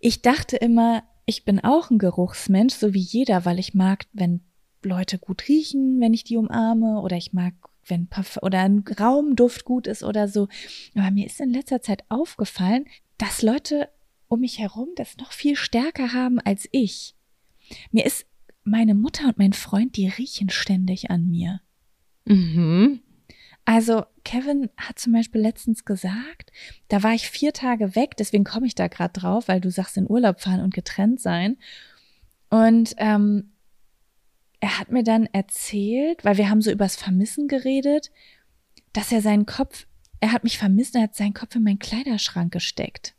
[0.00, 4.40] Ich dachte immer, ich bin auch ein Geruchsmensch, so wie jeder, weil ich mag, wenn
[4.82, 7.54] Leute gut riechen, wenn ich die umarme, oder ich mag
[7.86, 10.48] wenn Parfum oder ein Raumduft gut ist oder so.
[10.94, 12.86] Aber mir ist in letzter Zeit aufgefallen,
[13.18, 13.88] dass Leute
[14.28, 17.14] um mich herum das noch viel stärker haben als ich.
[17.90, 18.26] Mir ist
[18.64, 21.60] meine Mutter und mein Freund, die riechen ständig an mir.
[22.24, 23.00] Mhm.
[23.66, 26.52] Also Kevin hat zum Beispiel letztens gesagt,
[26.88, 29.96] da war ich vier Tage weg, deswegen komme ich da gerade drauf, weil du sagst
[29.96, 31.56] in Urlaub fahren und getrennt sein.
[32.50, 33.53] Und ähm,
[34.64, 38.10] er hat mir dann erzählt, weil wir haben so übers Vermissen geredet,
[38.94, 39.86] dass er seinen Kopf,
[40.20, 43.14] er hat mich vermisst, er hat seinen Kopf in meinen Kleiderschrank gesteckt.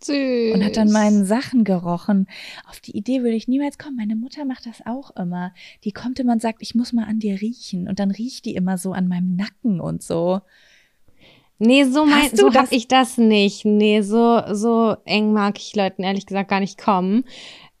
[0.00, 0.54] Süß.
[0.54, 2.28] Und hat dann meinen Sachen gerochen.
[2.68, 3.96] Auf die Idee würde ich niemals kommen.
[3.96, 5.52] Meine Mutter macht das auch immer.
[5.82, 7.88] Die kommt immer und sagt, ich muss mal an dir riechen.
[7.88, 10.40] Und dann riecht die immer so an meinem Nacken und so.
[11.58, 13.64] Nee, so mein, so hab ich das nicht.
[13.64, 17.24] Nee, so, so eng mag ich Leuten ehrlich gesagt gar nicht kommen.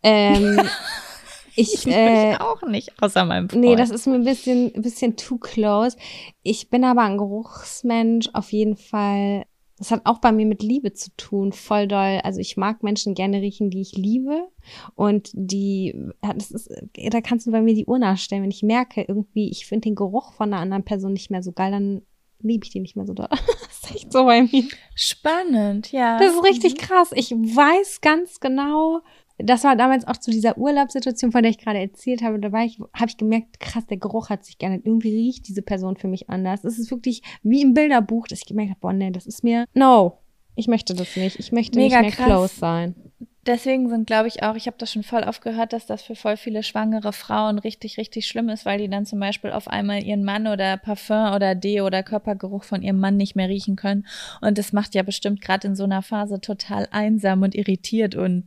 [0.02, 0.60] Ähm,
[1.56, 3.62] Ich, äh, auch nicht, außer meinem Freund.
[3.62, 5.96] Nee, das ist mir ein bisschen, ein bisschen too close.
[6.42, 9.46] Ich bin aber ein Geruchsmensch, auf jeden Fall.
[9.78, 12.20] Das hat auch bei mir mit Liebe zu tun, voll doll.
[12.22, 14.48] Also ich mag Menschen gerne riechen, die ich liebe.
[14.94, 18.42] Und die, das ist, da kannst du bei mir die Uhr nachstellen.
[18.42, 21.52] Wenn ich merke, irgendwie, ich finde den Geruch von einer anderen Person nicht mehr so
[21.52, 22.02] geil, dann
[22.40, 23.28] liebe ich die nicht mehr so doll.
[23.30, 24.64] das ist echt so bei mir.
[24.94, 26.18] Spannend, ja.
[26.18, 27.10] Das ist richtig krass.
[27.14, 29.00] Ich weiß ganz genau,
[29.38, 32.38] das war damals auch zu dieser Urlaubssituation, von der ich gerade erzählt habe.
[32.38, 34.82] Da war ich, habe ich gemerkt, krass, der Geruch hat sich geändert.
[34.84, 36.64] Irgendwie riecht diese Person für mich anders.
[36.64, 39.66] Es ist wirklich wie im Bilderbuch, dass ich gemerkt habe, boah, nee, das ist mir,
[39.74, 40.18] no,
[40.54, 41.38] ich möchte das nicht.
[41.40, 42.26] Ich möchte Mega nicht mehr krass.
[42.26, 42.94] close sein.
[43.46, 46.14] Deswegen sind, glaube ich, auch, ich habe das schon voll oft gehört, dass das für
[46.14, 50.02] voll viele schwangere Frauen richtig, richtig schlimm ist, weil die dann zum Beispiel auf einmal
[50.02, 54.06] ihren Mann oder Parfum oder Deo oder Körpergeruch von ihrem Mann nicht mehr riechen können.
[54.40, 58.44] Und das macht ja bestimmt gerade in so einer Phase total einsam und irritiert und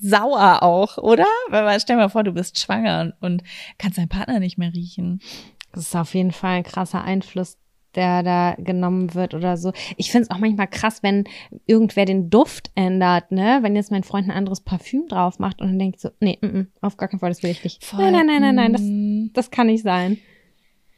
[0.00, 1.26] sauer auch, oder?
[1.48, 3.42] Weil man, stell dir mal vor, du bist schwanger und,
[3.78, 5.20] kannst deinen Partner nicht mehr riechen.
[5.72, 7.58] Das ist auf jeden Fall ein krasser Einfluss,
[7.94, 9.72] der da genommen wird oder so.
[9.96, 11.24] Ich finde es auch manchmal krass, wenn
[11.66, 13.58] irgendwer den Duft ändert, ne?
[13.62, 16.50] Wenn jetzt mein Freund ein anderes Parfüm drauf macht und dann denkt so, nee, m
[16.50, 17.84] -m, auf gar keinen Fall, das will ich nicht.
[17.84, 18.10] Voll.
[18.10, 19.32] Nein, nein, nein, nein, nein, das, mm.
[19.32, 20.18] das kann nicht sein.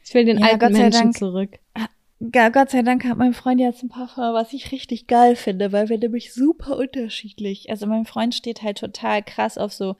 [0.04, 1.58] Ich will den ja, alten Menschen Dank, zurück.
[2.20, 5.88] Gott sei Dank hat mein Freund jetzt ein Parfum, was ich richtig geil finde, weil
[5.88, 7.70] wir nämlich super unterschiedlich.
[7.70, 9.96] Also mein Freund steht halt total krass auf so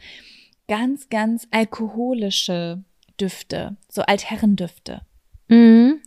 [0.69, 2.85] ganz, ganz alkoholische
[3.19, 5.01] Düfte, so Altherrendüfte.
[5.49, 6.01] Mhm.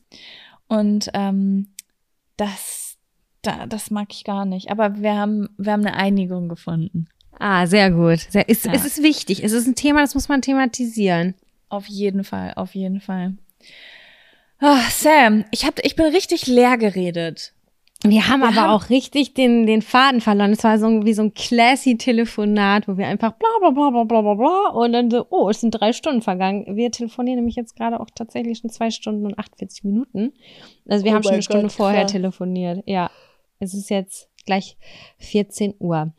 [0.67, 1.69] Und ähm,
[2.37, 2.97] das,
[3.41, 4.69] da, das mag ich gar nicht.
[4.69, 7.07] Aber wir haben, wir haben eine Einigung gefunden.
[7.39, 8.19] Ah, sehr gut.
[8.19, 8.73] Sehr, ist, Ja.
[8.73, 9.43] Es ist wichtig.
[9.43, 11.33] Es ist ein Thema, das muss man thematisieren.
[11.69, 13.33] Auf jeden Fall, auf jeden Fall.
[14.65, 17.53] Ah, Sam, ich hab, ich bin richtig leer geredet.
[18.05, 20.51] Wir haben Wir aber haben- auch richtig den, den Faden verloren.
[20.51, 24.03] Es war so wie so ein classy Telefonat, wo wir einfach bla bla bla bla
[24.03, 26.77] bla bla bla und dann so, oh, es sind drei Stunden vergangen.
[26.77, 30.33] Wir telefonieren nämlich jetzt gerade auch tatsächlich schon zwei Stunden und 48 Minuten.
[30.87, 32.11] Also wir Oh haben schon eine Stunde Gott, vorher krass.
[32.13, 32.83] telefoniert.
[32.85, 33.09] Ja,
[33.59, 34.77] es ist jetzt gleich
[35.19, 36.13] 14 Uhr.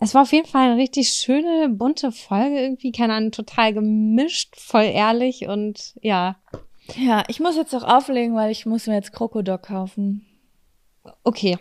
[0.00, 2.90] Es war auf jeden Fall eine richtig schöne, bunte Folge irgendwie.
[2.92, 6.36] Keine Ahnung, total gemischt, voll ehrlich und ja,
[6.96, 10.26] Ja, ich muss jetzt auch auflegen, weil ich muss mir jetzt Krokodok kaufen.
[11.24, 11.58] Okay.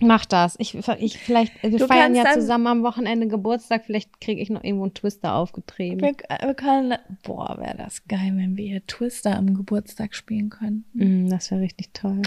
[0.00, 0.56] Mach das.
[0.58, 3.84] Ich, ich vielleicht, wir Du feiern ja zusammen am Wochenende Geburtstag.
[3.84, 6.00] Vielleicht kriege ich noch irgendwo einen Twister aufgetrieben.
[6.00, 6.14] Wir,
[6.46, 10.86] wir können, boah, wäre das geil, wenn wir hier Twister am Geburtstag spielen können.
[10.94, 12.22] Mm, das wäre richtig toll.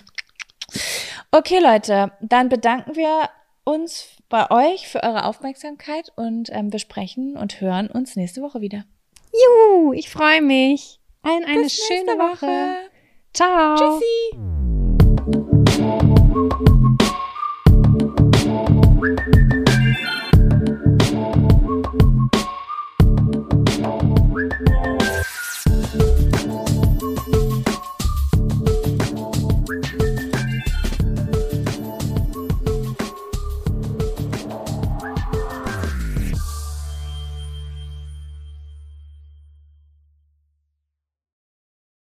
[1.32, 3.30] Okay, Leute, dann bedanken wir
[3.64, 8.62] uns bei euch für eure Aufmerksamkeit und ähm, wir sprechen und hören uns nächste Woche
[8.62, 8.86] wieder.
[9.32, 11.00] Juhu, ich freue mich.
[11.24, 12.90] Allen eine schöne nächste Woche.
[13.34, 13.76] Ciao.
[13.76, 14.63] Tschüssi!